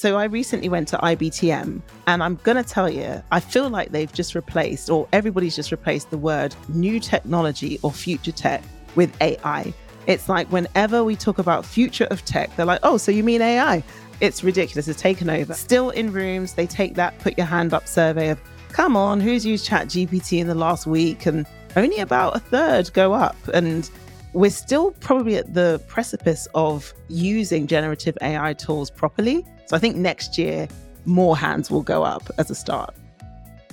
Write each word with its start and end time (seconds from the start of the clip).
So 0.00 0.16
I 0.16 0.26
recently 0.26 0.68
went 0.68 0.86
to 0.88 0.96
IBTM 0.98 1.82
and 2.06 2.22
I'm 2.22 2.36
going 2.44 2.56
to 2.56 2.62
tell 2.62 2.88
you, 2.88 3.20
I 3.32 3.40
feel 3.40 3.68
like 3.68 3.90
they've 3.90 4.12
just 4.12 4.36
replaced, 4.36 4.90
or 4.90 5.08
everybody's 5.12 5.56
just 5.56 5.72
replaced 5.72 6.10
the 6.10 6.18
word 6.18 6.54
new 6.68 7.00
technology 7.00 7.80
or 7.82 7.90
future 7.90 8.30
tech 8.30 8.62
with 8.94 9.12
AI. 9.20 9.74
It's 10.06 10.28
like 10.28 10.46
whenever 10.52 11.02
we 11.02 11.16
talk 11.16 11.40
about 11.40 11.66
future 11.66 12.04
of 12.12 12.24
tech, 12.24 12.54
they're 12.54 12.64
like, 12.64 12.78
oh, 12.84 12.96
so 12.96 13.10
you 13.10 13.24
mean 13.24 13.42
AI? 13.42 13.82
It's 14.20 14.44
ridiculous. 14.44 14.86
It's 14.86 15.00
taken 15.00 15.28
over. 15.28 15.52
Still 15.54 15.90
in 15.90 16.12
rooms, 16.12 16.52
they 16.54 16.68
take 16.68 16.94
that 16.94 17.18
put 17.18 17.36
your 17.36 17.48
hand 17.48 17.74
up 17.74 17.88
survey 17.88 18.28
of, 18.28 18.40
come 18.68 18.96
on, 18.96 19.18
who's 19.18 19.44
used 19.44 19.68
ChatGPT 19.68 20.38
in 20.38 20.46
the 20.46 20.54
last 20.54 20.86
week? 20.86 21.26
And 21.26 21.44
only 21.74 21.98
about 21.98 22.36
a 22.36 22.38
third 22.38 22.92
go 22.92 23.14
up. 23.14 23.36
And 23.52 23.90
we're 24.32 24.50
still 24.50 24.92
probably 25.00 25.34
at 25.34 25.54
the 25.54 25.82
precipice 25.88 26.46
of 26.54 26.94
using 27.08 27.66
generative 27.66 28.16
AI 28.22 28.52
tools 28.52 28.92
properly. 28.92 29.44
So 29.68 29.76
I 29.76 29.78
think 29.78 29.96
next 29.96 30.38
year, 30.38 30.66
more 31.04 31.36
hands 31.36 31.70
will 31.70 31.82
go 31.82 32.02
up 32.02 32.30
as 32.38 32.50
a 32.50 32.54
start. 32.54 32.94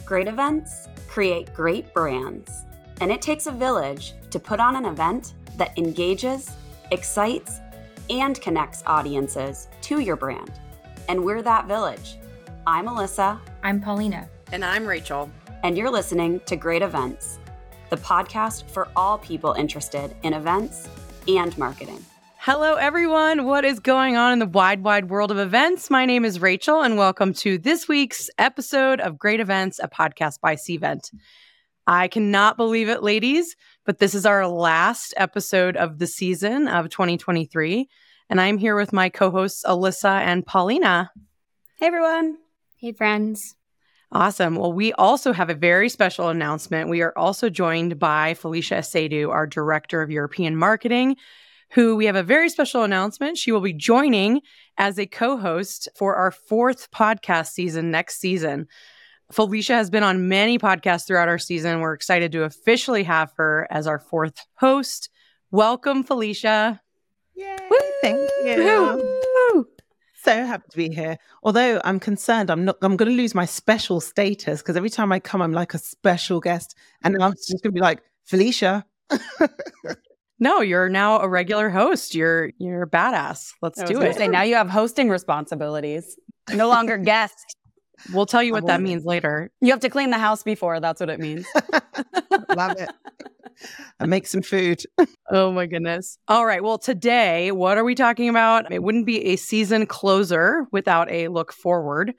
Great 0.04 0.28
events 0.28 0.90
create 1.08 1.54
great 1.54 1.94
brands. 1.94 2.66
And 3.00 3.14
it 3.14 3.22
takes 3.22 3.48
a 3.48 3.52
village 3.54 4.14
to 4.32 4.38
put 4.38 4.60
on 4.60 4.76
an 4.76 4.84
event 4.84 5.36
that 5.55 5.78
engages, 5.78 6.52
excites, 6.92 7.62
and 8.10 8.42
connects 8.42 8.84
audiences 8.86 9.70
to 9.84 10.02
your 10.02 10.18
brand. 10.18 10.52
And 11.08 11.24
we're 11.24 11.42
that 11.44 11.66
village. 11.66 12.18
I'm 12.68 12.88
Alyssa. 12.88 13.40
I'm 13.64 13.80
Paulina. 13.80 14.27
And 14.52 14.66
I'm 14.66 14.86
Rachel. 14.86 15.32
And 15.64 15.77
you're 15.77 15.90
listening 15.90 16.41
to 16.41 16.58
Great 16.58 16.82
Events, 16.82 17.40
the 17.90 17.96
podcast 17.96 18.70
for 18.70 18.90
all 18.98 19.18
people 19.18 19.54
interested 19.54 20.14
in 20.24 20.34
events 20.34 20.90
and 21.30 21.58
marketing. 21.58 22.04
Hello, 22.45 22.76
everyone. 22.76 23.45
What 23.45 23.66
is 23.66 23.80
going 23.80 24.17
on 24.17 24.31
in 24.31 24.38
the 24.38 24.45
wide, 24.45 24.84
wide 24.84 25.09
world 25.09 25.31
of 25.31 25.40
events? 25.40 25.90
My 25.90 26.05
name 26.05 26.23
is 26.23 26.40
Rachel, 26.40 26.84
and 26.84 26.95
welcome 26.95 27.34
to 27.34 27.58
this 27.58 27.88
week's 27.88 28.30
episode 28.38 28.99
of 29.02 29.18
Great 29.18 29.40
Events, 29.40 29.80
a 29.81 29.88
podcast 29.88 30.41
by 30.41 30.55
Cvent. 30.55 31.12
I 31.87 32.07
cannot 32.07 32.55
believe 32.55 32.87
it, 32.87 33.02
ladies, 33.02 33.55
but 33.84 33.98
this 33.98 34.13
is 34.13 34.27
our 34.27 34.48
last 34.48 35.12
episode 35.18 35.76
of 35.76 35.98
the 35.98 36.05
season 36.05 36.68
of 36.68 36.90
2023. 36.90 37.90
And 38.29 38.40
I'm 38.40 38.59
here 38.59 38.76
with 38.76 38.93
my 38.93 39.09
co 39.09 39.32
hosts, 39.32 39.63
Alyssa 39.65 40.20
and 40.20 40.46
Paulina. 40.46 41.09
Hey, 41.80 41.87
everyone. 41.87 42.37
Hey, 42.77 42.91
friends. 42.91 43.55
Awesome. 44.12 44.55
Well, 44.55 44.71
we 44.71 44.93
also 44.93 45.34
have 45.34 45.49
a 45.49 45.55
very 45.55 45.90
special 45.90 46.30
announcement. 46.30 46.91
We 46.91 47.02
are 47.02 47.18
also 47.18 47.49
joined 47.49 47.98
by 47.98 48.35
Felicia 48.35 48.76
Asiedu, 48.76 49.32
our 49.32 49.48
Director 49.48 50.04
of 50.04 50.12
European 50.12 50.55
Marketing 50.55 51.18
who 51.71 51.96
we 51.96 52.05
have 52.05 52.16
a 52.16 52.24
very 52.24 52.49
special 52.49 52.84
announcement. 52.84 53.38
She 53.38 53.52
will 53.52 53.62
be 53.62 53.74
joining 53.74 54.41
as 54.77 54.98
a 54.98 55.05
co 55.05 55.38
host 55.38 55.88
for 55.96 56.16
our 56.16 56.32
fourth 56.32 56.90
podcast 56.91 57.48
season 57.48 57.91
next 57.91 58.20
season. 58.20 58.68
Felicia 59.32 59.74
has 59.74 59.90
been 59.90 60.04
on 60.04 60.27
many 60.27 60.60
podcasts 60.60 61.08
throughout 61.08 61.27
our 61.27 61.40
season. 61.40 61.80
We're 61.80 61.93
excited 61.93 62.32
to 62.34 62.43
officially 62.43 63.04
have 63.04 63.32
her 63.38 63.68
as 63.71 63.88
our 63.88 63.99
fourth 63.99 64.36
host. 64.56 65.09
Welcome, 65.52 66.03
Felicia. 66.03 66.81
Yay! 67.36 67.58
Woo! 67.69 67.78
Thank 68.02 68.30
you. 68.44 69.16
Woo! 69.53 69.68
So 70.24 70.46
happy 70.46 70.63
to 70.69 70.78
be 70.78 70.90
here. 70.90 71.18
Although 71.44 71.81
I'm 71.84 72.00
concerned, 72.00 72.50
I'm 72.50 72.66
not. 72.66 72.78
I'm 72.81 72.97
going 72.97 73.09
to 73.09 73.16
lose 73.16 73.36
my 73.36 73.46
special 73.46 74.00
status 74.00 74.62
because 74.62 74.75
every 74.75 74.90
time 74.90 75.12
I 75.12 75.19
come, 75.19 75.41
I'm 75.41 75.53
like 75.53 75.74
a 75.74 75.78
special 75.78 76.40
guest, 76.40 76.75
and 77.03 77.22
I'm 77.22 77.34
just 77.34 77.62
going 77.62 77.72
to 77.72 77.72
be 77.72 77.80
like 77.80 78.02
Felicia. 78.25 78.86
No, 80.40 80.62
you're 80.62 80.90
now 80.90 81.19
a 81.19 81.30
regular 81.30 81.69
host. 81.69 82.14
You're 82.14 82.52
you're 82.58 82.84
a 82.84 82.90
badass. 82.90 83.52
Let's 83.62 83.81
do 83.84 84.02
it. 84.02 84.16
Say 84.16 84.28
now 84.28 84.42
you 84.42 84.56
have 84.56 84.69
hosting 84.69 85.09
responsibilities. 85.09 86.18
No 86.53 86.68
longer 86.68 86.97
guest. 87.12 87.56
We'll 88.14 88.25
tell 88.25 88.44
you 88.44 88.52
what 88.52 88.66
that 88.68 88.81
means 88.81 89.06
later. 89.06 89.52
You 89.62 89.72
have 89.72 89.80
to 89.80 89.90
clean 89.90 90.09
the 90.09 90.18
house 90.18 90.44
before. 90.44 90.81
That's 90.81 91.00
what 91.00 91.09
it 91.09 91.19
means. 91.19 91.47
Love 92.56 92.78
it. 92.78 92.90
And 94.02 94.09
make 94.09 94.28
some 94.28 94.42
food. 94.42 94.84
oh 95.32 95.54
my 95.54 95.66
goodness. 95.66 96.18
All 96.28 96.46
right. 96.46 96.62
Well, 96.62 96.78
today, 96.78 97.54
what 97.54 97.78
are 97.78 97.86
we 97.86 97.96
talking 97.96 98.28
about? 98.28 98.70
It 98.70 98.84
wouldn't 98.84 99.06
be 99.06 99.24
a 99.28 99.38
season 99.38 99.86
closer 99.86 100.66
without 100.74 101.09
a 101.09 101.30
look 101.30 101.54
forward. 101.54 102.14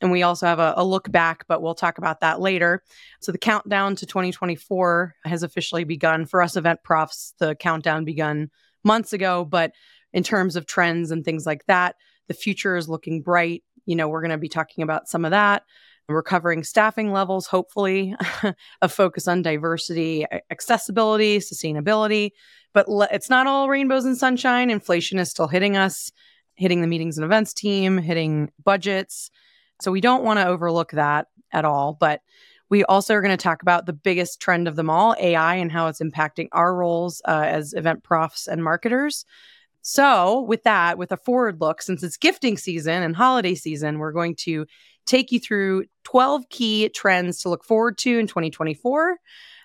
And 0.00 0.10
we 0.10 0.22
also 0.22 0.46
have 0.46 0.58
a, 0.58 0.74
a, 0.76 0.84
look 0.84 1.10
back, 1.12 1.44
but 1.46 1.60
we'll 1.60 1.74
talk 1.74 1.98
about 1.98 2.20
that 2.20 2.40
later. 2.40 2.82
So 3.20 3.32
the 3.32 3.38
countdown 3.38 3.96
to 3.96 4.06
2024 4.06 5.14
has 5.24 5.42
officially 5.42 5.84
begun. 5.84 6.24
For 6.24 6.40
us 6.40 6.56
event 6.56 6.80
profs, 6.82 7.34
the 7.38 7.54
countdown 7.54 8.04
begun 8.04 8.50
months 8.82 9.12
ago, 9.12 9.44
but 9.44 9.72
in 10.12 10.22
terms 10.22 10.56
of 10.56 10.66
trends 10.66 11.10
and 11.10 11.24
things 11.24 11.44
like 11.44 11.66
that, 11.66 11.96
the 12.28 12.34
future 12.34 12.76
is 12.76 12.88
looking 12.88 13.20
bright. 13.20 13.62
You 13.84 13.96
know, 13.96 14.08
we're 14.08 14.22
going 14.22 14.30
to 14.30 14.38
be 14.38 14.48
talking 14.48 14.82
about 14.82 15.08
some 15.08 15.24
of 15.24 15.32
that. 15.32 15.64
Recovering 16.08 16.64
staffing 16.64 17.12
levels, 17.12 17.46
hopefully, 17.46 18.16
a 18.82 18.88
focus 18.88 19.28
on 19.28 19.42
diversity, 19.42 20.26
accessibility, 20.50 21.38
sustainability. 21.38 22.30
But 22.72 22.88
le- 22.88 23.08
it's 23.12 23.30
not 23.30 23.46
all 23.46 23.68
rainbows 23.68 24.04
and 24.04 24.16
sunshine. 24.16 24.70
Inflation 24.70 25.20
is 25.20 25.30
still 25.30 25.46
hitting 25.46 25.76
us, 25.76 26.10
hitting 26.56 26.80
the 26.80 26.88
meetings 26.88 27.16
and 27.16 27.24
events 27.24 27.52
team, 27.52 27.98
hitting 27.98 28.50
budgets 28.64 29.30
so 29.80 29.90
we 29.90 30.00
don't 30.00 30.24
want 30.24 30.38
to 30.38 30.46
overlook 30.46 30.92
that 30.92 31.28
at 31.52 31.64
all. 31.64 31.96
But 31.98 32.22
we 32.68 32.84
also 32.84 33.14
are 33.14 33.20
going 33.20 33.36
to 33.36 33.42
talk 33.42 33.62
about 33.62 33.86
the 33.86 33.92
biggest 33.92 34.40
trend 34.40 34.68
of 34.68 34.76
them 34.76 34.88
all 34.88 35.16
AI 35.20 35.56
and 35.56 35.72
how 35.72 35.88
it's 35.88 36.00
impacting 36.00 36.48
our 36.52 36.74
roles 36.74 37.20
uh, 37.26 37.44
as 37.46 37.74
event 37.74 38.04
profs 38.04 38.46
and 38.46 38.62
marketers. 38.62 39.24
So, 39.82 40.42
with 40.42 40.62
that, 40.64 40.98
with 40.98 41.10
a 41.10 41.16
forward 41.16 41.60
look, 41.60 41.82
since 41.82 42.02
it's 42.02 42.16
gifting 42.16 42.56
season 42.56 43.02
and 43.02 43.16
holiday 43.16 43.54
season, 43.54 43.98
we're 43.98 44.12
going 44.12 44.36
to 44.40 44.66
take 45.06 45.32
you 45.32 45.40
through 45.40 45.86
12 46.04 46.48
key 46.50 46.88
trends 46.90 47.40
to 47.42 47.48
look 47.48 47.64
forward 47.64 47.98
to 47.98 48.18
in 48.18 48.26
2024 48.26 49.16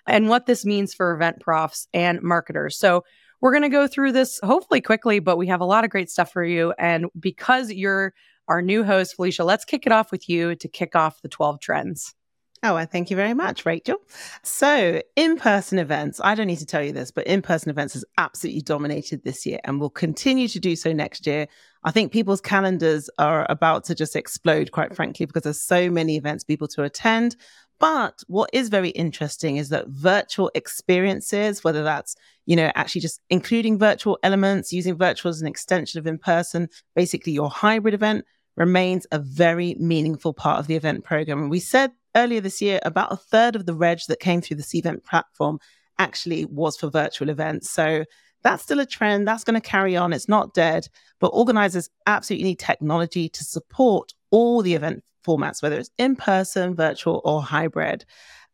and 0.06 0.28
what 0.28 0.46
this 0.46 0.64
means 0.64 0.94
for 0.94 1.14
event 1.14 1.40
profs 1.40 1.86
and 1.92 2.22
marketers. 2.22 2.78
So, 2.78 3.04
we're 3.42 3.52
going 3.52 3.62
to 3.62 3.68
go 3.68 3.86
through 3.86 4.12
this 4.12 4.40
hopefully 4.42 4.80
quickly, 4.80 5.18
but 5.18 5.36
we 5.36 5.48
have 5.48 5.60
a 5.60 5.66
lot 5.66 5.84
of 5.84 5.90
great 5.90 6.10
stuff 6.10 6.32
for 6.32 6.42
you. 6.42 6.72
And 6.78 7.06
because 7.20 7.70
you're 7.70 8.14
our 8.48 8.62
new 8.62 8.84
host, 8.84 9.16
Felicia. 9.16 9.44
Let's 9.44 9.64
kick 9.64 9.86
it 9.86 9.92
off 9.92 10.10
with 10.10 10.28
you 10.28 10.54
to 10.56 10.68
kick 10.68 10.94
off 10.96 11.22
the 11.22 11.28
12 11.28 11.60
trends. 11.60 12.14
Oh, 12.62 12.74
I 12.74 12.86
thank 12.86 13.10
you 13.10 13.16
very 13.16 13.34
much, 13.34 13.66
Rachel. 13.66 13.98
So, 14.42 15.02
in 15.14 15.36
person 15.36 15.78
events, 15.78 16.20
I 16.24 16.34
don't 16.34 16.46
need 16.46 16.58
to 16.58 16.66
tell 16.66 16.82
you 16.82 16.92
this, 16.92 17.10
but 17.10 17.26
in 17.26 17.42
person 17.42 17.70
events 17.70 17.94
has 17.94 18.04
absolutely 18.16 18.62
dominated 18.62 19.22
this 19.22 19.44
year 19.44 19.60
and 19.64 19.78
will 19.78 19.90
continue 19.90 20.48
to 20.48 20.58
do 20.58 20.74
so 20.74 20.92
next 20.92 21.26
year. 21.26 21.48
I 21.84 21.90
think 21.90 22.12
people's 22.12 22.40
calendars 22.40 23.10
are 23.18 23.46
about 23.50 23.84
to 23.84 23.94
just 23.94 24.16
explode, 24.16 24.72
quite 24.72 24.96
frankly, 24.96 25.26
because 25.26 25.42
there's 25.42 25.62
so 25.62 25.90
many 25.90 26.16
events 26.16 26.44
people 26.44 26.66
to 26.68 26.82
attend. 26.82 27.36
But 27.78 28.22
what 28.26 28.48
is 28.54 28.70
very 28.70 28.88
interesting 28.88 29.58
is 29.58 29.68
that 29.68 29.88
virtual 29.88 30.50
experiences, 30.54 31.62
whether 31.62 31.84
that's, 31.84 32.16
you 32.46 32.56
know, 32.56 32.72
actually 32.74 33.02
just 33.02 33.20
including 33.28 33.78
virtual 33.78 34.18
elements, 34.22 34.72
using 34.72 34.96
virtual 34.96 35.28
as 35.28 35.42
an 35.42 35.46
extension 35.46 35.98
of 35.98 36.06
in 36.06 36.18
person, 36.18 36.68
basically 36.94 37.34
your 37.34 37.50
hybrid 37.50 37.92
event, 37.92 38.24
remains 38.56 39.06
a 39.12 39.18
very 39.18 39.76
meaningful 39.78 40.32
part 40.32 40.58
of 40.58 40.66
the 40.66 40.76
event 40.76 41.04
program. 41.04 41.48
We 41.48 41.60
said 41.60 41.92
earlier 42.14 42.40
this 42.40 42.62
year 42.62 42.80
about 42.82 43.12
a 43.12 43.16
third 43.16 43.54
of 43.54 43.66
the 43.66 43.74
reg 43.74 44.00
that 44.08 44.20
came 44.20 44.40
through 44.40 44.56
the 44.56 44.62
Cvent 44.62 45.04
platform 45.04 45.58
actually 45.98 46.44
was 46.46 46.76
for 46.76 46.88
virtual 46.88 47.28
events. 47.28 47.70
So 47.70 48.04
that's 48.42 48.62
still 48.62 48.80
a 48.80 48.86
trend. 48.86 49.26
That's 49.26 49.44
going 49.44 49.60
to 49.60 49.66
carry 49.66 49.96
on. 49.96 50.12
It's 50.12 50.28
not 50.28 50.54
dead, 50.54 50.88
but 51.20 51.28
organizers 51.28 51.90
absolutely 52.06 52.44
need 52.44 52.58
technology 52.58 53.28
to 53.28 53.44
support 53.44 54.14
all 54.30 54.62
the 54.62 54.74
event 54.74 55.02
formats, 55.26 55.62
whether 55.62 55.78
it's 55.78 55.90
in 55.98 56.16
person, 56.16 56.74
virtual, 56.74 57.20
or 57.24 57.42
hybrid. 57.42 58.04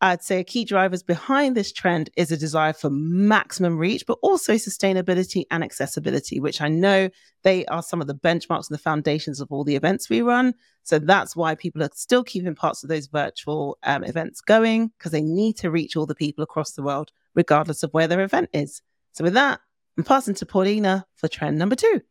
I'd 0.04 0.24
say 0.24 0.40
a 0.40 0.44
key 0.44 0.64
drivers 0.64 1.04
behind 1.04 1.56
this 1.56 1.72
trend 1.72 2.10
is 2.16 2.32
a 2.32 2.36
desire 2.36 2.72
for 2.72 2.90
maximum 2.90 3.78
reach, 3.78 4.04
but 4.04 4.18
also 4.20 4.54
sustainability 4.54 5.44
and 5.52 5.62
accessibility, 5.62 6.40
which 6.40 6.60
I 6.60 6.66
know 6.66 7.08
they 7.44 7.64
are 7.66 7.84
some 7.84 8.00
of 8.00 8.08
the 8.08 8.14
benchmarks 8.16 8.68
and 8.68 8.74
the 8.74 8.82
foundations 8.82 9.40
of 9.40 9.52
all 9.52 9.62
the 9.62 9.76
events 9.76 10.10
we 10.10 10.20
run. 10.20 10.54
So 10.82 10.98
that's 10.98 11.36
why 11.36 11.54
people 11.54 11.84
are 11.84 11.90
still 11.94 12.24
keeping 12.24 12.56
parts 12.56 12.82
of 12.82 12.88
those 12.88 13.06
virtual 13.06 13.78
um, 13.84 14.02
events 14.02 14.40
going 14.40 14.90
because 14.98 15.12
they 15.12 15.22
need 15.22 15.56
to 15.58 15.70
reach 15.70 15.96
all 15.96 16.06
the 16.06 16.16
people 16.16 16.42
across 16.42 16.72
the 16.72 16.82
world, 16.82 17.12
regardless 17.36 17.84
of 17.84 17.94
where 17.94 18.08
their 18.08 18.22
event 18.22 18.50
is. 18.52 18.82
So 19.12 19.22
with 19.22 19.34
that, 19.34 19.60
I'm 19.96 20.02
passing 20.02 20.34
to 20.34 20.46
Paulina 20.46 21.06
for 21.14 21.28
trend 21.28 21.58
number 21.58 21.76
two. 21.76 22.02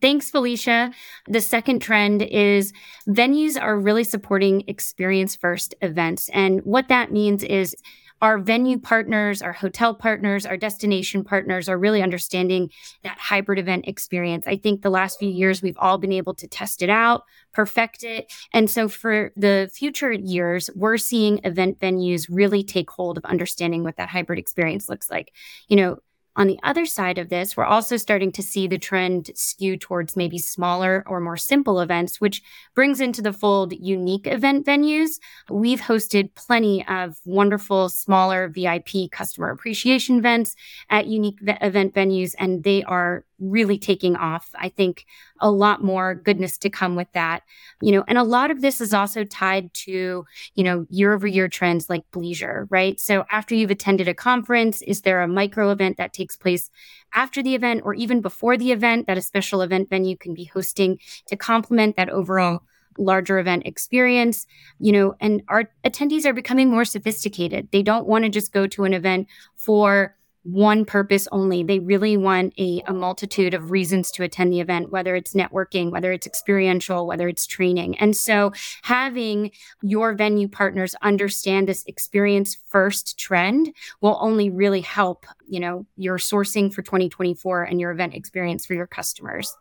Thanks, 0.00 0.30
Felicia. 0.30 0.92
The 1.26 1.40
second 1.40 1.80
trend 1.80 2.22
is 2.22 2.72
venues 3.08 3.60
are 3.60 3.78
really 3.78 4.04
supporting 4.04 4.62
experience 4.68 5.34
first 5.34 5.74
events. 5.82 6.28
And 6.32 6.60
what 6.60 6.88
that 6.88 7.10
means 7.10 7.42
is 7.42 7.74
our 8.22 8.38
venue 8.38 8.78
partners, 8.78 9.40
our 9.40 9.52
hotel 9.52 9.94
partners, 9.94 10.44
our 10.44 10.56
destination 10.56 11.24
partners 11.24 11.68
are 11.68 11.78
really 11.78 12.02
understanding 12.02 12.70
that 13.02 13.18
hybrid 13.18 13.58
event 13.58 13.88
experience. 13.88 14.46
I 14.46 14.56
think 14.56 14.82
the 14.82 14.90
last 14.90 15.18
few 15.18 15.30
years 15.30 15.62
we've 15.62 15.78
all 15.78 15.96
been 15.96 16.12
able 16.12 16.34
to 16.34 16.46
test 16.46 16.82
it 16.82 16.90
out, 16.90 17.24
perfect 17.52 18.04
it. 18.04 18.30
And 18.52 18.68
so 18.70 18.88
for 18.88 19.32
the 19.36 19.70
future 19.72 20.12
years, 20.12 20.68
we're 20.74 20.98
seeing 20.98 21.40
event 21.44 21.80
venues 21.80 22.26
really 22.30 22.62
take 22.62 22.90
hold 22.90 23.16
of 23.16 23.24
understanding 23.24 23.84
what 23.84 23.96
that 23.96 24.10
hybrid 24.10 24.38
experience 24.38 24.88
looks 24.88 25.10
like. 25.10 25.32
You 25.68 25.76
know, 25.76 25.98
On 26.36 26.46
the 26.46 26.58
other 26.62 26.86
side 26.86 27.18
of 27.18 27.28
this, 27.28 27.56
we're 27.56 27.64
also 27.64 27.96
starting 27.96 28.30
to 28.32 28.42
see 28.42 28.68
the 28.68 28.78
trend 28.78 29.30
skew 29.34 29.76
towards 29.76 30.16
maybe 30.16 30.38
smaller 30.38 31.02
or 31.06 31.20
more 31.20 31.36
simple 31.36 31.80
events, 31.80 32.20
which 32.20 32.42
brings 32.74 33.00
into 33.00 33.20
the 33.20 33.32
fold 33.32 33.72
unique 33.72 34.26
event 34.26 34.64
venues. 34.64 35.18
We've 35.50 35.80
hosted 35.80 36.34
plenty 36.34 36.86
of 36.86 37.18
wonderful, 37.24 37.88
smaller 37.88 38.48
VIP 38.48 39.10
customer 39.10 39.50
appreciation 39.50 40.18
events 40.18 40.54
at 40.88 41.06
unique 41.06 41.40
ve- 41.40 41.58
event 41.60 41.94
venues, 41.94 42.34
and 42.38 42.62
they 42.62 42.84
are 42.84 43.24
really 43.40 43.78
taking 43.78 44.16
off. 44.16 44.50
I 44.54 44.68
think 44.68 45.06
a 45.40 45.50
lot 45.50 45.82
more 45.82 46.14
goodness 46.14 46.58
to 46.58 46.70
come 46.70 46.94
with 46.94 47.10
that. 47.12 47.42
You 47.80 47.92
know, 47.92 48.04
and 48.06 48.18
a 48.18 48.22
lot 48.22 48.50
of 48.50 48.60
this 48.60 48.80
is 48.80 48.94
also 48.94 49.24
tied 49.24 49.72
to, 49.74 50.24
you 50.54 50.64
know, 50.64 50.86
year 50.90 51.12
over 51.12 51.26
year 51.26 51.48
trends 51.48 51.88
like 51.88 52.08
bleisure, 52.12 52.66
right? 52.70 53.00
So 53.00 53.24
after 53.30 53.54
you've 53.54 53.70
attended 53.70 54.08
a 54.08 54.14
conference, 54.14 54.82
is 54.82 55.02
there 55.02 55.22
a 55.22 55.28
micro 55.28 55.70
event 55.70 55.96
that 55.96 56.12
takes 56.12 56.36
place 56.36 56.70
after 57.14 57.42
the 57.42 57.54
event 57.54 57.82
or 57.84 57.94
even 57.94 58.20
before 58.20 58.56
the 58.56 58.72
event 58.72 59.06
that 59.06 59.18
a 59.18 59.22
special 59.22 59.62
event 59.62 59.88
venue 59.88 60.16
can 60.16 60.34
be 60.34 60.44
hosting 60.44 60.98
to 61.26 61.36
complement 61.36 61.96
that 61.96 62.10
overall 62.10 62.62
larger 62.98 63.38
event 63.38 63.62
experience 63.66 64.46
you 64.78 64.92
know 64.92 65.14
and 65.20 65.42
our 65.48 65.70
attendees 65.84 66.26
are 66.26 66.32
becoming 66.32 66.68
more 66.68 66.84
sophisticated 66.84 67.68
they 67.70 67.82
don't 67.82 68.06
want 68.06 68.24
to 68.24 68.28
just 68.28 68.52
go 68.52 68.66
to 68.66 68.84
an 68.84 68.92
event 68.92 69.28
for 69.56 70.16
one 70.42 70.84
purpose 70.84 71.28
only. 71.32 71.62
They 71.62 71.78
really 71.78 72.16
want 72.16 72.54
a, 72.58 72.82
a, 72.86 72.94
multitude 72.94 73.52
of 73.52 73.70
reasons 73.70 74.10
to 74.12 74.22
attend 74.22 74.52
the 74.52 74.60
event, 74.60 74.90
whether 74.90 75.14
it's 75.14 75.34
networking, 75.34 75.90
whether 75.90 76.12
it's 76.12 76.26
experiential, 76.26 77.06
whether 77.06 77.28
it's 77.28 77.46
training. 77.46 77.98
And 77.98 78.16
so 78.16 78.52
having 78.82 79.50
your 79.82 80.14
venue 80.14 80.48
partners 80.48 80.94
understand 81.02 81.68
this 81.68 81.84
experience 81.86 82.56
first 82.68 83.18
trend 83.18 83.74
will 84.00 84.18
only 84.20 84.48
really 84.48 84.80
help, 84.80 85.26
you 85.46 85.60
know, 85.60 85.86
your 85.96 86.16
sourcing 86.18 86.72
for 86.72 86.82
2024 86.82 87.64
and 87.64 87.80
your 87.80 87.90
event 87.90 88.14
experience 88.14 88.64
for 88.64 88.74
your 88.74 88.86
customers. 88.86 89.54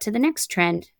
To 0.00 0.10
the 0.10 0.18
next 0.18 0.50
trend, 0.50 0.90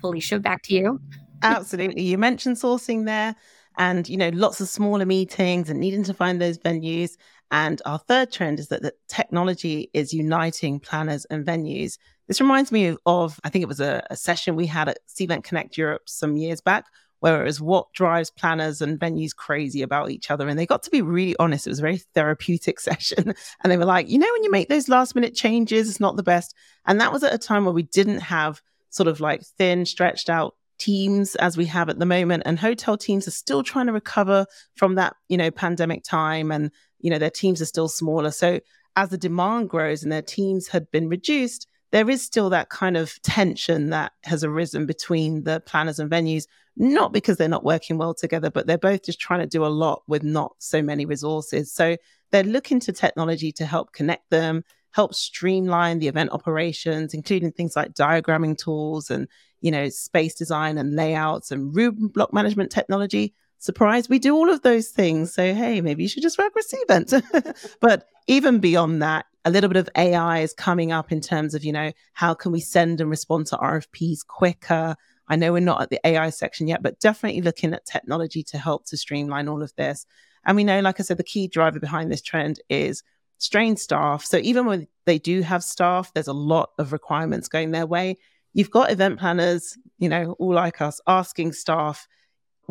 Felicia, 0.00 0.40
back 0.40 0.62
to 0.64 0.74
you. 0.74 1.00
Absolutely. 1.42 2.02
You 2.02 2.18
mentioned 2.18 2.56
sourcing 2.56 3.06
there 3.06 3.36
and, 3.78 4.08
you 4.08 4.16
know, 4.16 4.30
lots 4.30 4.60
of 4.60 4.68
smaller 4.68 5.06
meetings 5.06 5.70
and 5.70 5.80
needing 5.80 6.04
to 6.04 6.14
find 6.14 6.40
those 6.40 6.58
venues. 6.58 7.16
And 7.50 7.82
our 7.84 7.98
third 7.98 8.30
trend 8.30 8.60
is 8.60 8.68
that 8.68 8.82
the 8.82 8.94
technology 9.08 9.90
is 9.92 10.12
uniting 10.12 10.78
planners 10.78 11.24
and 11.26 11.44
venues. 11.44 11.98
This 12.28 12.40
reminds 12.40 12.70
me 12.70 12.96
of, 13.06 13.40
I 13.42 13.48
think 13.48 13.62
it 13.62 13.68
was 13.68 13.80
a, 13.80 14.06
a 14.10 14.16
session 14.16 14.54
we 14.54 14.66
had 14.66 14.88
at 14.88 14.98
Cvent 15.08 15.42
Connect 15.42 15.76
Europe 15.76 16.02
some 16.06 16.36
years 16.36 16.60
back, 16.60 16.86
where 17.18 17.42
it 17.42 17.44
was 17.44 17.60
what 17.60 17.92
drives 17.92 18.30
planners 18.30 18.80
and 18.80 19.00
venues 19.00 19.34
crazy 19.34 19.82
about 19.82 20.10
each 20.10 20.30
other. 20.30 20.48
And 20.48 20.58
they 20.58 20.64
got 20.64 20.84
to 20.84 20.90
be 20.90 21.02
really 21.02 21.34
honest. 21.38 21.66
It 21.66 21.70
was 21.70 21.80
a 21.80 21.82
very 21.82 21.98
therapeutic 22.14 22.78
session. 22.80 23.34
And 23.62 23.72
they 23.72 23.76
were 23.76 23.84
like, 23.84 24.08
you 24.08 24.18
know, 24.18 24.28
when 24.32 24.44
you 24.44 24.50
make 24.50 24.68
those 24.68 24.88
last 24.88 25.14
minute 25.14 25.34
changes, 25.34 25.88
it's 25.88 26.00
not 26.00 26.16
the 26.16 26.22
best. 26.22 26.54
And 26.86 27.00
that 27.00 27.12
was 27.12 27.24
at 27.24 27.34
a 27.34 27.38
time 27.38 27.64
where 27.64 27.74
we 27.74 27.82
didn't 27.82 28.20
have 28.20 28.62
sort 28.90 29.08
of 29.08 29.20
like 29.20 29.42
thin, 29.42 29.84
stretched 29.84 30.30
out 30.30 30.54
teams 30.78 31.34
as 31.36 31.56
we 31.56 31.66
have 31.66 31.90
at 31.90 31.98
the 31.98 32.06
moment 32.06 32.42
and 32.46 32.58
hotel 32.58 32.96
teams 32.96 33.28
are 33.28 33.32
still 33.32 33.62
trying 33.62 33.86
to 33.86 33.92
recover 33.92 34.46
from 34.74 34.94
that 34.94 35.14
you 35.28 35.36
know 35.36 35.50
pandemic 35.50 36.02
time 36.02 36.50
and 36.50 36.72
you 37.00 37.10
know, 37.10 37.18
their 37.18 37.30
teams 37.30 37.60
are 37.60 37.66
still 37.66 37.88
smaller. 37.88 38.30
So 38.30 38.60
as 38.96 39.08
the 39.10 39.18
demand 39.18 39.68
grows 39.70 40.02
and 40.02 40.12
their 40.12 40.22
teams 40.22 40.68
had 40.68 40.90
been 40.90 41.08
reduced, 41.08 41.66
there 41.92 42.08
is 42.08 42.22
still 42.22 42.50
that 42.50 42.68
kind 42.68 42.96
of 42.96 43.20
tension 43.22 43.90
that 43.90 44.12
has 44.24 44.44
arisen 44.44 44.86
between 44.86 45.44
the 45.44 45.60
planners 45.60 45.98
and 45.98 46.10
venues, 46.10 46.46
not 46.76 47.12
because 47.12 47.36
they're 47.36 47.48
not 47.48 47.64
working 47.64 47.98
well 47.98 48.14
together, 48.14 48.50
but 48.50 48.66
they're 48.66 48.78
both 48.78 49.04
just 49.04 49.20
trying 49.20 49.40
to 49.40 49.46
do 49.46 49.64
a 49.64 49.68
lot 49.68 50.02
with 50.06 50.22
not 50.22 50.54
so 50.58 50.82
many 50.82 51.04
resources. 51.04 51.72
So 51.72 51.96
they're 52.30 52.44
looking 52.44 52.78
to 52.80 52.92
technology 52.92 53.50
to 53.52 53.66
help 53.66 53.92
connect 53.92 54.30
them, 54.30 54.64
help 54.92 55.14
streamline 55.14 55.98
the 55.98 56.08
event 56.08 56.30
operations, 56.30 57.12
including 57.12 57.52
things 57.52 57.74
like 57.74 57.94
diagramming 57.94 58.56
tools 58.56 59.10
and, 59.10 59.26
you 59.60 59.70
know, 59.72 59.88
space 59.88 60.34
design 60.34 60.78
and 60.78 60.94
layouts 60.94 61.50
and 61.50 61.74
room 61.74 62.08
block 62.08 62.32
management 62.32 62.70
technology 62.70 63.34
surprise, 63.60 64.08
we 64.08 64.18
do 64.18 64.34
all 64.34 64.50
of 64.50 64.62
those 64.62 64.88
things. 64.88 65.32
So, 65.32 65.54
hey, 65.54 65.80
maybe 65.80 66.02
you 66.02 66.08
should 66.08 66.22
just 66.22 66.38
work 66.38 66.54
with 66.54 66.70
Cvent. 66.70 67.76
but 67.80 68.08
even 68.26 68.58
beyond 68.58 69.02
that, 69.02 69.26
a 69.44 69.50
little 69.50 69.68
bit 69.68 69.76
of 69.76 69.88
AI 69.96 70.40
is 70.40 70.52
coming 70.52 70.92
up 70.92 71.12
in 71.12 71.20
terms 71.20 71.54
of, 71.54 71.64
you 71.64 71.72
know, 71.72 71.92
how 72.12 72.34
can 72.34 72.52
we 72.52 72.60
send 72.60 73.00
and 73.00 73.08
respond 73.08 73.46
to 73.46 73.56
RFPs 73.56 74.26
quicker? 74.26 74.96
I 75.28 75.36
know 75.36 75.52
we're 75.52 75.60
not 75.60 75.80
at 75.80 75.90
the 75.90 76.00
AI 76.04 76.30
section 76.30 76.66
yet, 76.66 76.82
but 76.82 76.98
definitely 77.00 77.40
looking 77.42 77.72
at 77.72 77.86
technology 77.86 78.42
to 78.44 78.58
help 78.58 78.86
to 78.86 78.96
streamline 78.96 79.48
all 79.48 79.62
of 79.62 79.74
this. 79.76 80.04
And 80.44 80.56
we 80.56 80.64
know, 80.64 80.80
like 80.80 80.98
I 80.98 81.02
said, 81.02 81.18
the 81.18 81.24
key 81.24 81.46
driver 81.46 81.78
behind 81.78 82.10
this 82.10 82.22
trend 82.22 82.60
is 82.68 83.02
strained 83.38 83.78
staff. 83.78 84.24
So 84.24 84.38
even 84.38 84.66
when 84.66 84.88
they 85.06 85.18
do 85.18 85.42
have 85.42 85.62
staff, 85.62 86.12
there's 86.12 86.28
a 86.28 86.32
lot 86.32 86.70
of 86.78 86.92
requirements 86.92 87.48
going 87.48 87.70
their 87.70 87.86
way. 87.86 88.16
You've 88.52 88.70
got 88.70 88.90
event 88.90 89.18
planners, 89.18 89.78
you 89.98 90.08
know, 90.08 90.32
all 90.38 90.54
like 90.54 90.80
us, 90.80 91.00
asking 91.06 91.52
staff, 91.52 92.08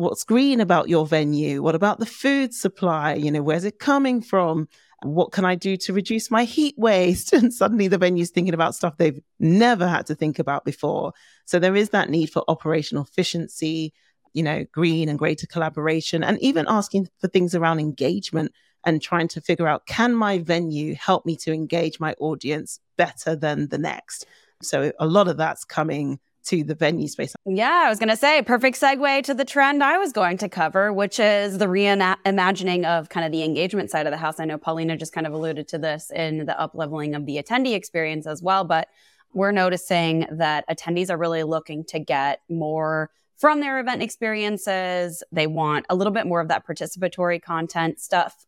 what's 0.00 0.24
green 0.24 0.60
about 0.60 0.88
your 0.88 1.06
venue? 1.06 1.62
What 1.62 1.74
about 1.74 1.98
the 1.98 2.06
food 2.06 2.54
supply? 2.54 3.14
You 3.14 3.30
know, 3.30 3.42
where's 3.42 3.64
it 3.64 3.78
coming 3.78 4.22
from? 4.22 4.68
What 5.02 5.32
can 5.32 5.44
I 5.44 5.54
do 5.54 5.76
to 5.78 5.92
reduce 5.92 6.30
my 6.30 6.44
heat 6.44 6.74
waste? 6.76 7.32
And 7.40 7.52
suddenly 7.52 7.86
the 7.88 7.98
venue's 7.98 8.30
thinking 8.30 8.54
about 8.54 8.74
stuff 8.74 8.96
they've 8.96 9.20
never 9.38 9.86
had 9.86 10.06
to 10.06 10.14
think 10.14 10.38
about 10.38 10.64
before. 10.64 11.12
So 11.44 11.58
there 11.58 11.76
is 11.76 11.90
that 11.90 12.10
need 12.10 12.30
for 12.30 12.44
operational 12.48 13.04
efficiency, 13.04 13.92
you 14.32 14.42
know, 14.42 14.64
green 14.72 15.08
and 15.08 15.18
greater 15.18 15.46
collaboration, 15.46 16.24
and 16.24 16.38
even 16.40 16.66
asking 16.68 17.08
for 17.18 17.28
things 17.28 17.54
around 17.54 17.80
engagement 17.80 18.52
and 18.84 19.02
trying 19.02 19.28
to 19.28 19.40
figure 19.42 19.68
out 19.68 19.86
can 19.86 20.14
my 20.14 20.38
venue 20.38 20.94
help 20.94 21.26
me 21.26 21.36
to 21.36 21.52
engage 21.52 22.00
my 22.00 22.14
audience 22.18 22.80
better 22.96 23.36
than 23.36 23.68
the 23.68 23.78
next? 23.78 24.26
So 24.62 24.92
a 24.98 25.06
lot 25.06 25.28
of 25.28 25.36
that's 25.36 25.64
coming 25.64 26.20
to 26.50 26.64
the 26.64 26.74
venue 26.74 27.06
space. 27.06 27.34
Yeah, 27.46 27.82
I 27.84 27.88
was 27.88 28.00
going 28.00 28.08
to 28.08 28.16
say 28.16 28.42
perfect 28.42 28.80
segue 28.80 29.22
to 29.24 29.34
the 29.34 29.44
trend 29.44 29.84
I 29.84 29.98
was 29.98 30.12
going 30.12 30.36
to 30.38 30.48
cover, 30.48 30.92
which 30.92 31.20
is 31.20 31.58
the 31.58 31.66
reimagining 31.66 32.84
of 32.84 33.08
kind 33.08 33.24
of 33.24 33.30
the 33.30 33.44
engagement 33.44 33.90
side 33.90 34.06
of 34.06 34.10
the 34.10 34.16
house. 34.16 34.40
I 34.40 34.46
know 34.46 34.58
Paulina 34.58 34.96
just 34.96 35.12
kind 35.12 35.28
of 35.28 35.32
alluded 35.32 35.68
to 35.68 35.78
this 35.78 36.10
in 36.10 36.46
the 36.46 36.60
up 36.60 36.72
leveling 36.74 37.14
of 37.14 37.24
the 37.24 37.40
attendee 37.40 37.74
experience 37.74 38.26
as 38.26 38.42
well, 38.42 38.64
but 38.64 38.88
we're 39.32 39.52
noticing 39.52 40.26
that 40.32 40.64
attendees 40.68 41.08
are 41.08 41.16
really 41.16 41.44
looking 41.44 41.84
to 41.84 42.00
get 42.00 42.40
more 42.48 43.10
from 43.36 43.60
their 43.60 43.78
event 43.78 44.02
experiences. 44.02 45.22
They 45.30 45.46
want 45.46 45.86
a 45.88 45.94
little 45.94 46.12
bit 46.12 46.26
more 46.26 46.40
of 46.40 46.48
that 46.48 46.66
participatory 46.66 47.40
content 47.40 48.00
stuff 48.00 48.44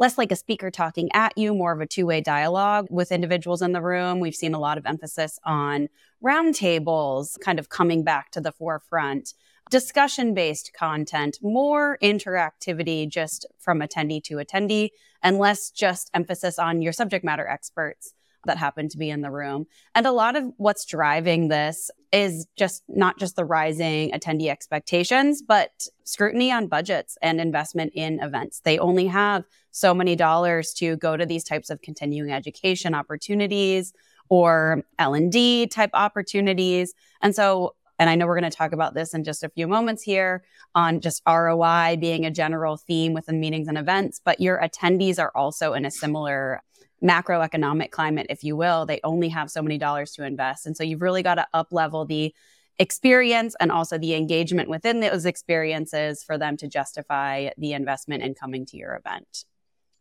less 0.00 0.18
like 0.18 0.32
a 0.32 0.36
speaker 0.36 0.70
talking 0.70 1.10
at 1.12 1.36
you, 1.36 1.54
more 1.54 1.72
of 1.72 1.80
a 1.80 1.86
two 1.86 2.06
way 2.06 2.20
dialogue 2.20 2.86
with 2.90 3.12
individuals 3.12 3.62
in 3.62 3.72
the 3.72 3.82
room. 3.82 4.18
We've 4.18 4.34
seen 4.34 4.54
a 4.54 4.58
lot 4.58 4.78
of 4.78 4.86
emphasis 4.86 5.38
on 5.44 5.88
roundtables 6.24 7.38
kind 7.40 7.60
of 7.60 7.68
coming 7.68 8.02
back 8.02 8.30
to 8.32 8.40
the 8.40 8.50
forefront, 8.50 9.34
discussion 9.70 10.34
based 10.34 10.72
content, 10.72 11.38
more 11.42 11.98
interactivity 12.02 13.08
just 13.08 13.46
from 13.58 13.80
attendee 13.80 14.24
to 14.24 14.36
attendee, 14.36 14.88
and 15.22 15.38
less 15.38 15.70
just 15.70 16.10
emphasis 16.14 16.58
on 16.58 16.82
your 16.82 16.92
subject 16.92 17.24
matter 17.24 17.46
experts 17.46 18.14
that 18.46 18.58
happen 18.58 18.88
to 18.88 18.98
be 18.98 19.10
in 19.10 19.20
the 19.20 19.30
room. 19.30 19.66
And 19.94 20.06
a 20.06 20.12
lot 20.12 20.36
of 20.36 20.44
what's 20.56 20.84
driving 20.84 21.48
this 21.48 21.90
is 22.12 22.46
just 22.56 22.82
not 22.88 23.18
just 23.18 23.36
the 23.36 23.44
rising 23.44 24.10
attendee 24.12 24.48
expectations, 24.48 25.42
but 25.42 25.70
scrutiny 26.04 26.50
on 26.50 26.66
budgets 26.66 27.16
and 27.22 27.40
investment 27.40 27.92
in 27.94 28.20
events. 28.20 28.60
They 28.60 28.78
only 28.78 29.06
have 29.06 29.44
so 29.70 29.94
many 29.94 30.16
dollars 30.16 30.72
to 30.74 30.96
go 30.96 31.16
to 31.16 31.26
these 31.26 31.44
types 31.44 31.70
of 31.70 31.82
continuing 31.82 32.32
education 32.32 32.94
opportunities 32.94 33.92
or 34.28 34.82
L&D 34.98 35.66
type 35.68 35.90
opportunities. 35.92 36.94
And 37.20 37.34
so 37.34 37.74
and 38.00 38.08
I 38.08 38.14
know 38.14 38.26
we're 38.26 38.40
going 38.40 38.50
to 38.50 38.56
talk 38.56 38.72
about 38.72 38.94
this 38.94 39.12
in 39.12 39.24
just 39.24 39.44
a 39.44 39.50
few 39.50 39.68
moments 39.68 40.02
here 40.02 40.42
on 40.74 41.00
just 41.00 41.20
ROI 41.28 41.98
being 42.00 42.24
a 42.24 42.30
general 42.30 42.78
theme 42.78 43.12
within 43.12 43.38
meetings 43.40 43.68
and 43.68 43.76
events, 43.76 44.22
but 44.24 44.40
your 44.40 44.58
attendees 44.58 45.18
are 45.18 45.30
also 45.34 45.74
in 45.74 45.84
a 45.84 45.90
similar 45.90 46.62
macroeconomic 47.02 47.90
climate, 47.90 48.26
if 48.28 48.44
you 48.44 48.56
will, 48.56 48.86
they 48.86 49.00
only 49.04 49.28
have 49.28 49.50
so 49.50 49.62
many 49.62 49.78
dollars 49.78 50.12
to 50.12 50.24
invest. 50.24 50.66
And 50.66 50.76
so 50.76 50.84
you've 50.84 51.02
really 51.02 51.22
got 51.22 51.36
to 51.36 51.46
up 51.54 51.68
level 51.70 52.04
the 52.04 52.34
experience 52.78 53.54
and 53.60 53.70
also 53.70 53.98
the 53.98 54.14
engagement 54.14 54.68
within 54.68 55.00
those 55.00 55.26
experiences 55.26 56.22
for 56.22 56.38
them 56.38 56.56
to 56.56 56.68
justify 56.68 57.50
the 57.58 57.74
investment 57.74 58.22
in 58.22 58.34
coming 58.34 58.64
to 58.66 58.76
your 58.76 58.94
event. 58.94 59.44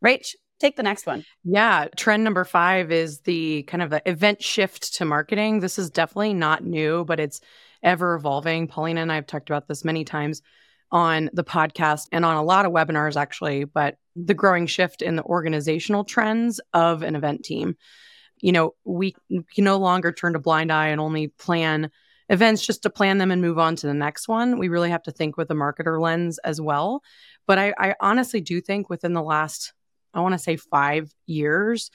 Rach, 0.03 0.33
take 0.59 0.77
the 0.77 0.83
next 0.83 1.05
one. 1.05 1.25
Yeah. 1.43 1.87
Trend 1.97 2.23
number 2.23 2.45
five 2.45 2.91
is 2.91 3.19
the 3.21 3.63
kind 3.63 3.83
of 3.83 3.93
event 4.05 4.41
shift 4.41 4.95
to 4.95 5.05
marketing. 5.05 5.59
This 5.59 5.77
is 5.77 5.89
definitely 5.89 6.33
not 6.33 6.63
new, 6.63 7.03
but 7.05 7.19
it's 7.19 7.41
ever 7.83 8.15
evolving. 8.15 8.67
Paulina 8.67 9.01
and 9.01 9.11
I 9.11 9.15
have 9.15 9.27
talked 9.27 9.49
about 9.49 9.67
this 9.67 9.83
many 9.83 10.03
times 10.05 10.41
on 10.91 11.29
the 11.33 11.43
podcast 11.43 12.07
and 12.11 12.25
on 12.25 12.35
a 12.35 12.43
lot 12.43 12.65
of 12.65 12.71
webinars, 12.71 13.15
actually. 13.15 13.63
But 13.63 13.97
the 14.25 14.33
growing 14.33 14.67
shift 14.67 15.01
in 15.01 15.15
the 15.15 15.23
organizational 15.23 16.03
trends 16.03 16.59
of 16.73 17.03
an 17.03 17.15
event 17.15 17.43
team. 17.43 17.75
You 18.41 18.51
know, 18.51 18.75
we 18.83 19.15
can 19.29 19.63
no 19.63 19.77
longer 19.77 20.11
turn 20.11 20.35
a 20.35 20.39
blind 20.39 20.71
eye 20.71 20.87
and 20.87 21.01
only 21.01 21.27
plan 21.27 21.91
events 22.29 22.65
just 22.65 22.83
to 22.83 22.89
plan 22.89 23.17
them 23.17 23.31
and 23.31 23.41
move 23.41 23.57
on 23.57 23.75
to 23.77 23.87
the 23.87 23.93
next 23.93 24.27
one. 24.27 24.59
We 24.59 24.69
really 24.69 24.91
have 24.91 25.03
to 25.03 25.11
think 25.11 25.35
with 25.35 25.49
a 25.51 25.55
marketer 25.55 25.99
lens 25.99 26.37
as 26.39 26.61
well. 26.61 27.01
But 27.47 27.57
I, 27.57 27.73
I 27.77 27.95
honestly 27.99 28.39
do 28.39 28.61
think 28.61 28.89
within 28.89 29.13
the 29.13 29.23
last, 29.23 29.73
I 30.13 30.21
want 30.21 30.33
to 30.33 30.39
say 30.39 30.55
five 30.55 31.11
years, 31.25 31.89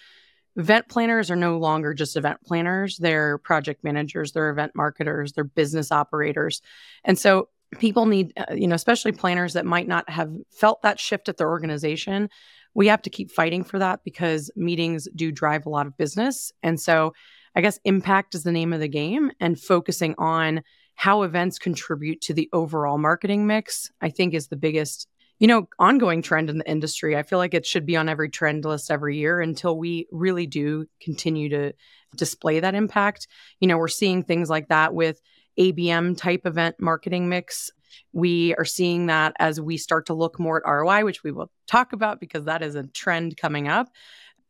event 0.57 0.88
planners 0.88 1.31
are 1.31 1.37
no 1.37 1.59
longer 1.59 1.95
just 1.95 2.16
event 2.16 2.38
planners, 2.45 2.97
they're 2.97 3.38
project 3.38 3.85
managers, 3.85 4.33
they're 4.33 4.50
event 4.50 4.73
marketers, 4.75 5.33
they're 5.33 5.45
business 5.45 5.90
operators. 5.90 6.62
And 7.04 7.19
so 7.19 7.49
people 7.78 8.07
need, 8.07 8.33
uh, 8.37 8.54
you 8.54 8.66
know, 8.66 8.75
especially 8.75 9.12
planners 9.12 9.54
that 9.54 9.66
might 9.66 9.88
not 9.88 10.09
have 10.09 10.33
felt 10.50 10.83
that 10.83 11.00
shift 11.00 11.28
at 11.28 11.37
their 11.37 11.49
organization. 11.49 12.28
We 12.75 12.88
have 12.88 13.02
to 13.02 13.11
keep 13.11 13.31
fighting 13.31 13.64
for 13.64 13.78
that 13.78 14.00
because 14.04 14.50
meetings 14.57 15.09
do 15.14 15.31
drive 15.31 15.66
a 15.66 15.71
lot 15.71 15.87
of 15.87 15.97
business. 15.97 16.52
And 16.62 16.81
so 16.81 17.12
I 17.54 17.61
guess 17.61 17.78
impact 17.85 18.35
is 18.35 18.43
the 18.43 18.52
name 18.52 18.73
of 18.73 18.81
the 18.81 18.88
game 18.88 19.31
and 19.40 19.61
focusing 19.61 20.14
on 20.19 20.62
how 20.97 21.23
events 21.23 21.59
contribute 21.59 22.21
to 22.23 22.35
the 22.35 22.49
overall 22.52 22.99
marketing 22.99 23.47
mix, 23.47 23.90
I 24.00 24.11
think 24.11 24.35
is 24.35 24.49
the 24.49 24.57
biggest 24.57 25.09
you 25.40 25.49
know, 25.49 25.69
ongoing 25.78 26.23
trend 26.23 26.49
in 26.49 26.59
the 26.59 26.71
industry. 26.71 27.16
I 27.16 27.23
feel 27.23 27.38
like 27.38 27.54
it 27.54 27.66
should 27.66 27.87
be 27.87 27.97
on 27.97 28.09
every 28.09 28.31
trend 28.31 28.64
list 28.64 28.90
every 28.90 29.19
year 29.19 29.40
until 29.40 29.76
we 29.76 30.07
really 30.12 30.47
do 30.47 30.87
continue 31.00 31.49
to 31.50 31.73
display 32.16 32.61
that 32.61 32.75
impact. 32.75 33.26
You 33.61 33.69
know, 33.69 33.76
we're 33.76 33.88
seeing 33.88 34.23
things 34.23 34.49
like 34.49 34.69
that 34.69 34.95
with 34.95 35.21
ABM 35.58 36.16
type 36.16 36.46
event 36.46 36.76
marketing 36.78 37.28
mix. 37.28 37.70
We 38.12 38.54
are 38.56 38.64
seeing 38.64 39.06
that 39.06 39.34
as 39.38 39.61
we 39.61 39.76
start 39.76 40.06
to 40.06 40.14
look 40.14 40.38
more 40.38 40.58
at 40.58 40.70
ROI, 40.70 41.04
which 41.04 41.23
we 41.23 41.32
will 41.32 41.50
talk 41.66 41.92
about 41.92 42.20
because 42.20 42.44
that 42.44 42.62
is 42.62 42.75
a 42.75 42.87
trend 42.88 43.37
coming 43.37 43.68
up. 43.68 43.88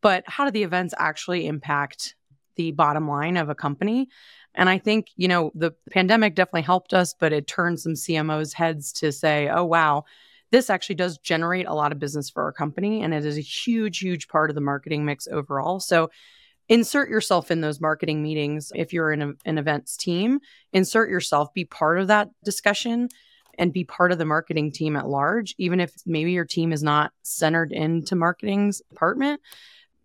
But 0.01 0.25
how 0.27 0.45
do 0.45 0.51
the 0.51 0.63
events 0.63 0.95
actually 0.99 1.47
impact 1.47 2.15
the 2.57 2.73
bottom 2.73 3.09
line 3.09 3.37
of 3.37 3.49
a 3.49 3.55
company? 3.55 4.09
And 4.55 4.69
I 4.69 4.79
think, 4.79 5.09
you 5.17 5.29
know, 5.29 5.51
the 5.55 5.73
pandemic 5.91 6.35
definitely 6.35 6.63
helped 6.63 6.95
us, 6.95 7.15
but 7.19 7.33
it 7.33 7.47
turned 7.47 7.81
some 7.81 7.95
CMOs' 7.95 8.55
heads 8.55 8.93
to 8.95 9.11
say, 9.11 9.49
oh, 9.49 9.65
wow, 9.65 10.05
this 10.55 10.71
actually 10.71 10.95
does 10.95 11.19
generate 11.19 11.67
a 11.67 11.75
lot 11.75 11.91
of 11.91 11.99
business 11.99 12.31
for 12.31 12.45
our 12.45 12.53
company 12.53 13.03
and 13.03 13.13
it 13.13 13.25
is 13.25 13.37
a 13.37 13.41
huge 13.41 13.99
huge 13.99 14.29
part 14.29 14.51
of 14.51 14.55
the 14.55 14.61
marketing 14.61 15.05
mix 15.05 15.27
overall 15.27 15.81
so 15.81 16.11
insert 16.69 17.09
yourself 17.09 17.51
in 17.51 17.61
those 17.61 17.81
marketing 17.81 18.23
meetings 18.23 18.73
if 18.75 18.93
you're 18.93 19.13
in 19.13 19.23
a, 19.23 19.33
an 19.45 19.59
events 19.59 19.97
team. 19.97 20.41
Insert 20.73 21.11
yourself 21.11 21.53
be 21.55 21.65
part 21.65 21.99
of 21.99 22.09
that 22.09 22.31
discussion 22.45 23.09
and 23.59 23.73
be 23.73 23.85
part 23.85 24.13
of 24.13 24.19
the 24.19 24.25
marketing 24.25 24.73
team 24.73 24.97
at 24.97 25.09
large. 25.09 25.55
Even 25.59 25.81
if 25.81 25.93
maybe 26.07 26.33
your 26.33 26.45
team 26.45 26.73
is 26.73 26.83
not 26.83 27.13
centered 27.23 27.73
into 27.73 28.17
marketing's 28.17 28.81
department 28.91 29.41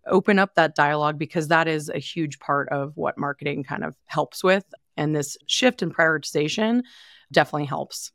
open 0.06 0.38
up 0.38 0.54
that 0.54 0.74
dialogue 0.74 1.18
because 1.18 1.48
that 1.48 1.68
is 1.68 1.88
a 1.88 1.98
huge 1.98 2.38
part 2.38 2.68
of 2.70 2.96
what 2.96 3.18
marketing 3.18 3.64
kind 3.64 3.84
of 3.84 3.96
helps 4.06 4.42
with. 4.42 4.64
And 4.96 5.14
this 5.14 5.36
shift 5.46 5.82
in 5.82 5.92
prioritization 5.92 6.82
definitely 7.32 7.66
helps 7.66 8.12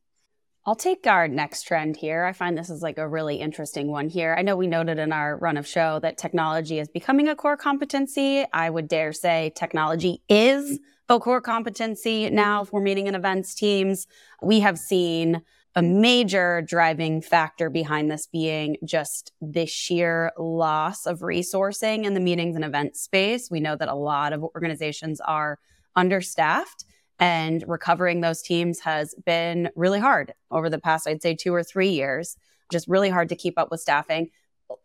I'll 0.67 0.75
take 0.75 1.05
our 1.05 1.27
next 1.27 1.63
trend 1.63 1.95
here. 1.95 2.25
I 2.25 2.33
find 2.33 2.57
this 2.57 2.71
is 2.71 2.81
like 2.81 2.97
a 2.97 3.07
really 3.07 3.35
interesting 3.35 3.87
one 3.87 4.09
here. 4.09 4.35
I 4.35 4.41
know 4.41 4.55
we 4.55 4.65
noted 4.65 4.97
in 4.97 5.11
our 5.11 5.37
run 5.37 5.57
of 5.57 5.67
show 5.67 5.99
that 5.99 6.17
technology 6.17 6.79
is 6.79 6.87
becoming 6.87 7.27
a 7.27 7.35
core 7.35 7.55
competency. 7.55 8.45
I 8.51 8.71
would 8.71 8.87
dare 8.87 9.13
say 9.13 9.51
technology 9.55 10.23
is 10.27 10.79
a 11.07 11.19
core 11.19 11.41
competency 11.41 12.31
now 12.31 12.63
for 12.63 12.81
meeting 12.81 13.05
and 13.05 13.15
events 13.15 13.53
teams. 13.53 14.07
We 14.41 14.61
have 14.61 14.79
seen 14.79 15.43
a 15.75 15.83
major 15.83 16.63
driving 16.63 17.21
factor 17.21 17.69
behind 17.69 18.09
this 18.09 18.25
being 18.25 18.77
just 18.83 19.33
the 19.39 19.67
sheer 19.67 20.31
loss 20.35 21.05
of 21.05 21.19
resourcing 21.19 22.05
in 22.05 22.15
the 22.15 22.19
meetings 22.19 22.55
and 22.55 22.65
events 22.65 23.01
space. 23.01 23.51
We 23.51 23.59
know 23.59 23.75
that 23.75 23.89
a 23.89 23.93
lot 23.93 24.33
of 24.33 24.41
organizations 24.41 25.21
are 25.21 25.59
understaffed 25.95 26.85
and 27.19 27.63
recovering 27.67 28.21
those 28.21 28.41
teams 28.41 28.79
has 28.81 29.15
been 29.25 29.69
really 29.75 29.99
hard 29.99 30.33
over 30.51 30.69
the 30.69 30.79
past, 30.79 31.07
I'd 31.07 31.21
say, 31.21 31.35
two 31.35 31.53
or 31.53 31.63
three 31.63 31.89
years. 31.89 32.37
Just 32.71 32.87
really 32.87 33.09
hard 33.09 33.29
to 33.29 33.35
keep 33.35 33.57
up 33.57 33.71
with 33.71 33.79
staffing, 33.79 34.31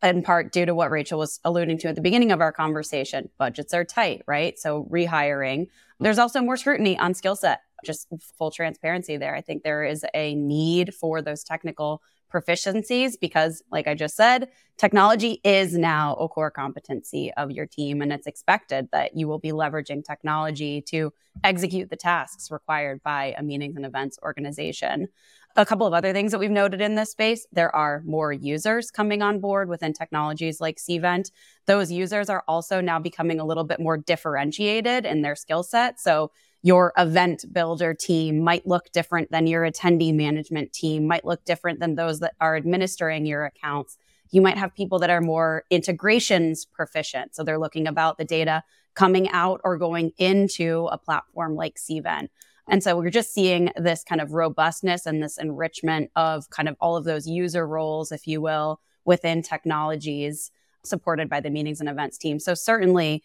in 0.02 0.22
part 0.22 0.52
due 0.52 0.66
to 0.66 0.74
what 0.74 0.90
Rachel 0.90 1.18
was 1.18 1.40
alluding 1.44 1.78
to 1.78 1.88
at 1.88 1.94
the 1.94 2.02
beginning 2.02 2.32
of 2.32 2.40
our 2.40 2.52
conversation. 2.52 3.30
Budgets 3.38 3.74
are 3.74 3.84
tight, 3.84 4.22
right? 4.26 4.58
So 4.58 4.84
rehiring. 4.90 5.68
There's 5.98 6.18
also 6.18 6.40
more 6.40 6.56
scrutiny 6.56 6.98
on 6.98 7.14
skill 7.14 7.36
set. 7.36 7.60
Just 7.84 8.06
full 8.38 8.50
transparency 8.50 9.16
there. 9.16 9.34
I 9.34 9.40
think 9.40 9.62
there 9.62 9.84
is 9.84 10.04
a 10.14 10.34
need 10.34 10.94
for 10.94 11.22
those 11.22 11.42
technical 11.42 12.02
proficiencies 12.30 13.14
because, 13.20 13.62
like 13.70 13.86
I 13.86 13.94
just 13.94 14.16
said, 14.16 14.48
technology 14.76 15.40
is 15.44 15.76
now 15.76 16.14
a 16.14 16.28
core 16.28 16.50
competency 16.50 17.32
of 17.36 17.50
your 17.50 17.66
team. 17.66 18.00
And 18.00 18.12
it's 18.12 18.26
expected 18.26 18.88
that 18.92 19.16
you 19.16 19.28
will 19.28 19.38
be 19.38 19.50
leveraging 19.50 20.04
technology 20.04 20.80
to 20.88 21.12
execute 21.44 21.90
the 21.90 21.96
tasks 21.96 22.50
required 22.50 23.02
by 23.02 23.34
a 23.36 23.42
meetings 23.42 23.76
and 23.76 23.84
events 23.84 24.18
organization. 24.22 25.08
A 25.56 25.66
couple 25.66 25.86
of 25.86 25.92
other 25.92 26.12
things 26.12 26.30
that 26.30 26.38
we've 26.38 26.50
noted 26.50 26.80
in 26.80 26.94
this 26.94 27.10
space 27.10 27.46
there 27.52 27.74
are 27.74 28.02
more 28.06 28.32
users 28.32 28.90
coming 28.90 29.20
on 29.20 29.40
board 29.40 29.68
within 29.68 29.92
technologies 29.92 30.60
like 30.60 30.76
Cvent. 30.76 31.32
Those 31.66 31.90
users 31.90 32.30
are 32.30 32.44
also 32.46 32.80
now 32.80 33.00
becoming 33.00 33.40
a 33.40 33.44
little 33.44 33.64
bit 33.64 33.80
more 33.80 33.96
differentiated 33.96 35.04
in 35.04 35.22
their 35.22 35.34
skill 35.34 35.64
set. 35.64 35.98
So, 35.98 36.30
your 36.62 36.92
event 36.98 37.44
builder 37.52 37.94
team 37.94 38.40
might 38.44 38.66
look 38.66 38.92
different 38.92 39.30
than 39.30 39.46
your 39.46 39.62
attendee 39.62 40.14
management 40.14 40.72
team, 40.72 41.06
might 41.06 41.24
look 41.24 41.44
different 41.44 41.80
than 41.80 41.94
those 41.94 42.20
that 42.20 42.34
are 42.40 42.56
administering 42.56 43.24
your 43.24 43.44
accounts. 43.44 43.96
You 44.30 44.42
might 44.42 44.58
have 44.58 44.74
people 44.74 44.98
that 44.98 45.10
are 45.10 45.20
more 45.20 45.64
integrations 45.70 46.64
proficient. 46.64 47.34
So 47.34 47.42
they're 47.42 47.58
looking 47.58 47.86
about 47.86 48.18
the 48.18 48.24
data 48.24 48.62
coming 48.94 49.28
out 49.30 49.60
or 49.64 49.78
going 49.78 50.12
into 50.18 50.88
a 50.92 50.98
platform 50.98 51.54
like 51.54 51.76
Cvent. 51.76 52.28
And 52.68 52.82
so 52.82 52.96
we're 52.96 53.10
just 53.10 53.32
seeing 53.32 53.70
this 53.76 54.04
kind 54.04 54.20
of 54.20 54.32
robustness 54.32 55.06
and 55.06 55.22
this 55.22 55.38
enrichment 55.38 56.10
of 56.14 56.50
kind 56.50 56.68
of 56.68 56.76
all 56.80 56.96
of 56.96 57.04
those 57.04 57.26
user 57.26 57.66
roles, 57.66 58.12
if 58.12 58.26
you 58.26 58.40
will, 58.40 58.80
within 59.04 59.42
technologies 59.42 60.50
supported 60.84 61.28
by 61.28 61.40
the 61.40 61.50
meetings 61.50 61.80
and 61.80 61.88
events 61.88 62.16
team. 62.16 62.38
So 62.38 62.54
certainly 62.54 63.22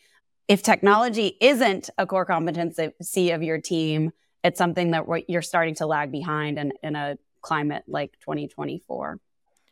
if 0.47 0.61
technology 0.61 1.37
isn't 1.41 1.89
a 1.97 2.05
core 2.05 2.25
competency 2.25 3.31
of 3.31 3.43
your 3.43 3.59
team, 3.59 4.11
it's 4.43 4.57
something 4.57 4.91
that 4.91 5.05
you're 5.27 5.41
starting 5.41 5.75
to 5.75 5.85
lag 5.85 6.11
behind 6.11 6.59
in, 6.59 6.73
in 6.83 6.95
a 6.95 7.17
climate 7.41 7.83
like 7.87 8.11
2024. 8.21 9.19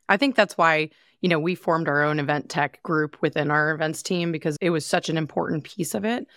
I 0.09 0.17
think 0.17 0.35
that's 0.35 0.57
why, 0.57 0.89
you 1.21 1.29
know, 1.29 1.39
we 1.39 1.55
formed 1.55 1.87
our 1.87 2.03
own 2.03 2.19
event 2.19 2.49
tech 2.49 2.81
group 2.83 3.17
within 3.21 3.51
our 3.51 3.71
events 3.71 4.01
team 4.03 4.31
because 4.31 4.57
it 4.61 4.71
was 4.71 4.85
such 4.85 5.09
an 5.09 5.17
important 5.17 5.63
piece 5.63 5.93
of 5.93 6.05
it. 6.05 6.27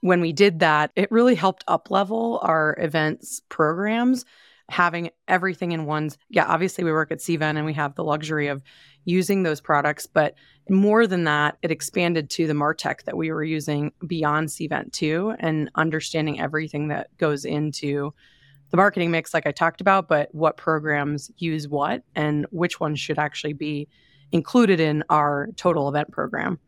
When 0.00 0.20
we 0.20 0.32
did 0.32 0.60
that, 0.60 0.92
it 0.96 1.10
really 1.10 1.34
helped 1.34 1.64
up 1.68 1.90
level 1.90 2.38
our 2.42 2.76
events 2.78 3.42
programs 3.48 4.24
having 4.70 5.10
everything 5.28 5.72
in 5.72 5.84
one's 5.84 6.16
yeah 6.28 6.46
obviously 6.46 6.84
we 6.84 6.92
work 6.92 7.10
at 7.10 7.18
cvent 7.18 7.56
and 7.56 7.66
we 7.66 7.74
have 7.74 7.94
the 7.96 8.04
luxury 8.04 8.46
of 8.46 8.62
using 9.04 9.42
those 9.42 9.60
products 9.60 10.06
but 10.06 10.34
more 10.68 11.06
than 11.06 11.24
that 11.24 11.58
it 11.62 11.70
expanded 11.70 12.30
to 12.30 12.46
the 12.46 12.54
martech 12.54 13.02
that 13.02 13.16
we 13.16 13.32
were 13.32 13.44
using 13.44 13.92
beyond 14.06 14.48
cvent 14.48 14.92
too 14.92 15.34
and 15.40 15.70
understanding 15.74 16.40
everything 16.40 16.88
that 16.88 17.14
goes 17.18 17.44
into 17.44 18.14
the 18.70 18.76
marketing 18.76 19.10
mix 19.10 19.34
like 19.34 19.46
i 19.46 19.52
talked 19.52 19.80
about 19.80 20.08
but 20.08 20.32
what 20.34 20.56
programs 20.56 21.30
use 21.38 21.66
what 21.66 22.02
and 22.14 22.46
which 22.50 22.78
ones 22.78 23.00
should 23.00 23.18
actually 23.18 23.52
be 23.52 23.88
included 24.32 24.80
in 24.80 25.02
our 25.10 25.48
total 25.56 25.88
event 25.88 26.10
program. 26.12 26.58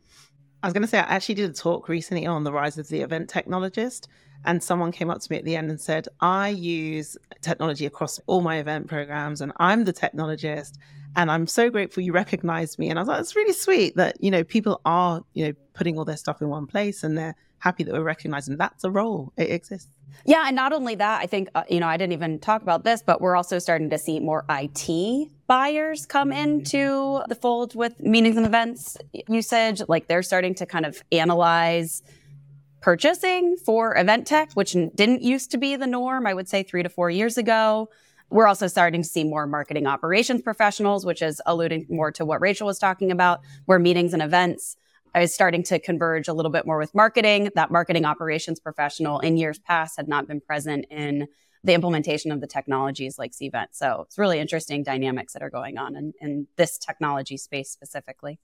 I 0.63 0.67
was 0.67 0.75
going 0.75 0.83
to 0.83 0.89
say 0.89 0.99
i 0.99 1.03
actually 1.03 1.37
did 1.37 1.51
a 1.51 1.53
talk 1.53 1.89
recently 1.89 2.27
on 2.27 2.45
the 2.45 2.53
rise 2.53 2.79
of 2.79 2.89
the 2.89 3.01
event 3.01 3.31
technologist 3.31 4.07
and 4.45 4.63
someone 4.63 4.93
came 4.93 5.11
up 5.11 5.21
to 5.21 5.31
me 5.31 5.39
at 5.39 5.45
the 5.45 5.57
end 5.57 5.71
and 5.71 5.81
said, 5.81 6.09
I 6.21 6.49
use 6.49 7.17
technology 7.41 7.87
across 7.87 8.19
all 8.27 8.41
my 8.41 8.57
event 8.57 8.89
programs 8.89 9.41
and 9.41 9.53
I'm 9.59 9.85
the 9.85 9.93
technologist. 9.93 10.79
And 11.15 11.31
I'm 11.31 11.47
so 11.47 11.69
grateful 11.69 12.03
you 12.03 12.13
recognized 12.13 12.79
me. 12.79 12.89
And 12.89 12.99
I 12.99 13.03
was 13.03 13.09
like, 13.09 13.21
it's 13.21 13.37
really 13.37 13.53
sweet 13.53 13.97
that, 13.97 14.23
you 14.23 14.31
know, 14.31 14.45
people 14.45 14.81
are, 14.85 15.23
you 15.35 15.47
know, 15.47 15.53
putting 15.75 15.99
all 15.99 16.05
their 16.05 16.17
stuff 16.17 16.41
in 16.41 16.49
one 16.49 16.67
place 16.67 17.05
and 17.05 17.19
they're 17.19 17.37
happy 17.59 17.85
that 17.85 17.93
we're 17.93 18.03
recognizing 18.03 18.57
that's 18.57 18.83
a 18.83 18.91
role. 18.91 19.33
It 19.37 19.51
exists. 19.51 19.89
Yeah. 20.25 20.45
And 20.47 20.57
not 20.57 20.73
only 20.73 20.95
that, 20.97 21.21
I 21.21 21.27
think, 21.27 21.49
uh, 21.55 21.65
you 21.69 21.81
know, 21.81 21.87
I 21.87 21.97
didn't 21.97 22.13
even 22.13 22.39
talk 22.39 22.63
about 22.63 22.85
this, 22.85 23.03
but 23.03 23.21
we're 23.21 23.37
also 23.37 23.59
starting 23.59 23.91
to 23.91 23.99
see 23.99 24.21
more 24.21 24.45
IT 24.49 25.29
buyers 25.47 26.07
come 26.07 26.33
into 26.33 27.23
the 27.29 27.35
fold 27.35 27.75
with 27.75 28.01
meetings 28.01 28.37
and 28.37 28.47
events 28.47 28.97
usage. 29.29 29.83
Like 29.89 30.09
they're 30.09 30.23
starting 30.23 30.55
to 30.57 30.67
kind 30.67 30.87
of 30.87 31.03
analyze 31.13 32.03
purchasing 32.83 33.57
for 33.57 33.97
event 33.97 34.27
tech, 34.27 34.53
which 34.53 34.73
didn't 34.73 35.23
used 35.23 35.53
to 35.53 35.57
be 35.57 35.77
the 35.77 35.87
norm, 35.87 36.27
I 36.27 36.35
would 36.35 36.49
say 36.49 36.63
three 36.63 36.83
to 36.83 36.89
four 36.89 37.11
years 37.11 37.39
ago. 37.39 37.89
We're 38.29 38.47
also 38.47 38.67
starting 38.67 39.03
to 39.03 39.09
see 39.09 39.25
more 39.25 39.47
marketing 39.47 39.87
operations 39.87 40.43
professionals, 40.43 41.07
which 41.07 41.23
is 41.23 41.41
alluding 41.47 41.87
more 41.89 42.11
to 42.13 42.25
what 42.25 42.41
Rachel 42.41 42.67
was 42.67 42.79
talking 42.79 43.11
about, 43.11 43.41
where 43.67 43.79
meetings 43.79 44.13
and 44.13 44.23
events 44.23 44.77
is 45.15 45.33
starting 45.33 45.63
to 45.65 45.79
converge 45.79 46.29
a 46.29 46.33
little 46.33 46.51
bit 46.51 46.67
more 46.67 46.79
with 46.79 46.95
marketing. 46.95 47.51
That 47.55 47.71
marketing 47.71 48.05
operations 48.05 48.59
professional 48.59 49.21
in 49.21 49.37
years 49.37 49.59
past 49.59 49.97
had 49.97 50.09
not 50.09 50.27
been 50.27 50.41
present 50.41 50.87
in 50.91 51.29
the 51.63 51.75
implementation 51.75 52.33
of 52.33 52.41
the 52.41 52.47
technologies 52.47 53.19
like 53.19 53.33
Cvent. 53.33 53.69
So 53.73 54.05
it's 54.07 54.19
really 54.19 54.41
interesting 54.41 54.83
dynamics 54.83 55.35
that 55.35 55.43
are 55.43 55.51
going 55.51 55.79
on 55.79 55.95
in, 55.95 56.13
in 56.21 56.47
this 56.57 56.79
technology 56.79 57.37
space 57.37 57.71
specifically. 57.71 58.41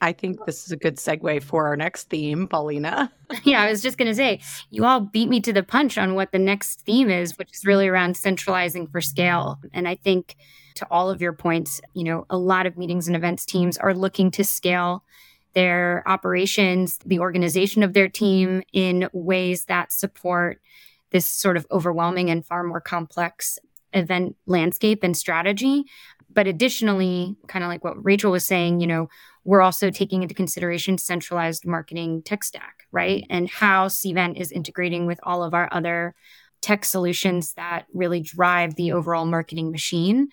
I 0.00 0.12
think 0.12 0.44
this 0.46 0.66
is 0.66 0.72
a 0.72 0.76
good 0.76 0.96
segue 0.96 1.42
for 1.42 1.66
our 1.66 1.76
next 1.76 2.10
theme, 2.10 2.48
Paulina. 2.48 3.12
Yeah, 3.44 3.62
I 3.62 3.70
was 3.70 3.82
just 3.82 3.98
going 3.98 4.08
to 4.08 4.14
say, 4.14 4.40
you 4.70 4.84
all 4.84 5.00
beat 5.00 5.28
me 5.28 5.40
to 5.40 5.52
the 5.52 5.62
punch 5.62 5.98
on 5.98 6.14
what 6.14 6.30
the 6.30 6.38
next 6.38 6.82
theme 6.82 7.10
is, 7.10 7.36
which 7.38 7.52
is 7.52 7.64
really 7.64 7.88
around 7.88 8.16
centralizing 8.16 8.86
for 8.86 9.00
scale. 9.00 9.58
And 9.72 9.88
I 9.88 9.96
think 9.96 10.36
to 10.76 10.86
all 10.90 11.10
of 11.10 11.20
your 11.20 11.32
points, 11.32 11.80
you 11.92 12.04
know, 12.04 12.26
a 12.30 12.38
lot 12.38 12.66
of 12.66 12.76
meetings 12.76 13.08
and 13.08 13.16
events 13.16 13.44
teams 13.44 13.76
are 13.78 13.94
looking 13.94 14.30
to 14.32 14.44
scale 14.44 15.02
their 15.54 16.04
operations, 16.06 16.98
the 17.04 17.18
organization 17.18 17.82
of 17.82 17.94
their 17.94 18.08
team 18.08 18.62
in 18.72 19.08
ways 19.12 19.64
that 19.64 19.92
support 19.92 20.60
this 21.10 21.26
sort 21.26 21.56
of 21.56 21.66
overwhelming 21.70 22.30
and 22.30 22.44
far 22.44 22.62
more 22.62 22.80
complex 22.80 23.58
event 23.92 24.36
landscape 24.46 25.02
and 25.02 25.16
strategy. 25.16 25.84
But 26.30 26.46
additionally, 26.46 27.36
kind 27.48 27.64
of 27.64 27.70
like 27.70 27.82
what 27.82 28.04
Rachel 28.04 28.30
was 28.30 28.44
saying, 28.44 28.80
you 28.80 28.86
know, 28.86 29.08
we're 29.46 29.62
also 29.62 29.90
taking 29.90 30.22
into 30.22 30.34
consideration 30.34 30.98
centralized 30.98 31.64
marketing 31.64 32.20
tech 32.22 32.42
stack, 32.42 32.86
right? 32.90 33.22
Mm-hmm. 33.22 33.32
And 33.32 33.48
how 33.48 33.86
Cvent 33.86 34.36
is 34.36 34.50
integrating 34.50 35.06
with 35.06 35.20
all 35.22 35.42
of 35.44 35.54
our 35.54 35.68
other 35.70 36.14
tech 36.62 36.84
solutions 36.84 37.54
that 37.54 37.86
really 37.94 38.20
drive 38.20 38.74
the 38.74 38.90
overall 38.90 39.24
marketing 39.24 39.70
machine. 39.70 40.28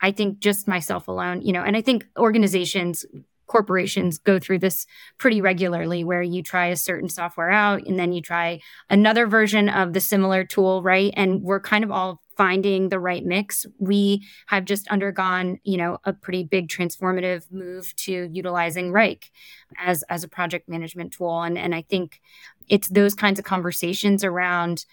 I 0.00 0.12
think 0.12 0.38
just 0.38 0.66
myself 0.66 1.08
alone, 1.08 1.42
you 1.42 1.52
know, 1.52 1.62
and 1.62 1.76
I 1.76 1.82
think 1.82 2.06
organizations 2.18 3.04
corporations 3.46 4.16
go 4.16 4.38
through 4.38 4.58
this 4.58 4.86
pretty 5.18 5.42
regularly 5.42 6.02
where 6.02 6.22
you 6.22 6.42
try 6.42 6.66
a 6.68 6.76
certain 6.76 7.10
software 7.10 7.50
out 7.50 7.86
and 7.86 7.98
then 7.98 8.12
you 8.12 8.22
try 8.22 8.58
another 8.88 9.26
version 9.26 9.68
of 9.68 9.92
the 9.92 10.00
similar 10.00 10.44
tool 10.44 10.82
right 10.82 11.12
and 11.14 11.42
we're 11.42 11.60
kind 11.60 11.84
of 11.84 11.90
all 11.90 12.22
finding 12.36 12.88
the 12.88 12.98
right 12.98 13.24
mix. 13.24 13.66
We 13.78 14.26
have 14.46 14.64
just 14.64 14.88
undergone 14.88 15.58
you 15.64 15.76
know 15.76 15.98
a 16.04 16.12
pretty 16.12 16.44
big 16.44 16.68
transformative 16.68 17.50
move 17.50 17.94
to 17.96 18.28
utilizing 18.32 18.92
Wrike 18.92 19.30
as 19.78 20.02
as 20.04 20.24
a 20.24 20.28
project 20.28 20.68
management 20.68 21.12
tool. 21.12 21.42
And 21.42 21.58
and 21.58 21.74
i 21.74 21.82
think 21.82 22.20
it's 22.68 22.88
those 22.88 23.14
kinds 23.14 23.38
of 23.38 23.44
conversations 23.44 24.24
around 24.24 24.86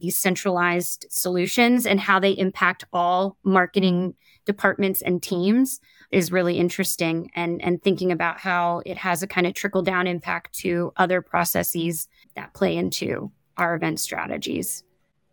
these 0.00 0.16
centralized 0.16 1.06
solutions 1.10 1.86
and 1.86 2.00
how 2.00 2.18
they 2.20 2.30
impact 2.30 2.84
all 2.92 3.36
marketing 3.42 4.14
departments 4.44 5.02
and 5.02 5.22
teams 5.22 5.80
is 6.10 6.32
really 6.32 6.58
interesting. 6.58 7.30
And 7.34 7.62
and 7.62 7.82
thinking 7.82 8.12
about 8.12 8.38
how 8.38 8.82
it 8.86 8.96
has 8.96 9.22
a 9.22 9.26
kind 9.26 9.46
of 9.46 9.54
trickle 9.54 9.82
down 9.82 10.06
impact 10.06 10.54
to 10.60 10.92
other 10.96 11.20
processes 11.20 12.08
that 12.34 12.54
play 12.54 12.76
into 12.76 13.30
our 13.56 13.74
event 13.74 14.00
strategies. 14.00 14.84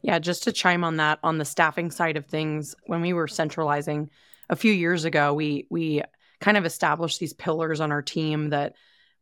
Yeah, 0.05 0.19
just 0.19 0.43
to 0.43 0.51
chime 0.51 0.83
on 0.83 0.97
that 0.97 1.17
on 1.23 1.39
the 1.39 1.45
staffing 1.45 1.89
side 1.89 2.15
of 2.15 2.27
things, 2.27 2.75
when 2.85 3.01
we 3.01 3.11
were 3.11 3.27
centralizing 3.27 4.11
a 4.51 4.55
few 4.55 4.71
years 4.71 5.03
ago, 5.03 5.33
we 5.33 5.65
we 5.71 6.03
kind 6.39 6.57
of 6.57 6.65
established 6.65 7.19
these 7.19 7.33
pillars 7.33 7.81
on 7.81 7.91
our 7.91 8.03
team 8.03 8.51
that 8.51 8.75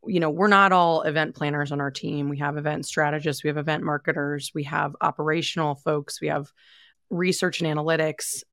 you 0.06 0.20
know, 0.20 0.30
we're 0.30 0.48
not 0.48 0.74
all 0.74 1.04
event 1.04 1.36
planners 1.36 1.72
on 1.72 1.80
our 1.80 1.90
team. 1.90 2.28
We 2.28 2.40
have 2.40 2.58
event 2.58 2.86
strategists, 2.86 3.46
we 3.46 3.48
have 3.48 3.56
event 3.56 3.86
marketers, 3.86 4.52
we 4.54 4.64
have 4.64 4.94
operational 5.00 5.76
folks, 5.76 6.20
we 6.20 6.28
have 6.28 6.52
research 7.10 7.62
and 7.62 7.78
analytics, 7.78 8.44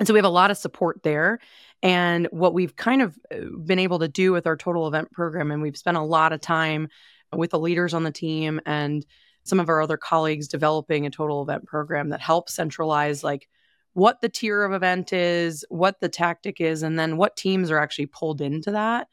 and 0.00 0.08
so 0.08 0.12
we 0.12 0.18
have 0.18 0.24
a 0.24 0.28
lot 0.28 0.50
of 0.50 0.56
support 0.56 1.04
there. 1.04 1.38
And 1.84 2.26
what 2.32 2.52
we've 2.52 2.74
kind 2.74 3.00
of 3.00 3.16
uh, 3.32 3.36
been 3.64 3.78
able 3.78 4.00
to 4.00 4.08
do 4.08 4.32
with 4.32 4.48
our 4.48 4.56
total 4.56 4.88
event 4.88 5.12
program, 5.12 5.52
and 5.52 5.62
we've 5.62 5.76
spent 5.76 5.96
a 5.96 6.02
lot 6.02 6.32
of 6.32 6.40
time 6.40 6.88
with 7.32 7.52
the 7.52 7.60
leaders 7.60 7.94
on 7.94 8.02
the 8.02 8.10
team 8.10 8.60
and 8.66 9.06
some 9.46 9.60
of 9.60 9.68
our 9.68 9.80
other 9.80 9.96
colleagues 9.96 10.48
developing 10.48 11.06
a 11.06 11.10
total 11.10 11.42
event 11.42 11.66
program 11.66 12.10
that 12.10 12.20
helps 12.20 12.54
centralize 12.54 13.24
like 13.24 13.48
what 13.94 14.20
the 14.20 14.28
tier 14.28 14.64
of 14.64 14.72
event 14.72 15.12
is, 15.12 15.64
what 15.68 16.00
the 16.00 16.08
tactic 16.08 16.60
is, 16.60 16.82
and 16.82 16.98
then 16.98 17.16
what 17.16 17.36
teams 17.36 17.70
are 17.70 17.78
actually 17.78 18.06
pulled 18.06 18.40
into 18.40 18.70
that. 18.72 19.08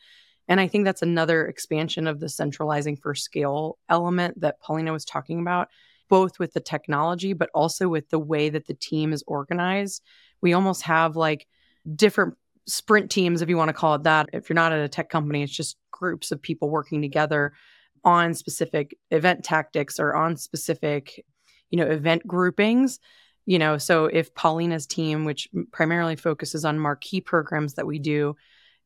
And 0.49 0.59
I 0.59 0.67
think 0.67 0.83
that's 0.83 1.01
another 1.01 1.47
expansion 1.47 2.05
of 2.05 2.19
the 2.19 2.27
centralizing 2.27 2.97
for 2.97 3.15
scale 3.15 3.77
element 3.87 4.41
that 4.41 4.59
Paulina 4.59 4.91
was 4.91 5.05
talking 5.05 5.39
about, 5.39 5.69
both 6.09 6.37
with 6.37 6.51
the 6.51 6.59
technology, 6.59 7.31
but 7.31 7.49
also 7.53 7.87
with 7.87 8.09
the 8.09 8.19
way 8.19 8.49
that 8.49 8.67
the 8.67 8.73
team 8.73 9.13
is 9.13 9.23
organized 9.25 10.03
we 10.43 10.53
almost 10.53 10.83
have 10.83 11.15
like 11.15 11.47
different 11.95 12.35
sprint 12.67 13.09
teams, 13.09 13.41
if 13.41 13.49
you 13.49 13.57
want 13.57 13.69
to 13.69 13.73
call 13.73 13.95
it 13.95 14.03
that. 14.03 14.29
If 14.33 14.49
you're 14.49 14.55
not 14.55 14.73
at 14.73 14.83
a 14.83 14.89
tech 14.89 15.09
company, 15.09 15.41
it's 15.41 15.51
just 15.51 15.77
groups 15.89 16.31
of 16.31 16.41
people 16.41 16.69
working 16.69 17.01
together 17.01 17.53
on 18.03 18.33
specific 18.33 18.97
event 19.11 19.43
tactics 19.43 19.99
or 19.99 20.15
on 20.15 20.37
specific, 20.37 21.23
you 21.69 21.77
know, 21.77 21.85
event 21.85 22.25
groupings. 22.27 22.99
You 23.45 23.59
know, 23.59 23.77
so 23.77 24.05
if 24.05 24.33
Paulina's 24.33 24.85
team, 24.85 25.25
which 25.25 25.49
primarily 25.71 26.15
focuses 26.15 26.63
on 26.63 26.79
marquee 26.79 27.19
programs 27.19 27.73
that 27.73 27.85
we 27.85 27.99
do, 27.99 28.35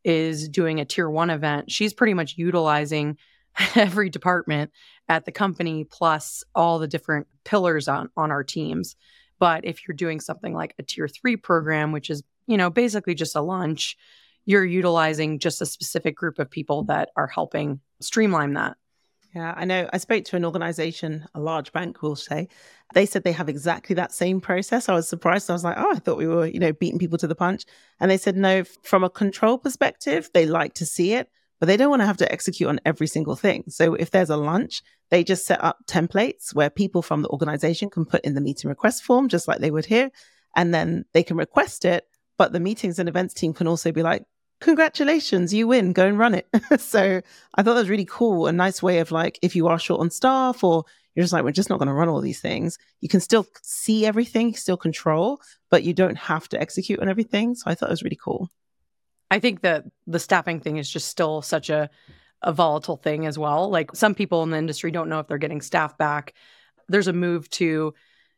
is 0.04 0.50
doing 0.50 0.80
a 0.80 0.86
tier 0.86 1.10
one 1.10 1.30
event, 1.30 1.72
she's 1.72 1.94
pretty 1.94 2.16
much 2.16 2.38
utilizing 2.38 3.18
every 3.76 4.10
department 4.10 4.72
at 5.10 5.26
the 5.26 5.32
company 5.32 5.84
plus 5.84 6.44
all 6.56 6.80
the 6.80 6.88
different 6.88 7.28
pillars 7.44 7.88
on 7.88 8.10
on 8.18 8.32
our 8.32 8.44
teams 8.44 8.96
but 9.40 9.66
if 9.66 9.88
you're 9.88 9.96
doing 9.96 10.20
something 10.20 10.54
like 10.54 10.74
a 10.80 10.84
tier 10.84 11.08
three 11.08 11.38
program, 11.38 11.92
which 11.92 12.10
is, 12.10 12.24
you 12.48 12.58
know, 12.58 12.70
basically 12.70 13.16
just 13.16 13.36
a 13.36 13.42
lunch, 13.42 13.98
you're 14.46 14.66
utilizing 14.66 15.40
just 15.40 15.62
a 15.62 15.66
specific 15.66 16.16
group 16.16 16.40
of 16.40 16.50
people 16.50 16.84
that 16.86 17.10
are 17.16 17.28
helping 17.28 17.80
streamline 18.00 18.54
that. 18.54 18.78
Yeah, 19.38 19.54
I 19.56 19.66
know. 19.66 19.88
I 19.94 20.00
spoke 20.00 20.26
to 20.26 20.36
an 20.36 20.46
organization, 20.46 21.28
a 21.36 21.40
large 21.40 21.72
bank, 21.72 22.02
we'll 22.02 22.16
say. 22.16 22.48
They 22.96 23.06
said 23.06 23.24
they 23.24 23.34
have 23.34 23.50
exactly 23.50 23.94
that 23.94 24.12
same 24.12 24.42
process. 24.42 24.90
I 24.90 24.94
was 24.94 25.08
surprised. 25.08 25.48
I 25.48 25.54
was 25.54 25.64
like, 25.64 25.78
oh, 25.78 25.92
I 25.92 26.00
thought 26.00 26.18
we 26.18 26.26
were, 26.26 26.48
you 26.48 26.60
know, 26.60 26.74
beating 26.74 26.98
people 26.98 27.20
to 27.20 27.28
the 27.28 27.36
punch. 27.36 27.64
And 28.00 28.10
they 28.10 28.18
said, 28.18 28.36
no, 28.36 28.64
from 28.64 29.04
a 29.04 29.12
control 29.12 29.60
perspective, 29.60 30.32
they 30.34 30.48
like 30.48 30.74
to 30.76 30.88
see 30.88 31.14
it 31.14 31.30
but 31.60 31.66
they 31.66 31.78
don't 31.78 31.90
want 31.90 32.02
to 32.02 32.06
have 32.06 32.18
to 32.18 32.32
execute 32.32 32.70
on 32.70 32.80
every 32.86 33.08
single 33.08 33.36
thing. 33.36 33.64
So 33.68 33.96
if 33.96 34.12
there's 34.12 34.30
a 34.30 34.38
lunch, 34.38 34.84
they 35.10 35.24
just 35.24 35.46
set 35.46 35.64
up 35.64 35.78
templates 35.88 36.54
where 36.54 36.70
people 36.70 37.02
from 37.02 37.22
the 37.22 37.30
organization 37.30 37.90
can 37.90 38.06
put 38.06 38.24
in 38.24 38.36
the 38.36 38.42
meeting 38.42 38.70
request 38.70 39.04
form, 39.04 39.28
just 39.28 39.48
like 39.48 39.60
they 39.60 39.72
would 39.72 39.86
here, 39.86 40.12
and 40.56 40.74
then 40.74 41.06
they 41.14 41.24
can 41.24 41.38
request 41.38 41.86
it. 41.86 42.06
But 42.38 42.52
the 42.54 42.60
meetings 42.60 43.00
and 43.00 43.10
events 43.10 43.34
team 43.34 43.54
can 43.54 43.68
also 43.68 43.92
be 43.92 44.04
like, 44.04 44.24
congratulations, 44.60 45.54
you 45.54 45.68
win, 45.68 45.94
go 45.94 46.08
and 46.08 46.18
run 46.18 46.36
it. 46.36 46.48
so 46.80 47.22
I 47.56 47.64
thought 47.64 47.74
that 47.74 47.80
was 47.82 47.90
really 47.90 48.08
cool. 48.10 48.48
A 48.48 48.52
nice 48.52 48.82
way 48.82 49.00
of 49.00 49.12
like, 49.12 49.40
if 49.42 49.56
you 49.56 49.68
are 49.68 49.80
short 49.80 50.02
on 50.02 50.10
staff 50.10 50.64
or 50.64 50.86
you're 51.16 51.24
just 51.24 51.34
like, 51.34 51.44
we're 51.44 51.52
just 51.52 51.70
not 51.70 51.80
going 51.80 51.88
to 51.88 51.94
run 51.94 52.10
all 52.10 52.22
these 52.22 52.42
things, 52.42 52.78
you 53.02 53.10
can 53.10 53.20
still 53.20 53.46
see 53.64 54.06
everything, 54.06 54.54
still 54.54 54.78
control, 54.78 55.42
but 55.70 55.84
you 55.84 55.94
don't 55.94 56.18
have 56.18 56.48
to 56.50 56.62
execute 56.62 57.00
on 57.00 57.10
everything. 57.10 57.56
So 57.56 57.70
I 57.70 57.76
thought 57.76 57.90
it 57.90 57.94
was 57.94 58.04
really 58.04 58.20
cool. 58.22 58.50
I 59.30 59.40
think 59.40 59.62
that 59.62 59.86
the 60.06 60.20
staffing 60.20 60.60
thing 60.60 60.78
is 60.78 60.90
just 60.90 61.08
still 61.10 61.42
such 61.42 61.70
a 61.70 61.90
a 62.42 62.54
volatile 62.54 62.98
thing 62.98 63.26
as 63.26 63.38
well. 63.38 63.70
Like 63.70 63.96
some 63.96 64.16
people 64.16 64.44
in 64.44 64.52
the 64.52 64.58
industry 64.58 64.92
don't 64.92 65.10
know 65.10 65.20
if 65.20 65.28
they're 65.28 65.38
getting 65.38 65.62
staff 65.62 65.98
back. 65.98 66.34
There's 66.88 67.08
a 67.08 67.14
move 67.14 67.50
to, 67.52 67.94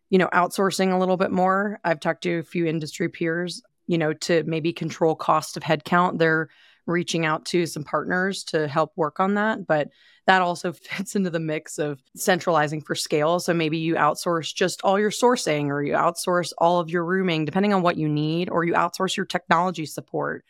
you 0.10 0.17
know, 0.17 0.29
outsourcing 0.29 0.93
a 0.93 0.97
little 0.97 1.17
bit 1.17 1.32
more. 1.32 1.79
I've 1.84 1.99
talked 1.99 2.23
to 2.23 2.39
a 2.39 2.43
few 2.43 2.65
industry 2.65 3.10
peers, 3.10 3.62
you 3.89 3.97
know, 3.97 4.13
to 4.13 4.43
maybe 4.43 4.71
control 4.71 5.15
cost 5.15 5.58
of 5.58 5.63
headcount. 5.63 6.19
They're 6.19 6.47
reaching 6.86 7.25
out 7.25 7.45
to 7.45 7.65
some 7.65 7.84
partners 7.84 8.43
to 8.43 8.67
help 8.67 8.91
work 8.95 9.19
on 9.19 9.34
that, 9.34 9.65
but 9.65 9.89
that 10.28 10.43
also 10.43 10.71
fits 10.73 11.15
into 11.15 11.32
the 11.32 11.39
mix 11.39 11.80
of 11.80 11.99
centralizing 12.15 12.82
for 12.82 12.93
scale. 12.93 13.39
So 13.39 13.52
maybe 13.52 13.80
you 13.80 13.95
outsource 13.95 14.54
just 14.54 14.82
all 14.84 14.99
your 14.99 15.10
sourcing 15.10 15.69
or 15.69 15.82
you 15.82 15.93
outsource 15.93 16.54
all 16.60 16.80
of 16.80 16.91
your 16.91 17.04
rooming 17.04 17.45
depending 17.45 17.73
on 17.73 17.82
what 17.82 17.97
you 17.97 18.08
need 18.08 18.47
or 18.52 18.63
you 18.63 18.73
outsource 18.73 19.17
your 19.17 19.25
technology 19.25 19.88
support 19.88 20.45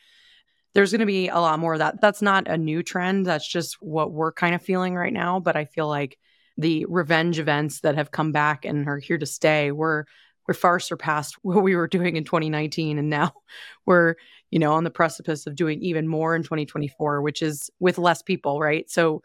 there's 0.76 0.92
going 0.92 1.00
to 1.00 1.08
be 1.08 1.30
a 1.30 1.40
lot 1.40 1.58
more 1.58 1.74
of 1.74 1.80
that. 1.80 2.00
That's 2.00 2.22
not 2.22 2.48
a 2.48 2.56
new 2.56 2.84
trend. 2.84 3.26
That's 3.26 3.48
just 3.48 3.82
what 3.82 4.12
we're 4.12 4.32
kind 4.32 4.54
of 4.54 4.62
feeling 4.62 4.96
right 4.96 5.12
now. 5.12 5.40
But 5.40 5.56
I 5.56 5.66
feel 5.66 5.88
like 5.88 6.20
the 6.58 6.86
revenge 6.88 7.40
events 7.40 7.80
that 7.80 7.96
have 7.96 8.12
come 8.12 8.32
back 8.32 8.66
and 8.66 8.88
are 8.88 9.00
here 9.00 9.18
to 9.18 9.26
stay, 9.26 9.72
we're 9.72 10.06
we're 10.50 10.54
far 10.56 10.80
surpassed 10.80 11.36
what 11.44 11.62
we 11.64 11.76
were 11.76 11.88
doing 11.88 12.16
in 12.16 12.24
2019, 12.24 12.98
and 12.98 13.10
now 13.10 13.34
we're 13.86 14.16
you 14.50 14.58
know 14.58 14.74
on 14.74 14.84
the 14.84 14.90
precipice 14.90 15.46
of 15.46 15.56
doing 15.56 15.80
even 15.82 16.08
more 16.08 16.36
in 16.36 16.42
2024, 16.42 17.22
which 17.22 17.44
is 17.44 17.70
with 17.80 18.00
less 18.00 18.24
people, 18.24 18.60
right? 18.60 18.90
So 18.90 19.22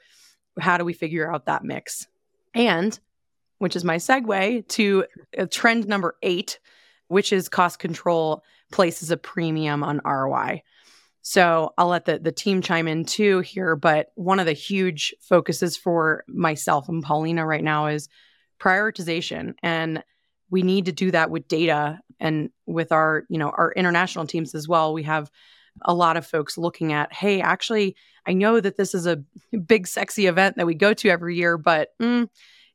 how 0.61 0.77
do 0.77 0.85
we 0.85 0.93
figure 0.93 1.33
out 1.33 1.47
that 1.47 1.65
mix? 1.65 2.07
And 2.53 2.99
which 3.59 3.75
is 3.75 3.85
my 3.85 3.97
segue 3.97 4.69
to 4.69 5.05
uh, 5.39 5.47
trend 5.51 5.89
number 5.89 6.17
eight, 6.23 6.59
which 7.09 7.33
is 7.33 7.49
cost 7.49 7.79
control 7.79 8.45
places 8.71 9.11
a 9.11 9.17
premium 9.17 9.83
on 9.83 10.01
ROI. 10.05 10.63
So 11.23 11.73
I'll 11.79 11.89
let 11.89 12.05
the, 12.05 12.19
the 12.19 12.33
team 12.33 12.61
chime 12.61 12.87
in 12.87 13.07
too 13.07 13.41
here. 13.41 13.77
But 13.77 14.09
one 14.15 14.39
of 14.39 14.47
the 14.47 14.53
huge 14.53 15.15
focuses 15.21 15.77
for 15.77 16.25
myself 16.29 16.89
and 16.89 17.03
Paulina 17.03 17.47
right 17.47 17.65
now 17.65 17.87
is 17.87 18.09
prioritization. 18.61 19.55
And 19.63 20.05
we 20.51 20.63
need 20.63 20.87
to 20.87 20.93
do 20.93 21.11
that 21.11 21.31
with 21.31 21.49
data 21.49 22.01
and 22.21 22.51
with 22.67 22.93
our, 22.93 23.25
you 23.29 23.39
know, 23.39 23.51
our 23.51 23.73
international 23.73 24.27
teams 24.27 24.55
as 24.55 24.69
well. 24.69 24.93
We 24.93 25.03
have 25.05 25.31
a 25.83 25.95
lot 25.95 26.17
of 26.17 26.27
folks 26.27 26.57
looking 26.57 26.93
at, 26.93 27.13
hey, 27.13 27.41
actually, 27.41 27.97
I 28.27 28.33
know 28.33 28.61
that 28.61 28.77
this 28.77 28.95
is 28.95 29.07
a 29.07 29.23
big, 29.67 29.87
sexy 29.87 30.27
event 30.27 30.57
that 30.57 30.67
we 30.67 30.75
go 30.75 30.95
to 30.95 31.09
every 31.09 31.37
year, 31.37 31.59
but 31.59 31.89
mm, 32.01 32.29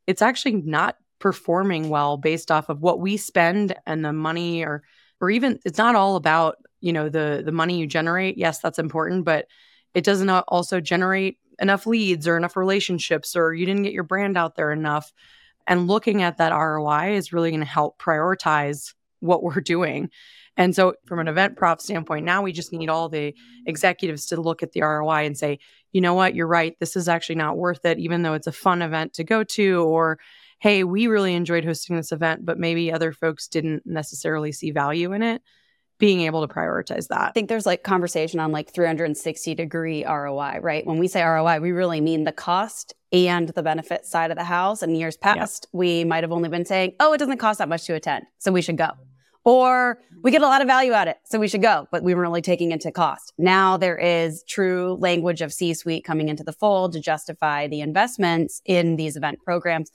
it's 0.08 0.22
actually 0.22 0.54
not 0.54 0.96
performing 1.20 1.90
well 1.90 2.18
based 2.18 2.50
off 2.50 2.70
of 2.70 2.82
what 2.82 3.00
we 3.00 3.18
spend 3.18 3.76
and 3.86 4.04
the 4.04 4.14
money 4.14 4.64
or 4.64 4.84
or 5.20 5.30
even 5.30 5.60
it's 5.66 5.78
not 5.78 5.96
all 5.96 6.16
about 6.16 6.56
you 6.80 6.94
know 6.94 7.10
the 7.10 7.42
the 7.46 7.52
money 7.52 7.78
you 7.78 7.86
generate 7.86 8.38
yes 8.38 8.60
that's 8.60 8.80
important 8.80 9.26
but 9.26 9.46
it 9.94 10.04
doesn't 10.04 10.30
also 10.30 10.80
generate 10.80 11.38
enough 11.60 11.86
leads 11.86 12.26
or 12.26 12.38
enough 12.38 12.56
relationships 12.56 13.36
or 13.36 13.54
you 13.54 13.66
didn't 13.66 13.84
get 13.84 13.92
your 13.92 14.04
brand 14.04 14.38
out 14.38 14.56
there 14.56 14.72
enough 14.72 15.12
and 15.70 15.88
looking 15.88 16.24
at 16.24 16.38
that 16.38 16.52
ROI 16.52 17.14
is 17.14 17.32
really 17.32 17.52
going 17.52 17.62
to 17.62 17.66
help 17.66 18.02
prioritize 18.02 18.94
what 19.20 19.44
we're 19.44 19.62
doing. 19.62 20.10
And 20.58 20.76
so, 20.76 20.96
from 21.06 21.20
an 21.20 21.30
event 21.30 21.56
prof 21.56 21.80
standpoint, 21.80 22.26
now 22.26 22.42
we 22.42 22.52
just 22.52 22.74
need 22.74 22.90
all 22.90 23.08
the 23.08 23.34
executives 23.66 24.26
to 24.28 24.42
look 24.42 24.62
at 24.62 24.74
the 24.74 24.82
ROI 24.82 25.26
and 25.26 25.38
say, 25.38 25.60
you 25.94 26.02
know 26.02 26.16
what, 26.16 26.36
you're 26.36 26.48
right. 26.48 26.76
This 26.80 26.98
is 26.98 27.08
actually 27.08 27.36
not 27.36 27.58
worth 27.58 27.86
it, 27.86 28.00
even 28.00 28.24
though 28.24 28.34
it's 28.34 28.48
a 28.48 28.52
fun 28.52 28.82
event 28.82 29.14
to 29.14 29.24
go 29.24 29.44
to. 29.44 29.84
Or, 29.84 30.20
hey, 30.60 30.84
we 30.84 31.08
really 31.08 31.34
enjoyed 31.34 31.64
hosting 31.64 31.96
this 31.96 32.12
event, 32.12 32.46
but 32.46 32.60
maybe 32.60 32.92
other 32.92 33.14
folks 33.14 33.48
didn't 33.48 33.84
necessarily 33.86 34.52
see 34.52 34.72
value 34.72 35.14
in 35.14 35.24
it. 35.24 35.42
Being 36.00 36.22
able 36.22 36.48
to 36.48 36.54
prioritize 36.54 37.08
that. 37.10 37.22
I 37.22 37.32
think 37.32 37.50
there's 37.50 37.66
like 37.66 37.84
conversation 37.84 38.40
on 38.40 38.52
like 38.52 38.74
360 38.74 39.54
degree 39.54 40.06
ROI, 40.06 40.60
right? 40.62 40.86
When 40.86 40.98
we 40.98 41.08
say 41.08 41.22
ROI, 41.22 41.60
we 41.60 41.72
really 41.72 42.02
mean 42.02 42.24
the 42.24 42.32
cost 42.32 42.94
and 43.12 43.50
the 43.50 43.64
benefit 43.64 44.06
side 44.06 44.32
of 44.32 44.38
the 44.38 44.44
house. 44.44 44.82
In 44.82 44.96
years 44.96 45.18
past, 45.18 45.68
yep. 45.68 45.78
we 45.78 46.04
might 46.06 46.24
have 46.24 46.32
only 46.32 46.50
been 46.50 46.66
saying, 46.66 46.94
oh, 47.00 47.14
it 47.14 47.18
doesn't 47.18 47.38
cost 47.38 47.60
that 47.60 47.70
much 47.70 47.86
to 47.86 47.96
attend, 47.96 48.26
so 48.38 48.52
we 48.52 48.62
should 48.62 48.78
go. 48.78 48.92
Or 49.46 50.00
we 50.22 50.32
get 50.32 50.42
a 50.42 50.48
lot 50.48 50.62
of 50.62 50.68
value 50.68 50.94
out 50.94 51.08
of 51.08 51.14
it, 51.14 51.18
so 51.26 51.40
we 51.40 51.48
should 51.48 51.62
go, 51.62 51.88
but 51.92 52.04
we 52.04 52.14
weren't 52.14 52.24
really 52.24 52.42
taking 52.42 52.72
into 52.72 52.92
cost. 52.92 53.34
Now 53.38 53.78
there 53.78 53.98
is 53.98 54.44
true 54.44 54.98
language 55.00 55.42
of 55.42 55.54
C 55.54 55.74
suite 55.74 56.04
coming 56.04 56.30
into 56.30 56.44
the 56.44 56.54
fold 56.54 56.94
to 56.94 57.00
justify 57.00 57.68
the 57.68 57.82
investments 57.82 58.62
in 58.66 58.96
these 58.96 59.16
event 59.16 59.40
programs 59.44 59.92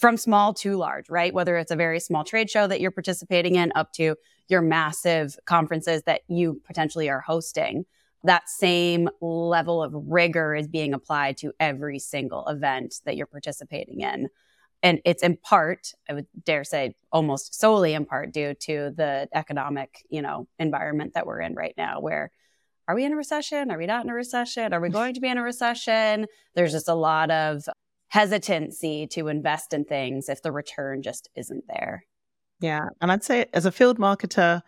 from 0.00 0.16
small 0.16 0.54
to 0.54 0.76
large, 0.76 1.08
right? 1.10 1.34
Whether 1.34 1.56
it's 1.56 1.70
a 1.70 1.76
very 1.76 2.00
small 2.00 2.24
trade 2.24 2.50
show 2.50 2.66
that 2.66 2.80
you're 2.80 2.90
participating 2.90 3.56
in 3.56 3.72
up 3.74 3.92
to 3.94 4.16
your 4.48 4.62
massive 4.62 5.36
conferences 5.44 6.02
that 6.04 6.22
you 6.28 6.60
potentially 6.64 7.08
are 7.08 7.20
hosting. 7.20 7.84
That 8.24 8.48
same 8.48 9.08
level 9.20 9.82
of 9.82 9.92
rigor 9.94 10.54
is 10.54 10.68
being 10.68 10.94
applied 10.94 11.36
to 11.38 11.52
every 11.60 11.98
single 11.98 12.46
event 12.46 12.96
that 13.04 13.16
you're 13.16 13.26
participating 13.26 14.00
in 14.00 14.28
and 14.82 15.00
it's 15.04 15.22
in 15.22 15.36
part 15.36 15.92
i 16.08 16.12
would 16.12 16.26
dare 16.44 16.64
say 16.64 16.94
almost 17.12 17.58
solely 17.58 17.94
in 17.94 18.04
part 18.04 18.32
due 18.32 18.54
to 18.54 18.92
the 18.96 19.28
economic 19.34 20.04
you 20.10 20.22
know 20.22 20.46
environment 20.58 21.14
that 21.14 21.26
we're 21.26 21.40
in 21.40 21.54
right 21.54 21.74
now 21.76 22.00
where 22.00 22.30
are 22.88 22.94
we 22.94 23.04
in 23.04 23.12
a 23.12 23.16
recession 23.16 23.70
are 23.70 23.78
we 23.78 23.86
not 23.86 24.04
in 24.04 24.10
a 24.10 24.14
recession 24.14 24.72
are 24.72 24.80
we 24.80 24.88
going 25.00 25.14
to 25.14 25.20
be 25.20 25.28
in 25.28 25.38
a 25.38 25.42
recession 25.42 26.26
there's 26.54 26.72
just 26.72 26.88
a 26.88 26.94
lot 26.94 27.30
of 27.30 27.64
hesitancy 28.16 29.06
to 29.06 29.28
invest 29.28 29.72
in 29.72 29.84
things 29.84 30.28
if 30.28 30.42
the 30.42 30.52
return 30.52 31.02
just 31.02 31.28
isn't 31.34 31.64
there 31.68 32.04
yeah 32.60 32.86
and 33.00 33.12
i'd 33.12 33.24
say 33.24 33.46
as 33.52 33.66
a 33.66 33.72
field 33.72 33.98
marketer 33.98 34.62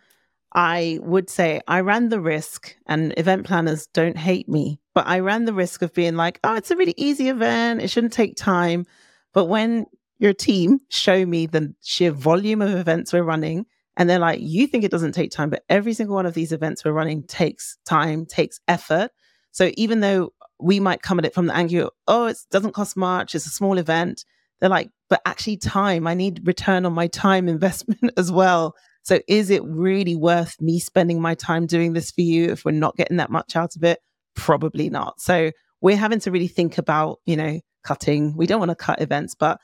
i 0.53 0.99
would 1.01 1.29
say 1.29 1.59
i 1.67 1.79
ran 1.79 2.09
the 2.09 2.19
risk 2.19 2.75
and 2.85 3.13
event 3.17 3.45
planners 3.45 3.87
don't 3.87 4.17
hate 4.17 4.47
me 4.47 4.79
but 4.93 5.07
i 5.07 5.19
ran 5.19 5.45
the 5.45 5.53
risk 5.53 5.81
of 5.81 5.93
being 5.93 6.15
like 6.15 6.39
oh 6.43 6.55
it's 6.55 6.71
a 6.71 6.75
really 6.75 6.93
easy 6.97 7.29
event 7.29 7.81
it 7.81 7.89
shouldn't 7.89 8.13
take 8.13 8.35
time 8.35 8.85
but 9.33 9.45
when 9.45 9.85
your 10.19 10.33
team 10.33 10.81
show 10.89 11.25
me 11.25 11.47
the 11.47 11.73
sheer 11.81 12.11
volume 12.11 12.61
of 12.61 12.75
events 12.75 13.11
we're 13.11 13.23
running. 13.23 13.65
And 13.97 14.09
they're 14.09 14.19
like, 14.19 14.39
you 14.41 14.67
think 14.67 14.83
it 14.83 14.91
doesn't 14.91 15.13
take 15.13 15.31
time, 15.31 15.49
but 15.49 15.63
every 15.67 15.93
single 15.93 16.15
one 16.15 16.25
of 16.25 16.33
these 16.33 16.51
events 16.51 16.85
we're 16.85 16.91
running 16.91 17.23
takes 17.23 17.77
time, 17.85 18.25
takes 18.25 18.59
effort. 18.67 19.11
So 19.51 19.71
even 19.75 20.01
though 20.01 20.31
we 20.59 20.79
might 20.79 21.01
come 21.01 21.19
at 21.19 21.25
it 21.25 21.33
from 21.33 21.47
the 21.47 21.55
angle, 21.55 21.91
oh, 22.07 22.27
it 22.27 22.37
doesn't 22.51 22.73
cost 22.73 22.97
much, 22.97 23.35
it's 23.35 23.45
a 23.45 23.49
small 23.49 23.77
event. 23.77 24.23
They're 24.59 24.69
like, 24.69 24.89
but 25.09 25.21
actually, 25.25 25.57
time, 25.57 26.05
I 26.05 26.13
need 26.13 26.45
return 26.45 26.85
on 26.85 26.93
my 26.93 27.07
time 27.07 27.47
investment 27.47 28.11
as 28.17 28.31
well. 28.31 28.75
So 29.03 29.19
is 29.27 29.49
it 29.49 29.63
really 29.63 30.15
worth 30.15 30.55
me 30.59 30.79
spending 30.79 31.21
my 31.21 31.33
time 31.33 31.65
doing 31.65 31.93
this 31.93 32.11
for 32.11 32.21
you 32.21 32.51
if 32.51 32.65
we're 32.65 32.71
not 32.71 32.97
getting 32.97 33.17
that 33.17 33.31
much 33.31 33.55
out 33.55 33.75
of 33.75 33.83
it? 33.83 33.99
Probably 34.35 34.89
not. 34.89 35.21
So 35.21 35.51
we're 35.81 35.97
having 35.97 36.19
to 36.19 36.31
really 36.31 36.47
think 36.47 36.77
about, 36.77 37.19
you 37.25 37.37
know, 37.37 37.59
cutting. 37.83 38.35
We 38.35 38.45
don't 38.45 38.59
want 38.59 38.69
to 38.69 38.75
cut 38.75 39.01
events, 39.01 39.35
but 39.35 39.59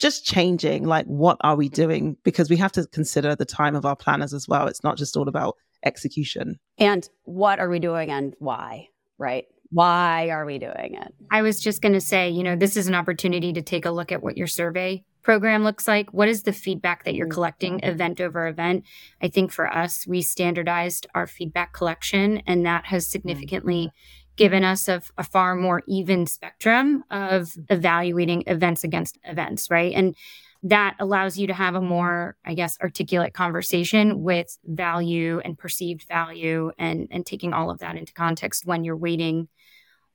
just 0.00 0.24
changing 0.24 0.84
like 0.84 1.06
what 1.06 1.36
are 1.42 1.54
we 1.54 1.68
doing 1.68 2.16
because 2.24 2.50
we 2.50 2.56
have 2.56 2.72
to 2.72 2.86
consider 2.86 3.36
the 3.36 3.44
time 3.44 3.76
of 3.76 3.84
our 3.84 3.94
planners 3.94 4.32
as 4.32 4.48
well 4.48 4.66
it's 4.66 4.82
not 4.82 4.96
just 4.96 5.16
all 5.16 5.28
about 5.28 5.56
execution 5.84 6.58
and 6.78 7.08
what 7.24 7.60
are 7.60 7.68
we 7.68 7.78
doing 7.78 8.10
and 8.10 8.34
why 8.38 8.88
right 9.18 9.44
why 9.70 10.30
are 10.30 10.44
we 10.44 10.58
doing 10.58 10.94
it? 10.94 11.14
I 11.30 11.42
was 11.42 11.60
just 11.60 11.82
going 11.82 11.92
to 11.92 12.00
say 12.00 12.30
you 12.30 12.42
know 12.42 12.56
this 12.56 12.76
is 12.76 12.88
an 12.88 12.94
opportunity 12.94 13.52
to 13.52 13.62
take 13.62 13.84
a 13.84 13.90
look 13.90 14.12
at 14.12 14.22
what 14.22 14.36
your 14.36 14.46
survey 14.46 15.04
program 15.22 15.64
looks 15.64 15.86
like. 15.86 16.12
What 16.12 16.28
is 16.28 16.42
the 16.42 16.52
feedback 16.52 17.04
that 17.04 17.14
you're 17.14 17.26
mm-hmm. 17.26 17.34
collecting 17.34 17.80
event 17.82 18.20
over 18.20 18.46
event? 18.46 18.84
I 19.22 19.28
think 19.28 19.52
for 19.52 19.72
us 19.72 20.06
we 20.06 20.22
standardized 20.22 21.06
our 21.14 21.26
feedback 21.26 21.72
collection 21.72 22.42
and 22.46 22.64
that 22.66 22.86
has 22.86 23.06
significantly 23.06 23.86
mm-hmm. 23.86 24.34
given 24.36 24.64
us 24.64 24.88
a, 24.88 25.02
a 25.18 25.24
far 25.24 25.54
more 25.54 25.82
even 25.86 26.26
spectrum 26.26 27.04
of 27.10 27.52
evaluating 27.68 28.44
events 28.46 28.84
against 28.84 29.18
events, 29.24 29.70
right? 29.70 29.92
And 29.94 30.14
that 30.62 30.94
allows 30.98 31.38
you 31.38 31.46
to 31.46 31.54
have 31.54 31.74
a 31.74 31.80
more, 31.80 32.36
I 32.44 32.54
guess, 32.54 32.76
articulate 32.82 33.32
conversation 33.32 34.22
with 34.22 34.58
value 34.64 35.40
and 35.42 35.56
perceived 35.56 36.06
value 36.06 36.70
and, 36.78 37.08
and 37.10 37.24
taking 37.24 37.54
all 37.54 37.70
of 37.70 37.78
that 37.78 37.96
into 37.96 38.12
context 38.12 38.66
when 38.66 38.84
you're 38.84 38.96
weighting 38.96 39.48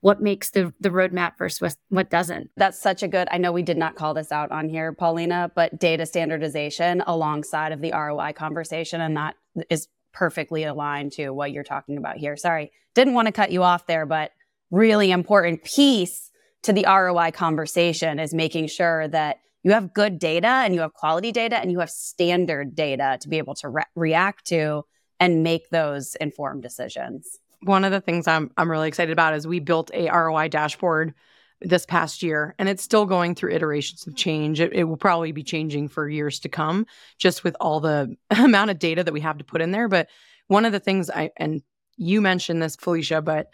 what 0.06 0.22
makes 0.22 0.50
the, 0.50 0.72
the 0.78 0.90
roadmap 0.90 1.36
versus 1.36 1.60
what, 1.60 1.76
what 1.88 2.10
doesn't. 2.10 2.48
That's 2.56 2.80
such 2.80 3.02
a 3.02 3.08
good, 3.08 3.26
I 3.28 3.38
know 3.38 3.50
we 3.50 3.64
did 3.64 3.76
not 3.76 3.96
call 3.96 4.14
this 4.14 4.30
out 4.30 4.52
on 4.52 4.68
here, 4.68 4.92
Paulina, 4.92 5.50
but 5.56 5.80
data 5.80 6.06
standardization 6.06 7.02
alongside 7.08 7.72
of 7.72 7.80
the 7.80 7.90
ROI 7.90 8.34
conversation. 8.34 9.00
And 9.00 9.16
that 9.16 9.34
is 9.68 9.88
perfectly 10.12 10.62
aligned 10.62 11.10
to 11.14 11.30
what 11.30 11.50
you're 11.50 11.64
talking 11.64 11.98
about 11.98 12.18
here. 12.18 12.36
Sorry, 12.36 12.70
didn't 12.94 13.14
want 13.14 13.26
to 13.26 13.32
cut 13.32 13.50
you 13.50 13.64
off 13.64 13.88
there, 13.88 14.06
but 14.06 14.30
really 14.70 15.10
important 15.10 15.64
piece 15.64 16.30
to 16.62 16.72
the 16.72 16.84
ROI 16.86 17.32
conversation 17.32 18.20
is 18.20 18.32
making 18.32 18.68
sure 18.68 19.08
that 19.08 19.40
you 19.64 19.72
have 19.72 19.92
good 19.92 20.20
data 20.20 20.46
and 20.46 20.72
you 20.72 20.82
have 20.82 20.92
quality 20.92 21.32
data 21.32 21.58
and 21.58 21.72
you 21.72 21.80
have 21.80 21.90
standard 21.90 22.76
data 22.76 23.18
to 23.22 23.28
be 23.28 23.38
able 23.38 23.56
to 23.56 23.68
re- 23.68 23.82
react 23.96 24.46
to 24.46 24.84
and 25.18 25.42
make 25.42 25.70
those 25.70 26.14
informed 26.20 26.62
decisions. 26.62 27.40
One 27.62 27.84
of 27.84 27.92
the 27.92 28.00
things 28.00 28.26
I'm 28.26 28.50
I'm 28.56 28.70
really 28.70 28.88
excited 28.88 29.12
about 29.12 29.34
is 29.34 29.46
we 29.46 29.60
built 29.60 29.90
a 29.94 30.10
ROI 30.10 30.48
dashboard 30.48 31.14
this 31.60 31.86
past 31.86 32.22
year 32.22 32.54
and 32.58 32.68
it's 32.68 32.82
still 32.82 33.06
going 33.06 33.34
through 33.34 33.52
iterations 33.52 34.06
of 34.06 34.14
change. 34.14 34.60
It, 34.60 34.74
it, 34.74 34.84
will 34.84 34.98
probably 34.98 35.32
be 35.32 35.42
changing 35.42 35.88
for 35.88 36.06
years 36.06 36.38
to 36.40 36.50
come 36.50 36.86
just 37.18 37.44
with 37.44 37.56
all 37.60 37.80
the 37.80 38.14
amount 38.30 38.70
of 38.70 38.78
data 38.78 39.02
that 39.02 39.14
we 39.14 39.22
have 39.22 39.38
to 39.38 39.44
put 39.44 39.62
in 39.62 39.70
there. 39.70 39.88
But 39.88 40.08
one 40.48 40.64
of 40.64 40.72
the 40.72 40.80
things 40.80 41.10
i 41.10 41.30
and 41.36 41.62
you 41.96 42.20
mentioned 42.20 42.62
this 42.62 42.76
felicia 42.76 43.22
but 43.22 43.48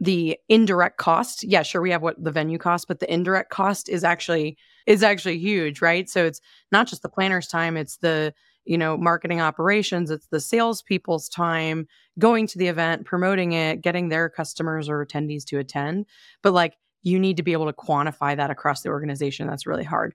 the 0.00 0.38
indirect 0.48 0.96
cost 0.96 1.42
yeah 1.42 1.62
sure 1.62 1.82
we 1.82 1.90
have 1.90 2.02
what 2.02 2.22
the 2.22 2.30
venue 2.30 2.58
cost 2.58 2.86
but 2.86 3.00
the 3.00 3.12
indirect 3.12 3.50
cost 3.50 3.88
is 3.88 4.04
actually 4.04 4.56
is 4.86 5.02
actually 5.02 5.38
huge 5.38 5.82
right? 5.82 6.08
So 6.08 6.24
it's 6.24 6.40
not 6.72 6.86
just 6.86 7.02
the 7.02 7.08
planner's 7.08 7.48
time 7.48 7.76
it's 7.76 7.96
the 7.98 8.32
you 8.68 8.78
know 8.78 8.96
marketing 8.96 9.40
operations 9.40 10.10
it's 10.10 10.26
the 10.28 10.40
salespeople's 10.40 11.28
time 11.28 11.86
going 12.18 12.46
to 12.46 12.58
the 12.58 12.68
event 12.68 13.04
promoting 13.04 13.52
it 13.52 13.80
getting 13.80 14.08
their 14.08 14.28
customers 14.28 14.88
or 14.88 15.04
attendees 15.04 15.44
to 15.44 15.58
attend 15.58 16.06
but 16.42 16.52
like 16.52 16.74
you 17.02 17.18
need 17.18 17.36
to 17.36 17.42
be 17.42 17.52
able 17.52 17.66
to 17.66 17.72
quantify 17.72 18.36
that 18.36 18.50
across 18.50 18.82
the 18.82 18.88
organization. 18.88 19.46
That's 19.46 19.66
really 19.66 19.84
hard. 19.84 20.14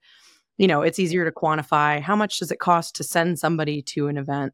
You 0.58 0.68
know, 0.68 0.82
it's 0.82 1.00
easier 1.00 1.26
to 1.26 1.32
quantify 1.32 2.02
how 2.02 2.16
much 2.16 2.40
does 2.40 2.52
it 2.52 2.60
cost 2.60 2.96
to 2.96 3.04
send 3.04 3.40
somebody 3.40 3.82
to 3.82 4.08
an 4.08 4.18
event 4.18 4.54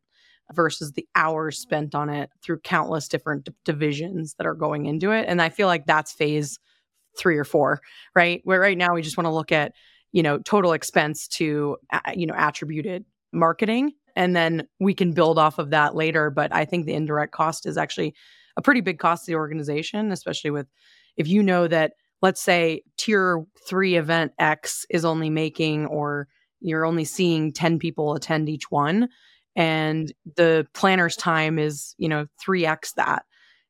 versus 0.54 0.94
the 0.94 1.08
hours 1.16 1.60
spent 1.60 1.94
on 1.94 2.10
it 2.10 2.30
through 2.42 2.60
countless 2.60 3.08
different 3.08 3.46
d- 3.46 3.54
divisions 3.66 4.36
that 4.36 4.48
are 4.48 4.56
going 4.56 4.86
into 4.86 5.12
it. 5.12 5.26
And 5.28 5.42
I 5.42 5.50
feel 5.50 5.68
like 5.68 5.86
that's 5.86 6.12
phase 6.12 6.58
three 7.18 7.38
or 7.38 7.44
four, 7.44 7.82
right? 8.16 8.42
Where 8.46 8.60
right 8.60 8.78
now 8.78 8.94
we 8.94 9.02
just 9.02 9.18
want 9.18 9.26
to 9.26 9.34
look 9.34 9.52
at, 9.52 9.74
you 10.12 10.24
know, 10.24 10.40
total 10.40 10.74
expense 10.74 11.28
to, 11.28 11.78
you 12.16 12.26
know, 12.26 12.34
attributed 12.36 13.06
marketing. 13.32 13.94
And 14.16 14.36
then 14.36 14.68
we 14.80 14.94
can 14.94 15.14
build 15.14 15.38
off 15.38 15.60
of 15.60 15.70
that 15.70 15.96
later. 15.96 16.30
But 16.30 16.54
I 16.54 16.66
think 16.66 16.86
the 16.86 16.94
indirect 16.94 17.32
cost 17.32 17.66
is 17.66 17.78
actually 17.78 18.14
a 18.58 18.62
pretty 18.62 18.82
big 18.82 19.00
cost 19.00 19.26
to 19.26 19.32
the 19.32 19.38
organization, 19.38 20.12
especially 20.12 20.52
with 20.52 20.68
if 21.16 21.28
you 21.28 21.44
know 21.44 21.68
that 21.68 21.94
let's 22.22 22.42
say 22.42 22.82
tier 22.98 23.46
three 23.68 23.96
event 23.96 24.34
X 24.40 24.86
is 24.90 25.06
only 25.06 25.30
making 25.30 25.86
or 25.88 26.28
you're 26.60 26.86
only 26.86 27.06
seeing 27.06 27.54
10 27.54 27.80
people 27.80 28.16
attend 28.16 28.50
each 28.50 28.70
one 28.70 29.08
and 29.56 30.14
the 30.38 30.68
planner's 30.74 31.16
time 31.16 31.60
is, 31.60 31.96
you 31.98 32.08
know, 32.08 32.28
3x 32.46 32.94
that. 32.96 33.24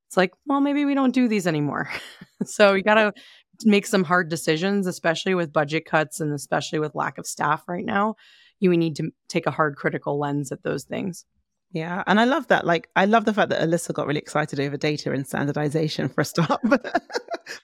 It's 0.08 0.18
like, 0.18 0.32
well, 0.46 0.62
maybe 0.62 0.86
we 0.86 0.94
don't 0.94 1.14
do 1.14 1.28
these 1.28 1.48
anymore. 1.48 1.90
so 2.46 2.74
you 2.74 2.84
got 2.84 2.96
to 2.96 3.14
make 3.64 3.86
some 3.86 4.04
hard 4.04 4.30
decisions, 4.30 4.88
especially 4.88 5.36
with 5.36 5.54
budget 5.54 5.86
cuts 5.86 6.20
and 6.20 6.34
especially 6.34 6.80
with 6.80 6.96
lack 6.96 7.18
of 7.18 7.28
staff 7.28 7.64
right 7.68 7.86
now. 7.86 8.16
You 8.60 8.76
need 8.76 8.96
to 8.98 9.12
take 9.28 9.46
a 9.46 9.52
hard 9.52 9.76
critical 9.76 10.20
lens 10.20 10.52
at 10.52 10.64
those 10.64 10.84
things. 10.84 11.26
Yeah. 11.72 12.04
And 12.08 12.20
I 12.20 12.24
love 12.26 12.48
that. 12.48 12.66
Like, 12.66 12.90
I 12.96 13.06
love 13.06 13.26
the 13.26 13.34
fact 13.34 13.50
that 13.50 13.62
Alyssa 13.62 13.94
got 13.94 14.08
really 14.08 14.20
excited 14.20 14.60
over 14.60 14.76
data 14.76 15.12
and 15.12 15.26
standardization 15.26 16.10
for 16.10 16.22
a 16.22 16.26
start. 16.26 16.60
but 16.64 17.02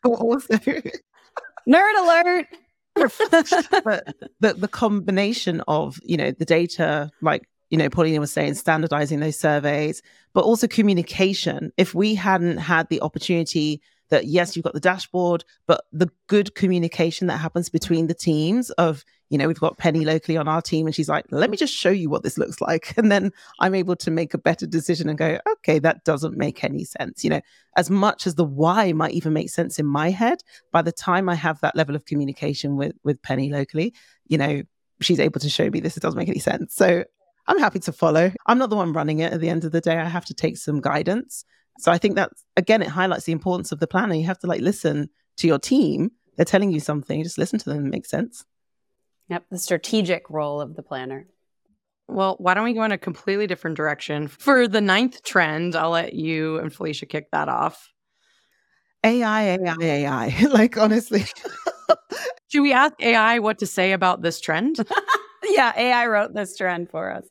also, 0.03 0.53
nerd 1.67 1.99
alert. 1.99 2.47
but 3.83 4.15
the, 4.39 4.53
the 4.53 4.69
combination 4.69 5.61
of, 5.67 5.99
you 6.03 6.17
know, 6.17 6.31
the 6.31 6.45
data, 6.45 7.09
like, 7.21 7.49
you 7.69 7.77
know, 7.77 7.89
Paulina 7.89 8.19
was 8.19 8.31
saying, 8.31 8.53
standardizing 8.53 9.19
those 9.19 9.37
surveys, 9.37 10.01
but 10.33 10.45
also 10.45 10.67
communication. 10.67 11.71
If 11.77 11.95
we 11.95 12.15
hadn't 12.15 12.57
had 12.57 12.87
the 12.89 13.01
opportunity 13.01 13.81
that 14.09 14.27
yes, 14.27 14.55
you've 14.55 14.63
got 14.63 14.73
the 14.73 14.79
dashboard, 14.79 15.43
but 15.67 15.85
the 15.91 16.09
good 16.27 16.53
communication 16.55 17.27
that 17.27 17.37
happens 17.37 17.69
between 17.69 18.07
the 18.07 18.13
teams 18.13 18.69
of, 18.71 19.03
you 19.29 19.37
know, 19.37 19.47
we've 19.47 19.59
got 19.59 19.77
Penny 19.77 20.05
locally 20.05 20.37
on 20.37 20.47
our 20.47 20.61
team, 20.61 20.85
and 20.85 20.95
she's 20.95 21.09
like, 21.09 21.25
let 21.31 21.49
me 21.49 21.57
just 21.57 21.73
show 21.73 21.89
you 21.89 22.09
what 22.09 22.23
this 22.23 22.37
looks 22.37 22.61
like. 22.61 22.93
And 23.05 23.11
then 23.11 23.31
I'm 23.59 23.75
able 23.75 23.95
to 23.97 24.09
make 24.09 24.33
a 24.33 24.37
better 24.37 24.65
decision 24.65 25.09
and 25.09 25.17
go, 25.17 25.37
okay, 25.53 25.79
that 25.79 26.03
doesn't 26.05 26.37
make 26.37 26.63
any 26.63 26.83
sense. 26.83 27.23
You 27.23 27.31
know, 27.31 27.41
as 27.75 27.89
much 27.89 28.25
as 28.25 28.35
the 28.35 28.43
why 28.43 28.93
might 28.93 29.13
even 29.13 29.33
make 29.33 29.49
sense 29.49 29.77
in 29.79 29.85
my 29.85 30.09
head, 30.09 30.39
by 30.71 30.81
the 30.81 30.91
time 30.91 31.29
I 31.29 31.35
have 31.35 31.59
that 31.61 31.75
level 31.75 31.95
of 31.95 32.05
communication 32.05 32.77
with 32.77 32.93
with 33.03 33.21
Penny 33.21 33.51
locally, 33.51 33.93
you 34.27 34.37
know, 34.37 34.63
she's 35.01 35.19
able 35.19 35.39
to 35.39 35.49
show 35.49 35.69
me 35.69 35.79
this. 35.79 35.97
It 35.97 36.01
doesn't 36.01 36.17
make 36.17 36.29
any 36.29 36.39
sense. 36.39 36.73
So 36.73 37.03
I'm 37.47 37.59
happy 37.59 37.79
to 37.79 37.91
follow. 37.91 38.31
I'm 38.47 38.57
not 38.57 38.69
the 38.69 38.75
one 38.75 38.93
running 38.93 39.19
it 39.19 39.33
at 39.33 39.39
the 39.39 39.49
end 39.49 39.65
of 39.65 39.71
the 39.71 39.81
day. 39.81 39.97
I 39.97 40.05
have 40.05 40.25
to 40.25 40.33
take 40.33 40.57
some 40.57 40.81
guidance. 40.81 41.45
So 41.79 41.91
I 41.91 41.97
think 41.97 42.15
that 42.15 42.31
again, 42.55 42.81
it 42.81 42.87
highlights 42.87 43.25
the 43.25 43.33
importance 43.33 43.71
of 43.71 43.79
the 43.79 43.87
planner. 43.87 44.15
You 44.15 44.25
have 44.25 44.39
to 44.39 44.47
like 44.47 44.61
listen 44.61 45.09
to 45.37 45.47
your 45.47 45.59
team. 45.59 46.11
They're 46.37 46.45
telling 46.45 46.71
you 46.71 46.79
something, 46.79 47.23
just 47.23 47.37
listen 47.37 47.59
to 47.59 47.69
them. 47.69 47.85
It 47.85 47.89
makes 47.89 48.09
sense. 48.09 48.45
Yep, 49.29 49.45
the 49.49 49.57
strategic 49.57 50.29
role 50.29 50.61
of 50.61 50.75
the 50.75 50.83
planner. 50.83 51.27
Well, 52.07 52.35
why 52.37 52.53
don't 52.53 52.65
we 52.65 52.73
go 52.73 52.83
in 52.83 52.91
a 52.91 52.97
completely 52.97 53.47
different 53.47 53.77
direction? 53.77 54.27
For 54.27 54.67
the 54.67 54.81
ninth 54.81 55.23
trend, 55.23 55.75
I'll 55.75 55.89
let 55.89 56.13
you 56.13 56.59
and 56.59 56.71
Felicia 56.71 57.07
kick 57.07 57.31
that 57.31 57.49
off. 57.49 57.89
AI, 59.03 59.57
AI, 59.57 59.75
AI. 59.81 60.45
like, 60.51 60.77
honestly. 60.77 61.25
Should 62.51 62.61
we 62.61 62.73
ask 62.73 62.93
AI 63.01 63.39
what 63.39 63.59
to 63.59 63.65
say 63.65 63.91
about 63.91 64.21
this 64.21 64.39
trend? 64.39 64.77
yeah, 65.49 65.73
AI 65.75 66.07
wrote 66.07 66.33
this 66.33 66.55
trend 66.55 66.89
for 66.89 67.11
us. 67.11 67.25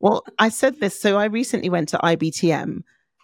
Well, 0.00 0.24
I 0.38 0.48
said 0.48 0.80
this. 0.80 1.00
So 1.00 1.16
I 1.16 1.26
recently 1.26 1.68
went 1.68 1.90
to 1.90 1.98
IBTM, 1.98 2.82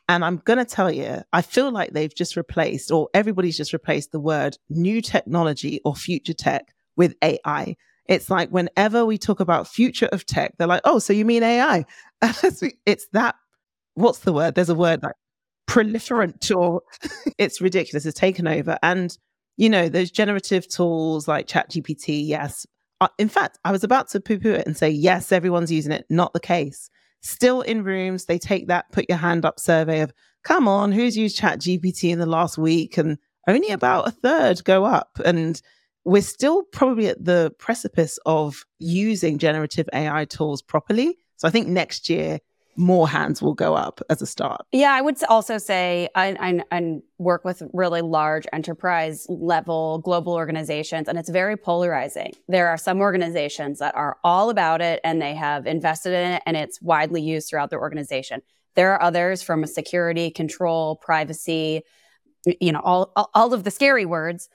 and 0.08 0.24
I'm 0.24 0.36
going 0.38 0.58
to 0.58 0.64
tell 0.64 0.90
you, 0.90 1.22
I 1.32 1.42
feel 1.42 1.72
like 1.72 1.92
they've 1.92 2.14
just 2.14 2.36
replaced, 2.36 2.90
or 2.90 3.08
everybody's 3.14 3.56
just 3.56 3.72
replaced 3.72 4.12
the 4.12 4.20
word 4.20 4.56
new 4.68 5.00
technology 5.00 5.80
or 5.84 5.94
future 5.94 6.34
tech 6.34 6.74
with 6.96 7.14
AI. 7.22 7.76
It's 8.08 8.30
like 8.30 8.50
whenever 8.50 9.04
we 9.04 9.18
talk 9.18 9.40
about 9.40 9.68
future 9.68 10.08
of 10.12 10.26
tech, 10.26 10.54
they're 10.58 10.66
like, 10.66 10.82
oh, 10.84 10.98
so 10.98 11.12
you 11.12 11.24
mean 11.24 11.42
AI? 11.42 11.84
it's 12.22 13.06
that, 13.12 13.34
what's 13.94 14.20
the 14.20 14.32
word? 14.32 14.54
There's 14.54 14.68
a 14.68 14.74
word 14.74 15.02
like 15.02 15.14
proliferant 15.68 16.54
or 16.56 16.82
it's 17.38 17.60
ridiculous. 17.60 18.06
It's 18.06 18.18
taken 18.18 18.46
over. 18.46 18.78
And, 18.82 19.16
you 19.56 19.68
know, 19.68 19.88
those 19.88 20.10
generative 20.10 20.68
tools 20.68 21.26
like 21.28 21.46
ChatGPT, 21.46 22.26
yes. 22.26 22.66
Uh, 23.00 23.08
in 23.18 23.28
fact, 23.28 23.58
I 23.64 23.72
was 23.72 23.84
about 23.84 24.08
to 24.10 24.20
poo 24.20 24.38
poo 24.38 24.52
it 24.52 24.66
and 24.66 24.76
say, 24.76 24.88
yes, 24.88 25.32
everyone's 25.32 25.72
using 25.72 25.92
it. 25.92 26.06
Not 26.08 26.32
the 26.32 26.40
case. 26.40 26.88
Still 27.22 27.60
in 27.62 27.82
rooms, 27.82 28.26
they 28.26 28.38
take 28.38 28.68
that 28.68 28.92
put 28.92 29.06
your 29.08 29.18
hand 29.18 29.44
up 29.44 29.58
survey 29.58 30.00
of, 30.00 30.12
come 30.44 30.68
on, 30.68 30.92
who's 30.92 31.16
used 31.16 31.38
ChatGPT 31.38 32.10
in 32.10 32.18
the 32.18 32.26
last 32.26 32.56
week? 32.56 32.96
And 32.96 33.18
only 33.48 33.70
about 33.70 34.08
a 34.08 34.12
third 34.12 34.64
go 34.64 34.84
up. 34.84 35.18
And 35.24 35.60
we're 36.06 36.22
still 36.22 36.62
probably 36.62 37.08
at 37.08 37.22
the 37.22 37.52
precipice 37.58 38.16
of 38.24 38.64
using 38.78 39.38
generative 39.38 39.88
AI 39.92 40.24
tools 40.24 40.62
properly. 40.62 41.18
So 41.36 41.48
I 41.48 41.50
think 41.50 41.66
next 41.66 42.08
year, 42.08 42.38
more 42.76 43.08
hands 43.08 43.42
will 43.42 43.54
go 43.54 43.74
up 43.74 44.00
as 44.08 44.22
a 44.22 44.26
start. 44.26 44.60
Yeah, 44.70 44.92
I 44.92 45.00
would 45.00 45.16
also 45.24 45.58
say 45.58 46.08
I, 46.14 46.60
work 47.18 47.44
with 47.44 47.62
really 47.72 48.02
large 48.02 48.46
enterprise 48.52 49.26
level 49.28 49.98
global 49.98 50.34
organizations, 50.34 51.08
and 51.08 51.18
it's 51.18 51.30
very 51.30 51.56
polarizing. 51.56 52.34
There 52.46 52.68
are 52.68 52.76
some 52.76 53.00
organizations 53.00 53.78
that 53.78 53.96
are 53.96 54.18
all 54.22 54.50
about 54.50 54.82
it 54.82 55.00
and 55.02 55.20
they 55.20 55.34
have 55.34 55.66
invested 55.66 56.12
in 56.12 56.32
it, 56.32 56.42
and 56.46 56.56
it's 56.56 56.80
widely 56.80 57.22
used 57.22 57.48
throughout 57.48 57.70
their 57.70 57.80
organization. 57.80 58.42
There 58.74 58.92
are 58.92 59.02
others 59.02 59.42
from 59.42 59.64
a 59.64 59.66
security, 59.66 60.30
control, 60.30 60.96
privacy, 60.96 61.82
you 62.60 62.70
know, 62.70 62.80
all, 62.84 63.12
all 63.34 63.54
of 63.54 63.64
the 63.64 63.70
scary 63.70 64.04
words 64.04 64.48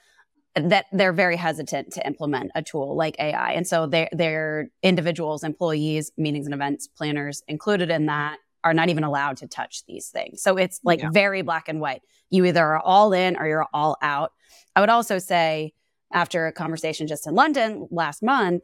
that 0.54 0.86
they're 0.92 1.12
very 1.12 1.36
hesitant 1.36 1.92
to 1.94 2.06
implement 2.06 2.50
a 2.54 2.62
tool 2.62 2.94
like 2.94 3.16
AI. 3.18 3.52
And 3.52 3.66
so 3.66 3.86
their 3.86 4.08
their 4.12 4.70
individuals, 4.82 5.44
employees, 5.44 6.12
meetings 6.16 6.46
and 6.46 6.54
events 6.54 6.88
planners 6.88 7.42
included 7.48 7.90
in 7.90 8.06
that 8.06 8.38
are 8.64 8.74
not 8.74 8.88
even 8.88 9.04
allowed 9.04 9.38
to 9.38 9.48
touch 9.48 9.84
these 9.86 10.08
things. 10.08 10.42
So 10.42 10.56
it's 10.56 10.80
like 10.84 11.00
yeah. 11.00 11.10
very 11.10 11.42
black 11.42 11.68
and 11.68 11.80
white. 11.80 12.02
You 12.30 12.44
either 12.44 12.64
are 12.64 12.80
all 12.80 13.12
in 13.12 13.36
or 13.36 13.46
you're 13.46 13.66
all 13.72 13.96
out. 14.02 14.32
I 14.76 14.80
would 14.80 14.90
also 14.90 15.18
say 15.18 15.72
after 16.12 16.46
a 16.46 16.52
conversation 16.52 17.06
just 17.06 17.26
in 17.26 17.34
London 17.34 17.88
last 17.90 18.22
month, 18.22 18.62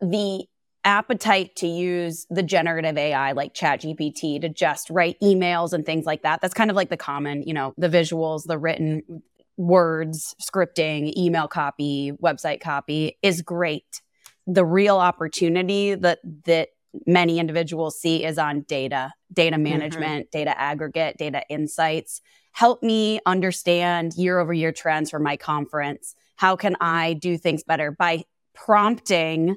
the 0.00 0.44
appetite 0.84 1.56
to 1.56 1.66
use 1.66 2.26
the 2.30 2.42
generative 2.42 2.96
AI 2.96 3.32
like 3.32 3.52
ChatGPT 3.52 4.40
to 4.40 4.48
just 4.48 4.88
write 4.90 5.18
emails 5.20 5.72
and 5.72 5.84
things 5.84 6.06
like 6.06 6.22
that. 6.22 6.40
That's 6.40 6.54
kind 6.54 6.70
of 6.70 6.76
like 6.76 6.88
the 6.88 6.96
common, 6.96 7.42
you 7.42 7.52
know, 7.52 7.74
the 7.76 7.88
visuals, 7.88 8.46
the 8.46 8.58
written 8.58 9.22
words, 9.58 10.34
scripting, 10.40 11.14
email 11.16 11.48
copy, 11.48 12.12
website 12.22 12.60
copy 12.60 13.18
is 13.22 13.42
great. 13.42 14.00
The 14.46 14.64
real 14.64 14.96
opportunity 14.96 15.94
that 15.94 16.20
that 16.46 16.68
many 17.06 17.38
individuals 17.38 18.00
see 18.00 18.24
is 18.24 18.38
on 18.38 18.62
data, 18.62 19.12
data 19.32 19.56
mm-hmm. 19.56 19.64
management, 19.64 20.26
mm-hmm. 20.26 20.38
data 20.38 20.58
aggregate, 20.58 21.18
data 21.18 21.42
insights. 21.50 22.22
Help 22.52 22.82
me 22.82 23.20
understand 23.26 24.14
year 24.16 24.38
over 24.38 24.54
year 24.54 24.72
trends 24.72 25.10
for 25.10 25.18
my 25.18 25.36
conference. 25.36 26.14
How 26.36 26.56
can 26.56 26.76
I 26.80 27.12
do 27.14 27.36
things 27.36 27.62
better 27.62 27.90
by 27.90 28.24
prompting 28.54 29.56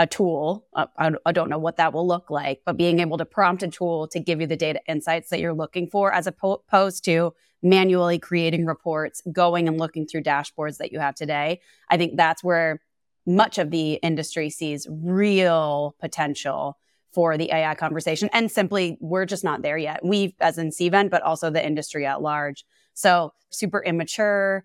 a 0.00 0.06
tool? 0.06 0.66
Uh, 0.74 0.86
I, 0.98 1.12
I 1.26 1.32
don't 1.32 1.50
know 1.50 1.58
what 1.58 1.76
that 1.76 1.92
will 1.92 2.08
look 2.08 2.30
like, 2.30 2.62
but 2.64 2.78
being 2.78 3.00
able 3.00 3.18
to 3.18 3.26
prompt 3.26 3.62
a 3.62 3.68
tool 3.68 4.08
to 4.08 4.18
give 4.18 4.40
you 4.40 4.46
the 4.46 4.56
data 4.56 4.80
insights 4.88 5.28
that 5.28 5.40
you're 5.40 5.52
looking 5.52 5.86
for 5.88 6.10
as 6.12 6.26
opposed 6.26 7.04
to 7.04 7.34
manually 7.62 8.18
creating 8.18 8.64
reports, 8.64 9.20
going 9.30 9.68
and 9.68 9.78
looking 9.78 10.06
through 10.06 10.22
dashboards 10.22 10.78
that 10.78 10.90
you 10.90 10.98
have 10.98 11.14
today. 11.14 11.60
I 11.90 11.98
think 11.98 12.16
that's 12.16 12.42
where 12.42 12.80
much 13.26 13.58
of 13.58 13.70
the 13.70 13.94
industry 14.02 14.48
sees 14.48 14.88
real 14.90 15.94
potential 16.00 16.78
for 17.12 17.36
the 17.36 17.52
AI 17.52 17.74
conversation. 17.74 18.30
And 18.32 18.50
simply, 18.50 18.96
we're 19.00 19.26
just 19.26 19.44
not 19.44 19.60
there 19.60 19.76
yet. 19.76 20.02
We, 20.02 20.34
as 20.40 20.56
in 20.56 20.70
Cvent, 20.70 21.10
but 21.10 21.22
also 21.22 21.50
the 21.50 21.64
industry 21.64 22.06
at 22.06 22.22
large. 22.22 22.64
So, 22.94 23.34
super 23.50 23.82
immature 23.82 24.64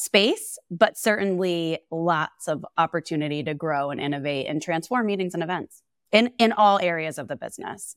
space, 0.00 0.58
but 0.70 0.96
certainly 0.96 1.78
lots 1.90 2.48
of 2.48 2.64
opportunity 2.78 3.42
to 3.42 3.54
grow 3.54 3.90
and 3.90 4.00
innovate 4.00 4.46
and 4.46 4.62
transform 4.62 5.06
meetings 5.06 5.34
and 5.34 5.42
events 5.42 5.82
in, 6.10 6.32
in 6.38 6.52
all 6.52 6.78
areas 6.80 7.18
of 7.18 7.28
the 7.28 7.36
business. 7.36 7.96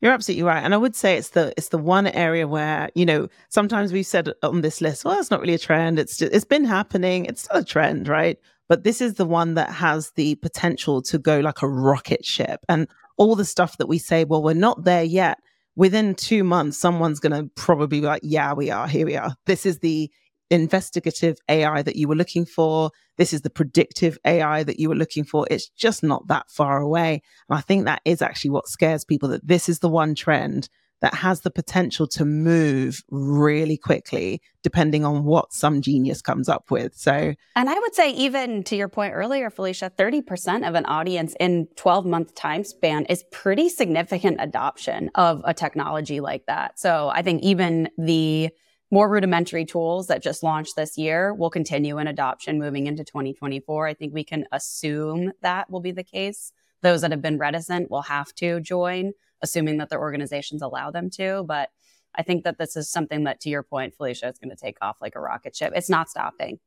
You're 0.00 0.12
absolutely 0.12 0.44
right. 0.44 0.62
And 0.62 0.74
I 0.74 0.76
would 0.76 0.96
say 0.96 1.16
it's 1.16 1.30
the 1.30 1.52
it's 1.56 1.68
the 1.68 1.78
one 1.78 2.08
area 2.08 2.48
where, 2.48 2.90
you 2.94 3.06
know, 3.06 3.28
sometimes 3.50 3.92
we've 3.92 4.06
said 4.06 4.32
on 4.42 4.60
this 4.60 4.80
list, 4.80 5.04
well, 5.04 5.18
it's 5.18 5.30
not 5.30 5.40
really 5.40 5.54
a 5.54 5.58
trend. 5.58 5.98
It's 5.98 6.16
just, 6.16 6.32
it's 6.32 6.44
been 6.44 6.64
happening. 6.64 7.26
It's 7.26 7.42
still 7.42 7.58
a 7.58 7.64
trend, 7.64 8.08
right? 8.08 8.36
But 8.68 8.84
this 8.84 9.00
is 9.00 9.14
the 9.14 9.24
one 9.24 9.54
that 9.54 9.70
has 9.70 10.10
the 10.12 10.34
potential 10.36 11.02
to 11.02 11.18
go 11.18 11.40
like 11.40 11.62
a 11.62 11.68
rocket 11.68 12.24
ship. 12.24 12.64
And 12.68 12.88
all 13.16 13.36
the 13.36 13.44
stuff 13.44 13.78
that 13.78 13.86
we 13.86 13.98
say, 13.98 14.24
well, 14.24 14.42
we're 14.42 14.54
not 14.54 14.84
there 14.84 15.04
yet. 15.04 15.38
Within 15.76 16.14
two 16.14 16.42
months, 16.42 16.78
someone's 16.78 17.20
going 17.20 17.32
to 17.40 17.50
probably 17.54 18.00
be 18.00 18.06
like, 18.06 18.22
yeah, 18.24 18.54
we 18.54 18.70
are. 18.70 18.88
Here 18.88 19.06
we 19.06 19.16
are. 19.16 19.36
This 19.46 19.66
is 19.66 19.78
the 19.78 20.10
investigative 20.52 21.38
AI 21.48 21.82
that 21.82 21.96
you 21.96 22.06
were 22.06 22.14
looking 22.14 22.44
for. 22.44 22.90
This 23.16 23.32
is 23.32 23.40
the 23.40 23.50
predictive 23.50 24.18
AI 24.24 24.62
that 24.62 24.78
you 24.78 24.88
were 24.88 24.94
looking 24.94 25.24
for. 25.24 25.46
It's 25.50 25.68
just 25.70 26.02
not 26.02 26.28
that 26.28 26.50
far 26.50 26.80
away. 26.80 27.22
And 27.48 27.58
I 27.58 27.62
think 27.62 27.86
that 27.86 28.02
is 28.04 28.22
actually 28.22 28.50
what 28.50 28.68
scares 28.68 29.04
people 29.04 29.30
that 29.30 29.46
this 29.46 29.68
is 29.68 29.78
the 29.80 29.88
one 29.88 30.14
trend 30.14 30.68
that 31.00 31.14
has 31.14 31.40
the 31.40 31.50
potential 31.50 32.06
to 32.06 32.24
move 32.24 33.02
really 33.10 33.76
quickly 33.76 34.40
depending 34.62 35.04
on 35.04 35.24
what 35.24 35.52
some 35.52 35.82
genius 35.82 36.22
comes 36.22 36.48
up 36.48 36.70
with. 36.70 36.94
So, 36.94 37.34
and 37.56 37.68
I 37.68 37.74
would 37.74 37.94
say, 37.94 38.12
even 38.12 38.62
to 38.64 38.76
your 38.76 38.88
point 38.88 39.12
earlier, 39.14 39.50
Felicia, 39.50 39.90
30% 39.98 40.68
of 40.68 40.76
an 40.76 40.86
audience 40.86 41.34
in 41.40 41.66
12 41.74 42.06
month 42.06 42.34
time 42.36 42.62
span 42.62 43.04
is 43.06 43.24
pretty 43.32 43.68
significant 43.68 44.36
adoption 44.38 45.10
of 45.16 45.42
a 45.44 45.52
technology 45.52 46.20
like 46.20 46.46
that. 46.46 46.78
So, 46.78 47.10
I 47.12 47.22
think 47.22 47.42
even 47.42 47.88
the 47.98 48.50
more 48.92 49.08
rudimentary 49.08 49.64
tools 49.64 50.08
that 50.08 50.22
just 50.22 50.42
launched 50.42 50.76
this 50.76 50.98
year 50.98 51.32
will 51.32 51.48
continue 51.48 51.96
in 51.96 52.06
adoption 52.06 52.58
moving 52.58 52.86
into 52.86 53.02
2024. 53.02 53.86
I 53.86 53.94
think 53.94 54.12
we 54.12 54.22
can 54.22 54.44
assume 54.52 55.32
that 55.40 55.70
will 55.70 55.80
be 55.80 55.92
the 55.92 56.04
case. 56.04 56.52
Those 56.82 57.00
that 57.00 57.10
have 57.10 57.22
been 57.22 57.38
reticent 57.38 57.90
will 57.90 58.02
have 58.02 58.34
to 58.34 58.60
join, 58.60 59.12
assuming 59.40 59.78
that 59.78 59.88
their 59.88 59.98
organizations 59.98 60.60
allow 60.60 60.90
them 60.90 61.08
to. 61.12 61.42
But 61.48 61.70
I 62.14 62.22
think 62.22 62.44
that 62.44 62.58
this 62.58 62.76
is 62.76 62.90
something 62.90 63.24
that, 63.24 63.40
to 63.40 63.48
your 63.48 63.62
point, 63.62 63.94
Felicia, 63.94 64.28
is 64.28 64.38
going 64.38 64.54
to 64.54 64.62
take 64.62 64.76
off 64.82 64.98
like 65.00 65.16
a 65.16 65.20
rocket 65.20 65.56
ship. 65.56 65.72
It's 65.74 65.88
not 65.88 66.10
stopping. 66.10 66.58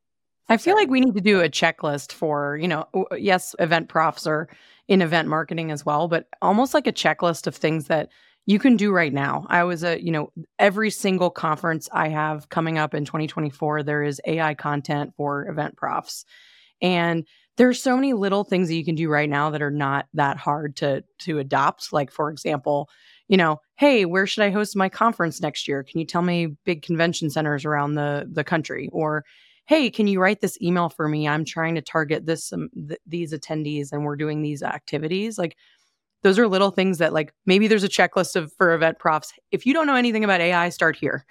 I 0.49 0.57
feel 0.57 0.75
like 0.75 0.89
we 0.89 1.01
need 1.01 1.13
to 1.13 1.21
do 1.21 1.41
a 1.41 1.49
checklist 1.49 2.11
for, 2.11 2.57
you 2.57 2.67
know, 2.67 2.87
yes, 3.15 3.55
event 3.59 3.87
profs 3.87 4.25
are 4.25 4.47
in 4.87 5.03
event 5.03 5.27
marketing 5.27 5.69
as 5.69 5.85
well, 5.85 6.07
but 6.07 6.27
almost 6.41 6.73
like 6.73 6.87
a 6.87 6.91
checklist 6.91 7.45
of 7.45 7.55
things 7.55 7.85
that 7.85 8.09
you 8.45 8.59
can 8.59 8.77
do 8.77 8.91
right 8.91 9.13
now. 9.13 9.45
I 9.49 9.63
was 9.63 9.83
a, 9.83 10.01
you 10.01 10.11
know, 10.11 10.31
every 10.59 10.91
single 10.91 11.29
conference 11.29 11.89
I 11.91 12.09
have 12.09 12.49
coming 12.49 12.77
up 12.77 12.93
in 12.93 13.05
2024, 13.05 13.83
there 13.83 14.03
is 14.03 14.21
AI 14.25 14.53
content 14.53 15.13
for 15.17 15.47
event 15.47 15.77
profs. 15.77 16.25
And 16.81 17.25
there's 17.57 17.81
so 17.81 17.95
many 17.95 18.13
little 18.13 18.43
things 18.43 18.67
that 18.67 18.75
you 18.75 18.85
can 18.85 18.95
do 18.95 19.09
right 19.09 19.29
now 19.29 19.49
that 19.49 19.61
are 19.61 19.71
not 19.71 20.07
that 20.13 20.37
hard 20.37 20.75
to 20.77 21.03
to 21.19 21.39
adopt. 21.39 21.93
Like 21.93 22.11
for 22.11 22.29
example, 22.29 22.89
you 23.27 23.37
know, 23.37 23.61
hey, 23.75 24.05
where 24.05 24.27
should 24.27 24.43
I 24.43 24.51
host 24.51 24.75
my 24.75 24.89
conference 24.89 25.41
next 25.41 25.67
year? 25.67 25.83
Can 25.83 25.99
you 25.99 26.05
tell 26.05 26.21
me 26.21 26.47
big 26.65 26.81
convention 26.81 27.29
centers 27.29 27.65
around 27.65 27.95
the 27.95 28.27
the 28.31 28.43
country? 28.43 28.89
Or 28.91 29.23
hey, 29.67 29.89
can 29.89 30.05
you 30.07 30.19
write 30.19 30.41
this 30.41 30.61
email 30.61 30.89
for 30.89 31.07
me? 31.07 31.27
I'm 31.27 31.45
trying 31.45 31.75
to 31.75 31.81
target 31.81 32.25
this 32.25 32.53
um, 32.53 32.69
th- 32.87 32.99
these 33.07 33.33
attendees 33.33 33.91
and 33.91 34.03
we're 34.03 34.15
doing 34.15 34.41
these 34.41 34.61
activities. 34.61 35.37
Like 35.37 35.55
those 36.23 36.39
are 36.39 36.47
little 36.47 36.71
things 36.71 36.97
that 36.97 37.13
like 37.13 37.33
maybe 37.45 37.67
there's 37.67 37.83
a 37.83 37.89
checklist 37.89 38.35
of 38.35 38.51
for 38.53 38.73
event 38.73 38.99
profs. 38.99 39.33
If 39.51 39.65
you 39.65 39.73
don't 39.73 39.87
know 39.87 39.95
anything 39.95 40.23
about 40.23 40.41
AI, 40.41 40.69
start 40.69 40.95
here. 40.95 41.25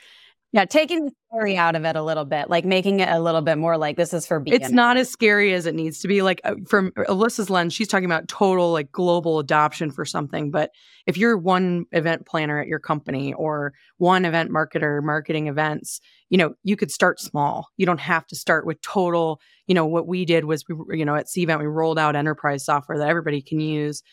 Yeah, 0.54 0.66
taking 0.66 1.06
the 1.06 1.12
scary 1.28 1.56
out 1.56 1.74
of 1.74 1.84
it 1.84 1.96
a 1.96 2.02
little 2.02 2.24
bit, 2.24 2.48
like 2.48 2.64
making 2.64 3.00
it 3.00 3.08
a 3.08 3.18
little 3.18 3.40
bit 3.40 3.58
more 3.58 3.76
like 3.76 3.96
this 3.96 4.14
is 4.14 4.24
for 4.24 4.38
beginners. 4.38 4.68
It's 4.68 4.72
not 4.72 4.96
as 4.96 5.10
scary 5.10 5.52
as 5.52 5.66
it 5.66 5.74
needs 5.74 5.98
to 5.98 6.06
be. 6.06 6.22
Like 6.22 6.40
uh, 6.44 6.54
from 6.68 6.92
Alyssa's 6.92 7.50
lens, 7.50 7.74
she's 7.74 7.88
talking 7.88 8.04
about 8.04 8.28
total 8.28 8.70
like 8.70 8.92
global 8.92 9.40
adoption 9.40 9.90
for 9.90 10.04
something. 10.04 10.52
But 10.52 10.70
if 11.06 11.16
you're 11.16 11.36
one 11.36 11.86
event 11.90 12.24
planner 12.24 12.60
at 12.60 12.68
your 12.68 12.78
company 12.78 13.34
or 13.34 13.74
one 13.96 14.24
event 14.24 14.52
marketer 14.52 15.02
marketing 15.02 15.48
events, 15.48 16.00
you 16.30 16.38
know, 16.38 16.54
you 16.62 16.76
could 16.76 16.92
start 16.92 17.18
small. 17.18 17.66
You 17.76 17.84
don't 17.84 17.98
have 17.98 18.24
to 18.28 18.36
start 18.36 18.64
with 18.64 18.80
total, 18.80 19.40
you 19.66 19.74
know, 19.74 19.86
what 19.86 20.06
we 20.06 20.24
did 20.24 20.44
was 20.44 20.64
we, 20.68 20.96
you 20.96 21.04
know, 21.04 21.16
at 21.16 21.26
Cvent, 21.26 21.58
we 21.58 21.66
rolled 21.66 21.98
out 21.98 22.14
enterprise 22.14 22.64
software 22.64 22.98
that 22.98 23.08
everybody 23.08 23.42
can 23.42 23.58
use 23.58 24.04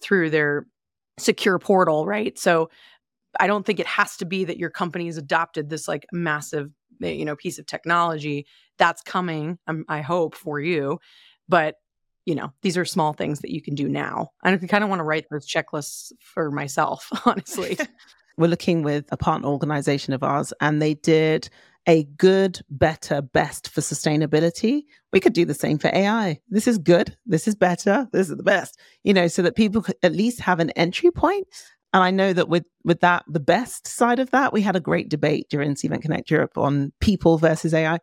through 0.00 0.30
their 0.30 0.66
secure 1.18 1.58
portal, 1.58 2.06
right? 2.06 2.38
So 2.38 2.70
I 3.38 3.46
don't 3.46 3.64
think 3.64 3.80
it 3.80 3.86
has 3.86 4.16
to 4.18 4.24
be 4.24 4.44
that 4.44 4.58
your 4.58 4.70
company 4.70 5.06
has 5.06 5.16
adopted 5.16 5.68
this 5.68 5.88
like 5.88 6.06
massive, 6.12 6.70
eh, 7.02 7.10
you 7.10 7.24
know, 7.24 7.36
piece 7.36 7.58
of 7.58 7.66
technology 7.66 8.46
that's 8.78 9.02
coming. 9.02 9.58
Um, 9.66 9.84
I 9.88 10.00
hope 10.00 10.34
for 10.34 10.60
you, 10.60 10.98
but 11.48 11.76
you 12.26 12.34
know, 12.34 12.52
these 12.62 12.78
are 12.78 12.84
small 12.84 13.12
things 13.12 13.40
that 13.40 13.50
you 13.50 13.60
can 13.60 13.74
do 13.74 13.88
now. 13.88 14.30
And 14.42 14.58
I 14.62 14.66
kind 14.66 14.82
of 14.82 14.88
want 14.88 15.00
to 15.00 15.04
write 15.04 15.26
those 15.30 15.46
checklists 15.46 16.10
for 16.20 16.50
myself, 16.50 17.10
honestly. 17.26 17.78
We're 18.36 18.48
looking 18.48 18.82
with 18.82 19.04
a 19.12 19.16
partner 19.16 19.46
organization 19.46 20.12
of 20.12 20.22
ours, 20.22 20.52
and 20.60 20.82
they 20.82 20.94
did 20.94 21.48
a 21.86 22.04
good, 22.16 22.60
better, 22.70 23.20
best 23.20 23.68
for 23.68 23.80
sustainability. 23.80 24.82
We 25.12 25.20
could 25.20 25.34
do 25.34 25.44
the 25.44 25.54
same 25.54 25.78
for 25.78 25.90
AI. 25.92 26.40
This 26.48 26.66
is 26.66 26.78
good. 26.78 27.16
This 27.26 27.46
is 27.46 27.54
better. 27.54 28.08
This 28.12 28.30
is 28.30 28.36
the 28.36 28.42
best, 28.42 28.78
you 29.02 29.12
know, 29.12 29.28
so 29.28 29.42
that 29.42 29.56
people 29.56 29.82
could 29.82 29.96
at 30.02 30.12
least 30.12 30.40
have 30.40 30.60
an 30.60 30.70
entry 30.70 31.10
point. 31.10 31.46
and 31.92 32.02
I 32.02 32.10
know 32.10 32.32
that 32.32 32.48
with 32.48 32.64
with 32.84 33.00
that, 33.00 33.24
the 33.28 33.40
best 33.40 33.86
side 33.86 34.18
of 34.18 34.30
that, 34.30 34.52
we 34.52 34.62
had 34.62 34.76
a 34.76 34.80
great 34.80 35.08
debate 35.08 35.46
during 35.50 35.74
Cvent 35.74 36.02
Connect 36.02 36.30
Europe 36.30 36.56
on 36.56 36.92
people 37.00 37.38
versus 37.38 37.74
AI. 37.74 37.98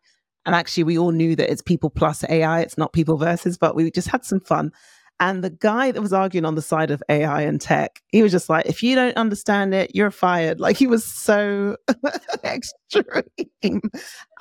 And 0.46 0.56
actually, 0.56 0.86
we 0.86 0.98
all 0.98 1.12
knew 1.12 1.36
that 1.36 1.52
it's 1.52 1.62
people 1.62 1.90
plus 1.90 2.24
AI, 2.30 2.62
it's 2.62 2.78
not 2.78 2.94
people 2.94 3.18
versus, 3.18 3.58
but 3.58 3.76
we 3.76 3.92
just 3.92 4.08
had 4.08 4.26
some 4.26 4.40
fun. 4.40 4.72
And 5.22 5.46
the 5.46 5.52
guy 5.52 5.94
that 5.94 6.02
was 6.02 6.14
arguing 6.14 6.46
on 6.46 6.56
the 6.56 6.64
side 6.64 6.92
of 6.92 7.04
AI 7.10 7.44
and 7.44 7.62
tech, 7.62 8.02
he 8.10 8.24
was 8.24 8.34
just 8.34 8.50
like, 8.50 8.68
if 8.68 8.84
you 8.84 8.96
don't 8.96 9.18
understand 9.18 9.74
it, 9.76 9.96
you're 9.96 10.12
fired. 10.12 10.60
Like 10.62 10.78
he 10.78 10.88
was 10.88 11.06
so 11.06 11.78
extreme. 12.46 13.82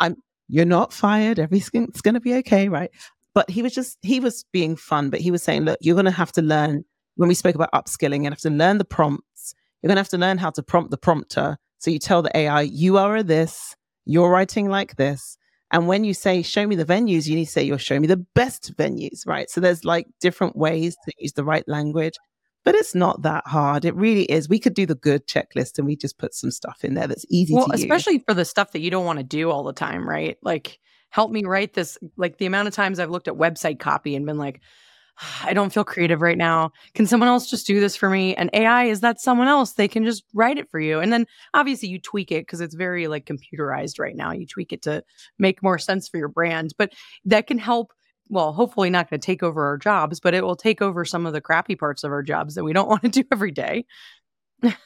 I'm 0.01 0.17
you're 0.49 0.67
not 0.67 0.93
fired. 0.95 1.41
Everything's 1.41 2.03
gonna 2.03 2.21
be 2.21 2.35
okay, 2.37 2.69
right? 2.71 2.91
But 3.35 3.51
he 3.51 3.63
was 3.63 3.75
just 3.75 3.99
he 4.03 4.21
was 4.21 4.45
being 4.53 4.77
fun, 4.77 5.11
but 5.11 5.21
he 5.21 5.31
was 5.33 5.45
saying, 5.45 5.65
look, 5.65 5.79
you're 5.83 5.97
gonna 5.97 6.13
have 6.13 6.33
to 6.35 6.43
learn 6.43 6.85
when 7.17 7.29
we 7.29 7.37
spoke 7.37 7.57
about 7.57 7.73
upskilling, 7.73 8.25
you 8.25 8.31
have 8.31 8.41
to 8.41 8.51
learn 8.51 8.79
the 8.79 8.87
prompts. 8.87 9.55
You're 9.83 9.89
going 9.89 9.97
to 9.97 10.01
have 10.03 10.11
to 10.11 10.19
learn 10.19 10.39
how 10.39 10.51
to 10.53 10.65
prompt 10.65 10.93
the 10.93 10.99
prompter. 10.99 11.59
So 11.79 11.93
you 11.93 12.01
tell 12.01 12.23
the 12.23 12.37
AI, 12.37 12.63
you 12.63 12.99
are 12.99 13.17
a 13.19 13.25
this, 13.25 13.77
you're 14.07 14.31
writing 14.31 14.69
like 14.71 14.97
this. 14.97 15.39
And 15.73 15.87
when 15.87 16.05
you 16.05 16.15
say, 16.15 16.43
show 16.43 16.67
me 16.67 16.75
the 16.75 16.85
venues, 16.85 17.27
you 17.27 17.37
need 17.37 17.45
to 17.45 17.51
say, 17.51 17.63
you're 17.63 17.79
showing 17.79 18.01
me 18.01 18.09
the 18.09 18.25
best 18.35 18.77
venues, 18.77 19.27
right? 19.27 19.49
So 19.49 19.61
there's 19.61 19.85
like 19.85 20.07
different 20.21 20.57
ways 20.57 20.97
to 21.05 21.13
use 21.19 21.33
the 21.35 21.45
right 21.45 21.67
language, 21.69 22.15
but 22.65 22.75
it's 22.75 22.95
not 22.95 23.23
that 23.23 23.47
hard. 23.47 23.85
It 23.85 23.95
really 23.95 24.25
is. 24.25 24.49
We 24.49 24.59
could 24.59 24.75
do 24.75 24.85
the 24.85 24.97
good 24.97 25.27
checklist 25.29 25.79
and 25.79 25.87
we 25.87 25.95
just 25.95 26.19
put 26.19 26.35
some 26.35 26.51
stuff 26.51 26.85
in 26.85 26.95
there 26.95 27.07
that's 27.07 27.25
easy 27.31 27.55
well, 27.55 27.67
to 27.67 27.73
use. 27.73 27.83
especially 27.83 28.19
for 28.19 28.35
the 28.35 28.45
stuff 28.45 28.73
that 28.73 28.81
you 28.81 28.91
don't 28.91 29.07
want 29.07 29.19
to 29.21 29.25
do 29.25 29.51
all 29.51 29.63
the 29.63 29.73
time, 29.73 30.09
right? 30.09 30.37
Like, 30.43 30.81
help 31.11 31.31
me 31.31 31.45
write 31.45 31.75
this. 31.75 31.97
Like, 32.17 32.39
the 32.39 32.47
amount 32.47 32.69
of 32.69 32.75
times 32.75 32.99
I've 32.99 33.11
looked 33.11 33.29
at 33.29 33.35
website 33.35 33.79
copy 33.79 34.17
and 34.17 34.27
been 34.27 34.39
like, 34.39 34.61
I 35.45 35.53
don't 35.53 35.73
feel 35.73 35.85
creative 35.85 36.21
right 36.21 36.39
now. 36.39 36.73
Can 36.95 37.07
someone 37.07 37.29
else 37.29 37.49
just 37.49 37.67
do 37.67 37.81
this 37.81 37.97
for 37.97 38.11
me? 38.11 38.35
And 38.35 38.51
AI 38.53 38.85
is 38.85 39.01
that 39.01 39.21
someone 39.21 39.49
else. 39.49 39.73
They 39.73 39.89
can 39.89 40.05
just 40.05 40.25
write 40.35 40.59
it 40.59 40.71
for 40.71 40.81
you. 40.81 41.01
And 41.01 41.13
then 41.13 41.27
obviously 41.55 41.89
you 41.89 41.99
tweak 41.99 42.33
it 42.33 42.47
because 42.47 42.61
it's 42.61 42.75
very 42.75 43.09
like 43.09 43.27
computerized 43.27 43.99
right 43.99 44.17
now. 44.17 44.33
You 44.33 44.47
tweak 44.47 44.73
it 44.73 44.83
to 44.83 45.03
make 45.39 45.63
more 45.63 45.79
sense 45.79 46.09
for 46.09 46.19
your 46.19 46.29
brand, 46.29 46.75
but 46.79 46.93
that 47.25 47.47
can 47.47 47.59
help. 47.59 47.93
Well, 48.33 48.53
hopefully 48.53 48.91
not 48.91 49.11
going 49.11 49.19
to 49.19 49.27
take 49.27 49.43
over 49.43 49.67
our 49.67 49.77
jobs, 49.77 50.21
but 50.21 50.35
it 50.35 50.45
will 50.45 50.55
take 50.55 50.81
over 50.81 51.05
some 51.05 51.27
of 51.27 51.33
the 51.33 51.41
crappy 51.41 51.75
parts 51.75 52.05
of 52.05 52.13
our 52.13 52.23
jobs 52.23 52.55
that 52.55 52.63
we 52.63 52.73
don't 52.73 52.89
want 52.89 53.03
to 53.03 53.09
do 53.09 53.25
every 53.33 53.51
day. 53.51 53.85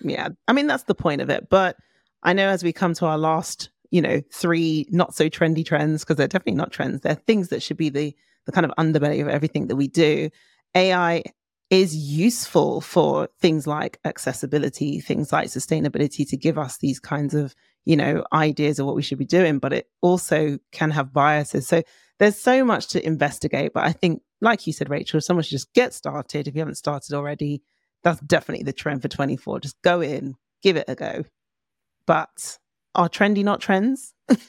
yeah. 0.00 0.28
I 0.48 0.52
mean, 0.54 0.66
that's 0.66 0.84
the 0.84 0.94
point 0.94 1.20
of 1.20 1.28
it. 1.28 1.48
But 1.50 1.76
I 2.22 2.32
know 2.32 2.48
as 2.48 2.64
we 2.64 2.72
come 2.72 2.94
to 2.94 3.06
our 3.06 3.18
last, 3.18 3.68
you 3.90 4.00
know, 4.00 4.22
three 4.32 4.86
not 4.90 5.14
so 5.14 5.28
trendy 5.28 5.64
trends, 5.64 6.02
because 6.02 6.16
they're 6.16 6.26
definitely 6.26 6.54
not 6.54 6.72
trends, 6.72 7.02
they're 7.02 7.14
things 7.14 7.48
that 7.48 7.62
should 7.62 7.76
be 7.76 7.90
the 7.90 8.16
the 8.46 8.52
kind 8.52 8.66
of 8.66 8.72
underbelly 8.78 9.20
of 9.22 9.28
everything 9.28 9.68
that 9.68 9.76
we 9.76 9.88
do, 9.88 10.30
AI 10.74 11.22
is 11.70 11.96
useful 11.96 12.80
for 12.80 13.28
things 13.40 13.66
like 13.66 13.98
accessibility, 14.04 15.00
things 15.00 15.32
like 15.32 15.48
sustainability 15.48 16.28
to 16.28 16.36
give 16.36 16.58
us 16.58 16.78
these 16.78 17.00
kinds 17.00 17.34
of, 17.34 17.54
you 17.84 17.96
know, 17.96 18.24
ideas 18.32 18.78
of 18.78 18.86
what 18.86 18.94
we 18.94 19.02
should 19.02 19.18
be 19.18 19.24
doing, 19.24 19.58
but 19.58 19.72
it 19.72 19.88
also 20.02 20.58
can 20.72 20.90
have 20.90 21.12
biases. 21.12 21.66
So 21.66 21.82
there's 22.18 22.38
so 22.38 22.64
much 22.64 22.88
to 22.88 23.04
investigate. 23.04 23.72
But 23.72 23.84
I 23.84 23.92
think, 23.92 24.22
like 24.40 24.66
you 24.66 24.72
said, 24.72 24.90
Rachel, 24.90 25.20
someone 25.20 25.42
should 25.42 25.50
just 25.50 25.72
get 25.74 25.94
started. 25.94 26.46
If 26.46 26.54
you 26.54 26.60
haven't 26.60 26.76
started 26.76 27.14
already, 27.14 27.62
that's 28.02 28.20
definitely 28.20 28.64
the 28.64 28.72
trend 28.72 29.02
for 29.02 29.08
24. 29.08 29.60
Just 29.60 29.80
go 29.82 30.00
in, 30.00 30.36
give 30.62 30.76
it 30.76 30.84
a 30.88 30.94
go. 30.94 31.24
But 32.06 32.58
are 32.94 33.08
trendy 33.08 33.42
not 33.42 33.60
trends? 33.60 34.14
Does 34.28 34.42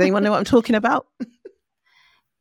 anyone 0.00 0.22
know 0.22 0.30
what 0.30 0.38
I'm 0.38 0.44
talking 0.44 0.74
about? 0.74 1.06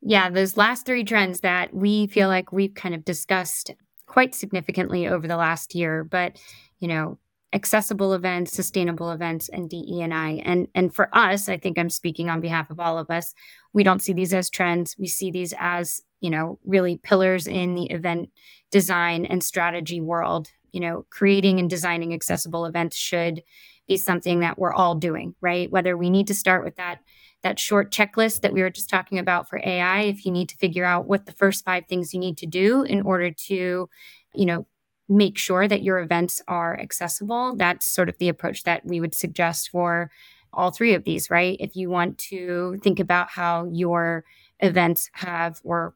Yeah, 0.01 0.29
those 0.29 0.57
last 0.57 0.85
three 0.85 1.03
trends 1.03 1.41
that 1.41 1.73
we 1.73 2.07
feel 2.07 2.23
mm-hmm. 2.23 2.31
like 2.31 2.51
we've 2.51 2.75
kind 2.75 2.95
of 2.95 3.05
discussed 3.05 3.71
quite 4.05 4.35
significantly 4.35 5.07
over 5.07 5.27
the 5.27 5.37
last 5.37 5.75
year, 5.75 6.03
but 6.03 6.39
you 6.79 6.87
know, 6.87 7.17
accessible 7.53 8.13
events, 8.13 8.53
sustainable 8.53 9.11
events, 9.11 9.49
and 9.49 9.69
DE&I. 9.69 10.41
And 10.45 10.67
and 10.75 10.93
for 10.93 11.09
us, 11.15 11.49
I 11.49 11.57
think 11.57 11.77
I'm 11.77 11.89
speaking 11.89 12.29
on 12.29 12.41
behalf 12.41 12.69
of 12.69 12.79
all 12.79 12.97
of 12.97 13.09
us. 13.09 13.33
We 13.73 13.83
don't 13.83 14.01
see 14.01 14.13
these 14.13 14.33
as 14.33 14.49
trends. 14.49 14.95
We 14.97 15.07
see 15.07 15.31
these 15.31 15.53
as 15.59 16.01
you 16.19 16.29
know 16.29 16.59
really 16.65 16.97
pillars 16.97 17.47
in 17.47 17.75
the 17.75 17.85
event 17.85 18.29
design 18.71 19.25
and 19.25 19.43
strategy 19.43 20.01
world. 20.01 20.49
You 20.71 20.81
know, 20.81 21.05
creating 21.09 21.59
and 21.59 21.69
designing 21.69 22.13
accessible 22.13 22.65
events 22.65 22.95
should 22.95 23.41
be 23.87 23.97
something 23.97 24.41
that 24.41 24.59
we're 24.59 24.73
all 24.73 24.95
doing, 24.95 25.33
right? 25.41 25.71
Whether 25.71 25.97
we 25.97 26.09
need 26.09 26.27
to 26.27 26.33
start 26.33 26.63
with 26.63 26.75
that 26.75 26.99
that 27.43 27.59
short 27.59 27.91
checklist 27.91 28.41
that 28.41 28.53
we 28.53 28.61
were 28.61 28.69
just 28.69 28.89
talking 28.89 29.19
about 29.19 29.47
for 29.47 29.59
AI, 29.63 30.01
if 30.01 30.25
you 30.25 30.31
need 30.31 30.49
to 30.49 30.57
figure 30.57 30.85
out 30.85 31.07
what 31.07 31.25
the 31.25 31.31
first 31.31 31.63
five 31.63 31.85
things 31.87 32.13
you 32.13 32.19
need 32.19 32.37
to 32.37 32.45
do 32.45 32.83
in 32.83 33.01
order 33.01 33.31
to, 33.31 33.89
you 34.33 34.45
know, 34.45 34.65
make 35.09 35.37
sure 35.37 35.67
that 35.67 35.83
your 35.83 35.99
events 35.99 36.41
are 36.47 36.77
accessible, 36.79 37.55
that's 37.55 37.85
sort 37.85 38.09
of 38.09 38.17
the 38.17 38.27
approach 38.27 38.63
that 38.63 38.85
we 38.85 38.99
would 38.99 39.15
suggest 39.15 39.69
for 39.69 40.11
all 40.51 40.71
three 40.71 40.93
of 40.93 41.03
these, 41.03 41.29
right? 41.29 41.57
If 41.59 41.75
you 41.75 41.89
want 41.89 42.17
to 42.17 42.77
think 42.83 42.99
about 42.99 43.29
how 43.29 43.65
your 43.71 44.25
events 44.59 45.09
have 45.13 45.61
or 45.63 45.93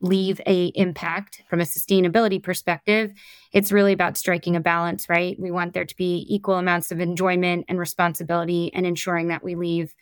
leave 0.00 0.40
a 0.46 0.66
impact 0.74 1.42
from 1.48 1.60
a 1.60 1.64
sustainability 1.64 2.42
perspective 2.42 3.12
it's 3.52 3.72
really 3.72 3.92
about 3.92 4.18
striking 4.18 4.54
a 4.54 4.60
balance 4.60 5.08
right 5.08 5.38
we 5.40 5.50
want 5.50 5.72
there 5.72 5.84
to 5.84 5.96
be 5.96 6.26
equal 6.28 6.56
amounts 6.56 6.92
of 6.92 7.00
enjoyment 7.00 7.64
and 7.68 7.78
responsibility 7.78 8.70
and 8.74 8.84
ensuring 8.84 9.28
that 9.28 9.42
we 9.42 9.54
leave 9.54 9.94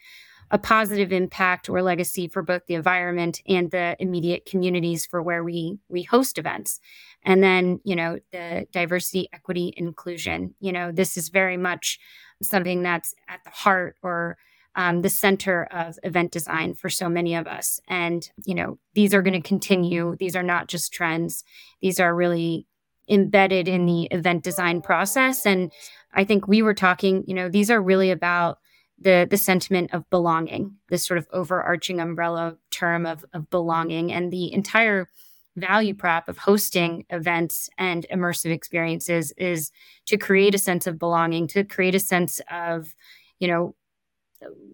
a 0.53 0.59
positive 0.59 1.13
impact 1.13 1.71
or 1.71 1.81
legacy 1.81 2.29
for 2.29 2.43
both 2.43 2.67
the 2.67 2.75
environment 2.75 3.41
and 3.49 3.71
the 3.71 3.97
immediate 3.99 4.45
communities 4.45 5.07
for 5.07 5.23
where 5.23 5.43
we 5.43 5.79
we 5.89 6.03
host 6.03 6.39
events. 6.39 6.79
And 7.25 7.43
then 7.43 7.81
you 7.85 7.97
know 7.97 8.19
the 8.33 8.67
diversity 8.71 9.29
equity 9.33 9.73
inclusion 9.77 10.55
you 10.61 10.73
know 10.73 10.93
this 10.93 11.17
is 11.17 11.31
very 11.31 11.57
much 11.57 11.99
something 12.43 12.83
that's 12.83 13.15
at 13.29 13.41
the 13.45 13.51
heart 13.51 13.97
or 14.03 14.37
um, 14.75 15.03
the 15.03 15.09
center 15.09 15.65
of 15.71 15.99
event 16.03 16.33
design 16.33 16.75
for 16.75 16.89
so 16.89 17.09
many 17.09 17.35
of 17.35 17.47
us. 17.47 17.81
And 17.89 18.31
you 18.45 18.55
know 18.55 18.79
these 18.95 19.15
are 19.15 19.23
going 19.23 19.41
to 19.41 19.49
continue. 19.49 20.17
These 20.19 20.37
are 20.37 20.43
not 20.43 20.69
just 20.69 20.93
trends. 20.93 21.45
These 21.81 21.99
are 21.99 22.15
really 22.15 22.67
embedded 23.09 23.69
in 23.69 23.87
the 23.87 24.05
event 24.05 24.45
design 24.45 24.83
process. 24.83 25.47
And 25.47 25.73
i 26.15 26.25
think 26.25 26.47
we 26.47 26.61
were 26.61 26.75
talking 26.75 27.25
you 27.27 27.33
know 27.33 27.49
these 27.49 27.71
are 27.71 27.81
really 27.81 28.11
about 28.11 28.59
the 28.99 29.27
the 29.29 29.37
sentiment 29.37 29.93
of 29.93 30.09
belonging, 30.11 30.77
this 30.89 31.07
sort 31.07 31.19
of 31.19 31.27
overarching 31.33 32.01
umbrella 32.01 32.57
term 32.71 33.07
of, 33.07 33.25
of 33.33 33.51
belonging, 33.51 34.13
and 34.13 34.33
the 34.33 34.53
entire 34.53 35.09
value 35.57 35.95
prop 35.95 36.29
of 36.29 36.39
hosting 36.39 37.05
events 37.11 37.69
and 37.77 38.07
immersive 38.11 38.51
experiences 38.51 39.33
is 39.37 39.71
to 40.07 40.17
create 40.17 40.55
a 40.55 40.59
sense 40.59 40.87
of 40.87 40.99
belonging, 40.99 41.47
to 41.47 41.63
create 41.63 41.95
a 41.95 42.01
sense 42.01 42.41
of, 42.51 42.95
you 43.39 43.49
know, 43.49 43.75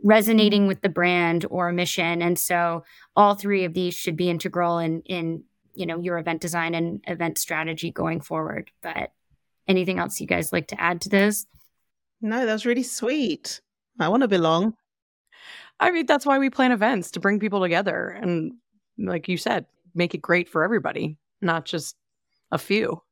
resonating 0.03 0.67
with 0.67 0.81
the 0.81 0.89
brand 0.89 1.45
or 1.51 1.73
mission. 1.73 2.23
And 2.23 2.39
so 2.39 2.85
all 3.17 3.35
three 3.35 3.65
of 3.65 3.75
these 3.75 3.95
should 3.95 4.17
be 4.17 4.31
integral 4.31 4.79
in 4.79 5.03
in 5.03 5.45
you 5.75 5.87
know 5.87 6.01
your 6.01 6.19
event 6.19 6.41
design 6.41 6.75
and 6.75 7.01
event 7.07 7.39
strategy 7.39 7.91
going 7.91 8.21
forward. 8.21 8.71
But 8.83 9.13
anything 9.67 9.99
else 9.99 10.21
you 10.21 10.27
guys 10.27 10.53
like 10.53 10.69
to 10.69 10.81
add 10.81 11.01
to 11.03 11.09
this? 11.09 11.47
No, 12.21 12.47
that 12.47 12.53
was 12.53 12.67
really 12.67 12.83
sweet. 12.83 13.61
I 13.99 14.09
want 14.09 14.23
to 14.23 14.29
belong. 14.29 14.75
I 15.81 15.91
mean, 15.91 16.07
that's 16.07 16.27
why 16.27 16.39
we 16.39 16.51
plan 16.51 16.73
events 16.73 17.11
to 17.13 17.21
bring 17.21 17.39
people 17.39 17.61
together. 17.61 18.09
And 18.09 18.53
like 18.99 19.29
you 19.29 19.37
said, 19.37 19.67
make 19.95 20.15
it 20.15 20.23
great 20.23 20.49
for 20.49 20.65
everybody, 20.65 21.19
not 21.41 21.65
just 21.65 21.97
a 22.51 22.59
few. 22.59 23.03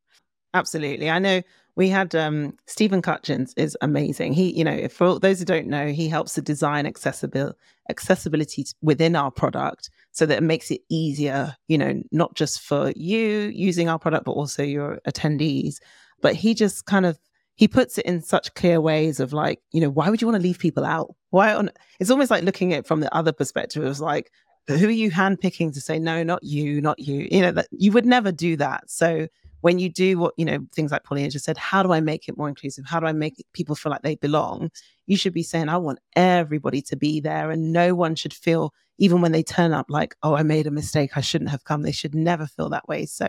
Absolutely. 0.55 1.11
I 1.11 1.18
know 1.18 1.43
we 1.76 1.89
had 1.91 2.14
um, 2.14 2.57
Stephen 2.66 3.03
Cutchins 3.03 3.53
is 3.57 3.76
amazing. 3.82 4.32
He, 4.32 4.57
you 4.57 4.64
know, 4.64 4.89
for 4.89 5.20
those 5.20 5.39
who 5.39 5.45
don't 5.45 5.66
know, 5.66 5.89
he 5.89 6.09
helps 6.09 6.34
to 6.34 6.43
design 6.43 6.87
accessible 6.87 7.53
accessibility 7.91 8.64
within 8.82 9.14
our 9.14 9.30
product 9.30 9.91
so 10.12 10.26
that 10.26 10.39
it 10.39 10.43
makes 10.43 10.70
it 10.70 10.80
easier, 10.89 11.55
you 11.68 11.78
know, 11.78 12.03
not 12.11 12.34
just 12.34 12.61
for 12.62 12.93
you 12.97 13.53
using 13.55 13.89
our 13.89 13.99
product, 13.99 14.24
but 14.24 14.32
also 14.32 14.62
your 14.62 14.99
attendees. 15.07 15.76
But 16.22 16.34
he 16.34 16.55
just 16.55 16.87
kind 16.87 17.05
of 17.05 17.18
he 17.57 17.67
puts 17.69 17.99
it 17.99 18.07
in 18.07 18.23
such 18.23 18.55
clear 18.55 18.81
ways 18.81 19.19
of 19.19 19.33
like, 19.33 19.61
you 19.73 19.81
know, 19.81 19.91
why 19.91 20.09
would 20.09 20.21
you 20.21 20.29
want 20.29 20.37
to 20.37 20.43
leave 20.43 20.59
people 20.59 20.85
out? 20.85 21.15
Why 21.31 21.55
on 21.55 21.71
it's 21.99 22.11
almost 22.11 22.31
like 22.31 22.45
looking 22.45 22.73
at 22.73 22.81
it 22.81 22.87
from 22.87 23.01
the 23.01 23.15
other 23.15 23.33
perspective. 23.33 23.83
It 23.83 23.89
was 23.89 24.01
like, 24.01 24.31
who 24.69 24.87
are 24.87 24.91
you 24.91 25.11
handpicking 25.11 25.73
to 25.75 25.81
say, 25.81 25.99
no, 25.99 26.23
not 26.23 26.43
you, 26.43 26.81
not 26.81 26.99
you? 26.99 27.29
You 27.31 27.41
know, 27.41 27.53
that 27.53 27.69
you 27.71 27.93
would 27.93 28.07
never 28.07 28.33
do 28.33 28.57
that. 28.57 28.91
So 28.91 29.29
when 29.63 29.79
you 29.79 29.89
do 29.89 30.19
what, 30.19 30.35
you 30.37 30.45
know, 30.45 30.59
things 30.75 30.93
like 30.93 31.05
Paulina 31.05 31.31
just 31.31 31.45
said, 31.45 31.57
how 31.57 31.83
do 31.83 31.93
I 31.93 32.01
make 32.01 32.29
it 32.29 32.37
more 32.37 32.49
inclusive? 32.49 32.85
How 32.87 33.01
do 33.01 33.07
I 33.07 33.13
make 33.13 33.45
people 33.53 33.75
feel 33.75 33.91
like 33.91 34.03
they 34.03 34.17
belong? 34.17 34.71
You 35.07 35.17
should 35.17 35.33
be 35.33 35.43
saying, 35.43 35.69
I 35.69 35.79
want 35.79 35.99
everybody 36.15 36.83
to 36.83 36.97
be 36.97 37.21
there 37.21 37.51
and 37.51 37.73
no 37.73 37.95
one 37.95 38.17
should 38.17 38.35
feel, 38.35 38.75
even 38.99 39.21
when 39.21 39.33
they 39.33 39.43
turn 39.43 39.73
up, 39.73 39.87
like, 39.89 40.15
oh, 40.23 40.35
I 40.35 40.43
made 40.43 40.67
a 40.67 40.71
mistake. 40.71 41.17
I 41.17 41.21
shouldn't 41.21 41.51
have 41.51 41.65
come. 41.65 41.83
They 41.83 41.93
should 41.93 42.15
never 42.15 42.47
feel 42.47 42.69
that 42.71 42.87
way. 42.87 43.07
So 43.07 43.27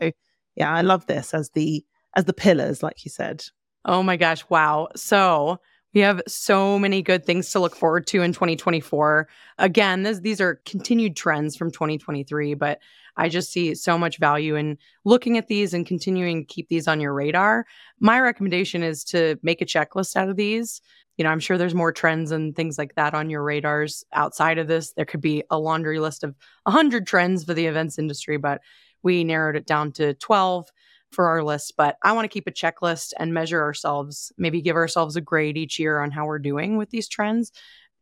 yeah, 0.55 0.73
I 0.73 0.81
love 0.81 1.05
this 1.05 1.33
as 1.33 1.51
the 1.51 1.85
as 2.15 2.25
the 2.25 2.33
pillars, 2.33 2.81
like 2.81 3.05
you 3.05 3.11
said. 3.11 3.45
Oh 3.87 4.03
my 4.03 4.17
gosh. 4.17 4.43
Wow. 4.49 4.89
So 4.97 5.59
we 5.93 6.01
have 6.01 6.21
so 6.27 6.77
many 6.77 7.01
good 7.01 7.25
things 7.25 7.51
to 7.51 7.59
look 7.59 7.73
forward 7.73 8.05
to 8.07 8.21
in 8.21 8.33
2024. 8.33 9.29
Again, 9.57 10.03
this, 10.03 10.19
these 10.19 10.41
are 10.41 10.61
continued 10.65 11.15
trends 11.15 11.55
from 11.55 11.71
2023, 11.71 12.53
but 12.53 12.79
I 13.15 13.29
just 13.29 13.49
see 13.49 13.73
so 13.75 13.97
much 13.97 14.17
value 14.17 14.55
in 14.55 14.77
looking 15.05 15.37
at 15.37 15.47
these 15.47 15.73
and 15.73 15.87
continuing 15.87 16.41
to 16.41 16.53
keep 16.53 16.67
these 16.67 16.87
on 16.87 16.99
your 16.99 17.13
radar. 17.13 17.65
My 18.01 18.19
recommendation 18.19 18.83
is 18.83 19.05
to 19.05 19.39
make 19.41 19.61
a 19.61 19.65
checklist 19.65 20.17
out 20.17 20.29
of 20.29 20.35
these. 20.35 20.81
You 21.15 21.23
know, 21.23 21.31
I'm 21.31 21.39
sure 21.39 21.57
there's 21.57 21.73
more 21.73 21.93
trends 21.93 22.31
and 22.31 22.55
things 22.55 22.77
like 22.77 22.93
that 22.95 23.13
on 23.13 23.29
your 23.29 23.41
radars 23.41 24.03
outside 24.11 24.57
of 24.57 24.67
this. 24.67 24.91
There 24.91 25.05
could 25.05 25.21
be 25.21 25.43
a 25.49 25.57
laundry 25.57 25.99
list 25.99 26.25
of 26.25 26.35
100 26.63 27.07
trends 27.07 27.45
for 27.45 27.53
the 27.53 27.65
events 27.65 27.97
industry, 27.97 28.37
but 28.37 28.59
we 29.01 29.23
narrowed 29.23 29.55
it 29.55 29.65
down 29.65 29.93
to 29.93 30.13
12 30.15 30.69
for 31.11 31.27
our 31.27 31.43
list, 31.43 31.73
but 31.77 31.97
I 32.03 32.11
want 32.13 32.25
to 32.25 32.29
keep 32.29 32.47
a 32.47 32.51
checklist 32.51 33.13
and 33.17 33.33
measure 33.33 33.61
ourselves, 33.61 34.31
maybe 34.37 34.61
give 34.61 34.75
ourselves 34.75 35.15
a 35.15 35.21
grade 35.21 35.57
each 35.57 35.79
year 35.79 35.99
on 35.99 36.11
how 36.11 36.25
we're 36.25 36.39
doing 36.39 36.77
with 36.77 36.89
these 36.89 37.07
trends. 37.07 37.51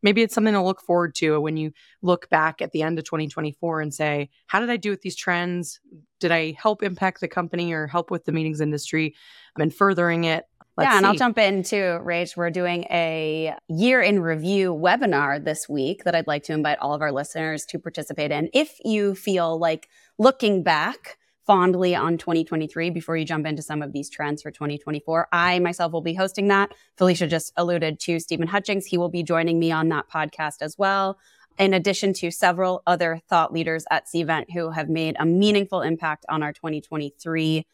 Maybe 0.04 0.22
it's 0.22 0.36
something 0.36 0.54
to 0.54 0.62
look 0.62 0.82
forward 0.82 1.16
to 1.16 1.40
when 1.40 1.58
you 1.58 1.72
look 2.02 2.30
back 2.30 2.62
at 2.62 2.72
the 2.72 2.84
end 2.84 3.00
of 3.00 3.06
2024 3.06 3.82
and 3.82 3.94
say, 3.94 4.30
how 4.48 4.60
did 4.60 4.70
I 4.70 4.78
do 4.78 4.92
with 4.92 5.02
these 5.02 5.16
trends? 5.16 5.80
Did 6.20 6.32
I 6.32 6.56
help 6.60 6.84
impact 6.84 7.22
the 7.22 7.28
company 7.28 7.74
or 7.74 7.88
help 7.88 8.12
with 8.12 8.26
the 8.26 8.32
meetings 8.32 8.62
industry 8.62 9.16
and 9.58 9.74
furthering 9.74 10.26
it? 10.26 10.46
Let's 10.78 10.92
yeah, 10.92 10.98
and 10.98 11.06
see. 11.06 11.08
I'll 11.08 11.16
jump 11.16 11.38
in 11.38 11.64
too, 11.64 12.00
Rach. 12.04 12.36
We're 12.36 12.52
doing 12.52 12.84
a 12.92 13.56
year 13.70 14.02
in 14.02 14.20
review 14.20 14.74
webinar 14.74 15.44
this 15.44 15.70
week 15.70 16.04
that 16.04 16.16
I'd 16.16 16.28
like 16.28 16.44
to 16.44 16.54
invite 16.54 16.80
all 16.80 16.94
of 16.94 17.02
our 17.02 17.14
listeners 17.14 17.66
to 17.68 17.80
participate 17.80 18.32
in. 18.32 18.50
If 18.54 18.78
you 18.84 19.16
feel 19.16 19.58
like 19.58 19.88
looking 20.18 20.64
back, 20.64 21.18
fondly 21.46 21.96
on 21.96 22.18
2023 22.18 22.90
before 22.90 23.16
you 23.18 23.26
jump 23.26 23.46
into 23.46 23.62
some 23.62 23.82
of 23.82 23.94
these 23.94 24.10
trends 24.10 24.42
for 24.42 24.52
2024. 24.52 25.28
I 25.32 25.60
myself 25.60 25.92
will 25.92 26.02
be 26.02 26.14
hosting 26.14 26.48
that. 26.48 26.74
Felicia 26.98 27.28
just 27.28 27.54
alluded 27.56 28.00
to 28.02 28.20
Stephen 28.20 28.48
Cutchins. 28.48 28.86
He 28.86 28.98
will 28.98 29.10
be 29.10 29.24
joining 29.24 29.60
me 29.60 29.72
on 29.72 29.90
that 29.90 30.10
podcast 30.10 30.58
as 30.62 30.78
well. 30.78 31.18
In 31.58 31.74
addition 31.74 32.14
to 32.14 32.32
several 32.32 32.84
other 32.86 33.22
thought 33.30 33.54
leaders 33.54 33.86
at 33.90 34.08
Cvent 34.08 34.52
who 34.52 34.72
have 34.72 34.90
made 34.90 35.16
a 35.20 35.26
meaningful 35.26 35.82
impact 35.82 36.26
on 36.28 36.44
our 36.44 36.52
2023 36.52 37.66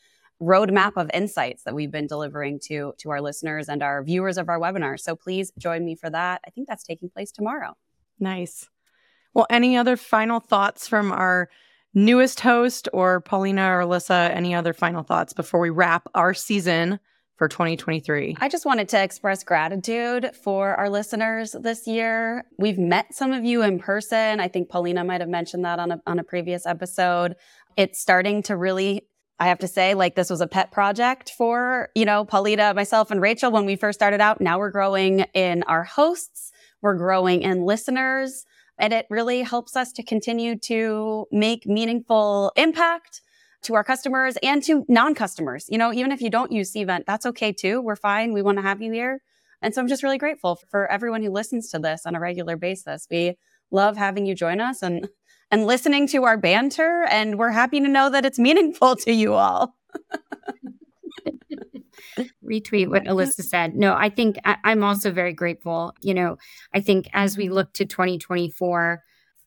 roadmap 0.41 0.93
of 0.97 1.09
insights 1.13 1.63
that 1.63 1.75
we've 1.75 1.91
been 1.91 2.07
delivering 2.07 2.59
to, 2.59 2.93
to 2.97 3.09
our 3.11 3.21
listeners 3.21 3.69
and 3.69 3.81
our 3.81 4.03
viewers 4.03 4.37
of 4.37 4.49
our 4.49 4.59
webinar. 4.59 4.99
So 4.99 5.15
please 5.15 5.51
join 5.57 5.85
me 5.85 5.95
for 5.95 6.09
that. 6.09 6.41
I 6.45 6.49
think 6.49 6.67
that's 6.67 6.83
taking 6.83 7.09
place 7.09 7.31
tomorrow. 7.31 7.75
Nice. 8.19 8.67
Well, 9.33 9.47
any 9.49 9.77
other 9.77 9.95
final 9.95 10.39
thoughts 10.39 10.87
from 10.87 11.11
our 11.11 11.49
newest 11.93 12.39
host 12.39 12.87
or 12.93 13.21
Paulina 13.21 13.69
or 13.69 13.81
Alyssa, 13.81 14.29
any 14.35 14.53
other 14.55 14.73
final 14.73 15.03
thoughts 15.03 15.33
before 15.33 15.59
we 15.59 15.69
wrap 15.69 16.07
our 16.15 16.33
season 16.33 16.99
for 17.37 17.47
2023? 17.47 18.37
I 18.39 18.49
just 18.49 18.65
wanted 18.65 18.89
to 18.89 19.03
express 19.03 19.43
gratitude 19.43 20.31
for 20.43 20.75
our 20.75 20.89
listeners 20.89 21.55
this 21.59 21.87
year. 21.87 22.45
We've 22.57 22.79
met 22.79 23.13
some 23.13 23.33
of 23.33 23.43
you 23.43 23.61
in 23.63 23.79
person. 23.79 24.39
I 24.39 24.47
think 24.47 24.69
Paulina 24.69 25.03
might 25.03 25.21
have 25.21 25.29
mentioned 25.29 25.65
that 25.65 25.79
on 25.79 25.91
a, 25.91 26.01
on 26.05 26.19
a 26.19 26.23
previous 26.23 26.65
episode. 26.65 27.35
It's 27.77 27.99
starting 27.99 28.43
to 28.43 28.55
really 28.55 29.07
I 29.41 29.45
have 29.47 29.57
to 29.59 29.67
say, 29.67 29.95
like, 29.95 30.13
this 30.13 30.29
was 30.29 30.39
a 30.39 30.45
pet 30.45 30.71
project 30.71 31.31
for, 31.35 31.89
you 31.95 32.05
know, 32.05 32.25
Paulina, 32.25 32.75
myself, 32.75 33.09
and 33.09 33.19
Rachel 33.19 33.51
when 33.51 33.65
we 33.65 33.75
first 33.75 33.97
started 33.97 34.21
out. 34.21 34.39
Now 34.39 34.59
we're 34.59 34.69
growing 34.69 35.21
in 35.33 35.63
our 35.63 35.83
hosts, 35.83 36.51
we're 36.83 36.95
growing 36.95 37.41
in 37.41 37.65
listeners. 37.65 38.45
And 38.81 38.91
it 38.91 39.05
really 39.09 39.43
helps 39.43 39.77
us 39.77 39.93
to 39.93 40.03
continue 40.03 40.57
to 40.59 41.27
make 41.31 41.65
meaningful 41.65 42.51
impact 42.57 43.21
to 43.61 43.75
our 43.75 43.83
customers 43.83 44.37
and 44.41 44.63
to 44.63 44.83
non-customers. 44.89 45.67
You 45.69 45.77
know, 45.77 45.93
even 45.93 46.11
if 46.11 46.19
you 46.19 46.31
don't 46.31 46.51
use 46.51 46.73
Cvent, 46.73 47.05
that's 47.05 47.27
okay 47.27 47.53
too. 47.53 47.79
We're 47.79 47.95
fine. 47.95 48.33
We 48.33 48.41
want 48.41 48.57
to 48.57 48.63
have 48.63 48.81
you 48.81 48.91
here. 48.91 49.21
And 49.61 49.73
so 49.73 49.81
I'm 49.81 49.87
just 49.87 50.01
really 50.01 50.17
grateful 50.17 50.59
for 50.69 50.91
everyone 50.91 51.21
who 51.21 51.29
listens 51.29 51.69
to 51.69 51.79
this 51.79 52.07
on 52.07 52.15
a 52.15 52.19
regular 52.19 52.57
basis. 52.57 53.07
We 53.09 53.37
love 53.69 53.97
having 53.97 54.25
you 54.25 54.35
join 54.35 54.59
us 54.59 54.81
and 54.81 55.07
and 55.51 55.67
listening 55.67 56.07
to 56.07 56.23
our 56.23 56.37
banter 56.37 57.05
and 57.09 57.37
we're 57.37 57.51
happy 57.51 57.79
to 57.81 57.87
know 57.87 58.09
that 58.09 58.25
it's 58.25 58.39
meaningful 58.39 58.95
to 59.05 59.11
you 59.11 59.33
all. 59.33 59.75
retweet 62.43 62.89
what 62.89 63.05
Alyssa 63.05 63.43
said. 63.43 63.75
No, 63.75 63.93
I 63.93 64.09
think 64.09 64.37
I, 64.45 64.57
I'm 64.63 64.83
also 64.83 65.11
very 65.11 65.33
grateful. 65.33 65.93
You 66.01 66.13
know, 66.13 66.37
I 66.73 66.81
think 66.81 67.09
as 67.13 67.37
we 67.37 67.49
look 67.49 67.73
to 67.73 67.85
2024, 67.85 69.03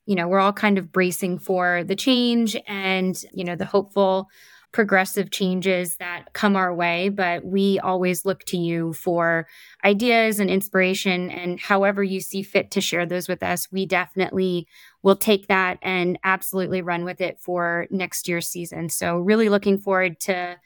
you 0.06 0.14
know, 0.14 0.28
we're 0.28 0.38
all 0.38 0.52
kind 0.52 0.78
of 0.78 0.92
bracing 0.92 1.38
for 1.38 1.82
the 1.84 1.96
change 1.96 2.56
and, 2.66 3.22
you 3.32 3.44
know, 3.44 3.56
the 3.56 3.64
hopeful 3.64 4.28
progressive 4.74 5.30
changes 5.30 5.96
that 5.98 6.32
come 6.32 6.56
our 6.56 6.74
way, 6.74 7.08
but 7.08 7.44
we 7.44 7.78
always 7.78 8.24
look 8.24 8.42
to 8.42 8.56
you 8.56 8.92
for 8.92 9.46
ideas 9.84 10.40
and 10.40 10.50
inspiration. 10.50 11.30
And 11.30 11.60
however 11.60 12.02
you 12.02 12.20
see 12.20 12.42
fit 12.42 12.72
to 12.72 12.80
share 12.80 13.06
those 13.06 13.28
with 13.28 13.42
us, 13.42 13.68
we 13.70 13.86
definitely 13.86 14.66
will 15.02 15.14
take 15.14 15.46
that 15.46 15.78
and 15.80 16.18
absolutely 16.24 16.82
run 16.82 17.04
with 17.04 17.20
it 17.20 17.38
for 17.40 17.86
next 17.88 18.26
year's 18.26 18.48
season. 18.48 18.88
So, 18.88 19.18
really 19.18 19.48
looking 19.48 19.78
forward 19.78 20.18
to, 20.20 20.56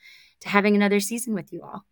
to 0.41 0.49
having 0.49 0.74
another 0.74 1.01
season 1.01 1.34
with 1.34 1.53
you 1.53 1.62
all. 1.62 1.84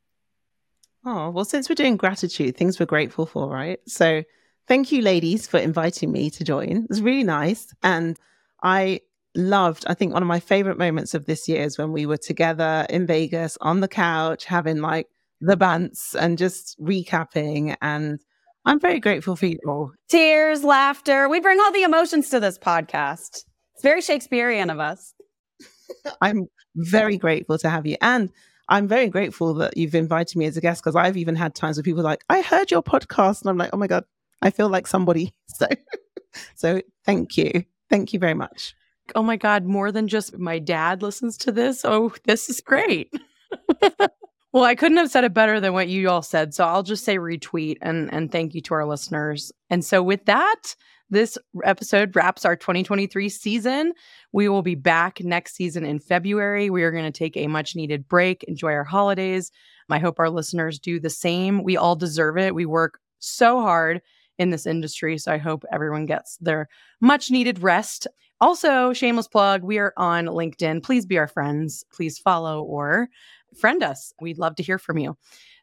Oh, 1.05 1.31
well, 1.31 1.45
since 1.45 1.69
we're 1.69 1.77
doing 1.77 1.97
gratitude, 1.97 2.57
things 2.57 2.81
we're 2.81 2.87
grateful 2.87 3.27
for, 3.27 3.49
right? 3.49 3.79
So 3.87 4.25
thank 4.67 4.91
you, 4.91 5.03
ladies, 5.03 5.47
for 5.47 5.59
inviting 5.59 6.11
me 6.11 6.31
to 6.31 6.45
join. 6.45 6.79
It 6.79 6.89
was 6.89 7.01
really 7.01 7.23
nice. 7.23 7.73
And 7.83 8.19
I 8.63 9.01
loved, 9.37 9.85
I 9.87 9.95
think 9.95 10.13
one 10.13 10.23
of 10.23 10.29
my 10.29 10.41
favorite 10.41 10.79
moments 10.79 11.15
of 11.15 11.27
this 11.27 11.49
year 11.49 11.63
is 11.63 11.79
when 11.79 11.93
we 11.93 12.07
were 12.07 12.17
together 12.17 12.87
in 12.91 13.07
Vegas 13.07 13.57
on 13.61 13.81
the 13.81 13.89
couch, 13.89 14.47
having 14.47 14.81
like 14.81 15.07
the 15.41 15.57
bants 15.57 16.15
and 16.15 16.39
just 16.39 16.77
recapping. 16.81 17.77
And 17.81 18.21
I'm 18.65 18.81
very 18.81 18.99
grateful 18.99 19.37
for 19.37 19.47
you 19.47 19.59
all. 19.67 19.93
Tears, 20.09 20.65
laughter. 20.65 21.29
We 21.29 21.39
bring 21.39 21.61
all 21.61 21.73
the 21.73 21.85
emotions 21.85 22.31
to 22.31 22.41
this 22.41 22.59
podcast. 22.59 23.45
It's 23.75 23.83
very 23.83 24.01
Shakespearean 24.01 24.71
of 24.71 24.81
us. 24.81 25.15
I'm 26.21 26.49
very 26.77 27.17
grateful 27.17 27.59
to 27.59 27.69
have 27.69 27.87
you. 27.87 27.97
And 28.01 28.31
I'm 28.69 28.89
very 28.89 29.09
grateful 29.09 29.55
that 29.55 29.77
you've 29.77 29.95
invited 29.95 30.37
me 30.37 30.47
as 30.47 30.57
a 30.57 30.61
guest 30.61 30.83
because 30.83 30.97
I've 30.97 31.17
even 31.17 31.37
had 31.37 31.55
times 31.55 31.77
where 31.77 31.85
people 31.85 32.03
like, 32.03 32.25
I 32.29 32.43
heard 32.43 32.71
your 32.71 32.83
podcast. 32.83 33.43
And 33.43 33.51
I'm 33.51 33.59
like, 33.59 33.71
oh 33.73 33.77
my 33.77 33.87
God, 33.87 34.05
I 34.43 34.51
feel 34.51 34.69
like 34.69 34.87
somebody. 34.87 35.35
So, 35.49 35.69
so 36.55 36.83
thank 37.07 37.39
you. 37.39 37.65
Thank 37.89 38.13
you 38.13 38.19
very 38.19 38.35
much. 38.35 38.75
Oh 39.15 39.23
my 39.23 39.37
God, 39.37 39.65
more 39.65 39.91
than 39.91 40.07
just 40.07 40.37
my 40.37 40.59
dad 40.59 41.01
listens 41.01 41.39
to 41.39 41.53
this. 41.53 41.83
Oh, 41.83 42.13
this 42.25 42.51
is 42.51 42.61
great. 42.61 43.11
well, 44.53 44.65
I 44.65 44.75
couldn't 44.75 44.99
have 44.99 45.11
said 45.11 45.25
it 45.25 45.33
better 45.33 45.59
than 45.61 45.73
what 45.73 45.89
you 45.89 46.11
all 46.11 46.21
said. 46.21 46.53
So 46.53 46.67
I'll 46.67 46.83
just 46.83 47.05
say 47.05 47.17
retweet 47.17 47.79
and, 47.81 48.13
and 48.13 48.31
thank 48.31 48.55
you 48.55 48.61
to 48.63 48.75
our 48.75 48.85
listeners. 48.85 49.51
And 49.71 49.83
so 49.83 50.03
with 50.03 50.27
that, 50.27 50.75
this 51.11 51.39
episode 51.65 52.15
wraps 52.17 52.45
our 52.45 52.57
2023 52.57 53.29
season. 53.29 53.93
We 54.33 54.49
will 54.49 54.63
be 54.63 54.75
back 54.75 55.21
next 55.21 55.55
season 55.55 55.85
in 55.85 55.99
February. 55.99 56.71
We 56.71 56.83
are 56.83 56.91
going 56.91 57.05
to 57.05 57.17
take 57.17 57.37
a 57.37 57.47
much 57.47 57.77
needed 57.77 58.09
break, 58.09 58.43
enjoy 58.45 58.73
our 58.73 58.85
holidays. 58.85 59.51
I 59.89 59.99
hope 59.99 60.19
our 60.19 60.31
listeners 60.31 60.79
do 60.79 60.99
the 60.99 61.11
same. 61.11 61.63
We 61.63 61.77
all 61.77 61.97
deserve 61.97 62.39
it. 62.39 62.55
We 62.55 62.67
work 62.67 62.99
so 63.19 63.61
hard 63.61 64.03
in 64.39 64.51
this 64.51 64.67
industry. 64.67 65.19
So 65.19 65.33
I 65.33 65.39
hope 65.39 65.65
everyone 65.73 66.07
gets 66.07 66.37
their 66.39 66.69
much 67.01 67.31
needed 67.31 67.63
rest. 67.63 68.07
Also, 68.41 68.93
shameless 68.93 69.29
plug, 69.29 69.63
we 69.63 69.79
are 69.79 69.95
on 69.97 70.27
LinkedIn. 70.27 70.83
Please 70.83 71.07
be 71.07 71.17
our 71.19 71.29
friends. 71.29 71.85
Please 71.93 72.19
follow 72.19 72.63
or 72.63 73.09
friend 73.59 73.83
us. 73.83 74.13
We'd 74.21 74.39
love 74.39 74.57
to 74.57 74.63
hear 74.63 74.79
from 74.79 74.99
you. 74.99 75.17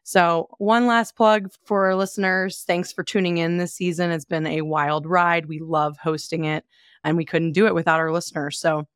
So, 0.06 0.48
one 0.58 0.86
last 0.86 1.16
plug 1.16 1.50
for 1.64 1.86
our 1.86 1.96
listeners. 1.96 2.62
Thanks 2.66 2.92
for 2.92 3.02
tuning 3.02 3.38
in 3.38 3.56
this 3.56 3.74
season. 3.74 4.10
It's 4.10 4.26
been 4.26 4.46
a 4.46 4.60
wild 4.60 5.06
ride. 5.06 5.46
We 5.46 5.60
love 5.60 5.96
hosting 5.96 6.44
it, 6.44 6.64
and 7.02 7.16
we 7.16 7.24
couldn't 7.24 7.52
do 7.52 7.66
it 7.66 7.74
without 7.74 8.00
our 8.00 8.12
listeners. 8.12 8.60
So, 8.60 8.86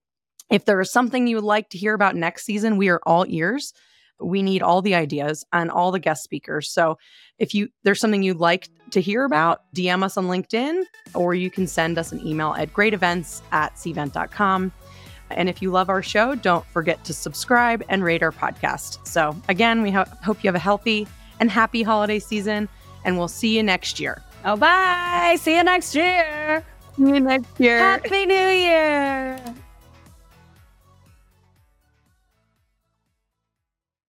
if 0.51 0.67
there 0.67 0.81
is 0.81 0.93
something 0.93 1.27
you 1.27 1.37
would 1.37 1.45
like 1.45 1.71
to 1.71 1.79
hear 1.79 1.95
about 1.95 2.15
next 2.15 2.45
season, 2.45 2.77
we 2.77 2.91
are 2.91 3.01
all 3.07 3.25
ears. 3.27 3.73
We 4.21 4.43
need 4.43 4.63
all 4.63 4.83
the 4.83 4.95
ideas 4.95 5.45
and 5.53 5.71
all 5.71 5.93
the 5.93 5.99
guest 5.99 6.25
speakers. 6.25 6.71
So 6.71 6.99
if 7.39 7.55
you 7.55 7.69
there's 7.85 8.01
something 8.01 8.23
you'd 8.23 8.39
like 8.39 8.69
to 8.91 9.01
hear 9.01 9.25
about, 9.25 9.61
DM 9.75 10.03
us 10.03 10.17
on 10.17 10.27
LinkedIn 10.27 10.83
or 11.15 11.35
you 11.35 11.51
can 11.51 11.67
send 11.67 11.99
us 11.99 12.11
an 12.11 12.27
email 12.27 12.55
at 12.55 12.73
greatevents 12.73 13.43
at 13.53 13.77
cvent.com. 13.77 14.73
And 15.31 15.49
if 15.49 15.61
you 15.63 15.71
love 15.71 15.89
our 15.89 16.03
show, 16.03 16.35
don't 16.35 16.65
forget 16.67 17.05
to 17.05 17.13
subscribe 17.13 17.83
and 17.89 18.03
rate 18.03 18.23
our 18.23 18.33
podcast. 18.33 19.07
So 19.07 19.37
again, 19.49 19.83
we 19.83 19.91
ho- 19.91 20.05
hope 20.23 20.43
you 20.43 20.49
have 20.49 20.55
a 20.55 20.59
healthy 20.61 21.07
and 21.41 21.51
happy 21.51 21.83
holiday 21.83 22.19
season 22.19 22.69
and 23.05 23.19
we'll 23.19 23.29
see 23.29 23.57
you 23.57 23.63
next 23.63 24.01
year. 24.01 24.23
Oh, 24.45 24.57
bye. 24.57 25.37
See 25.41 25.57
you 25.57 25.63
next 25.63 25.95
year. 25.95 26.65
See 26.97 27.03
you 27.03 27.21
next 27.21 27.61
year. 27.61 27.79
Happy 27.79 28.27
New 28.27 28.35
Year. 28.35 29.41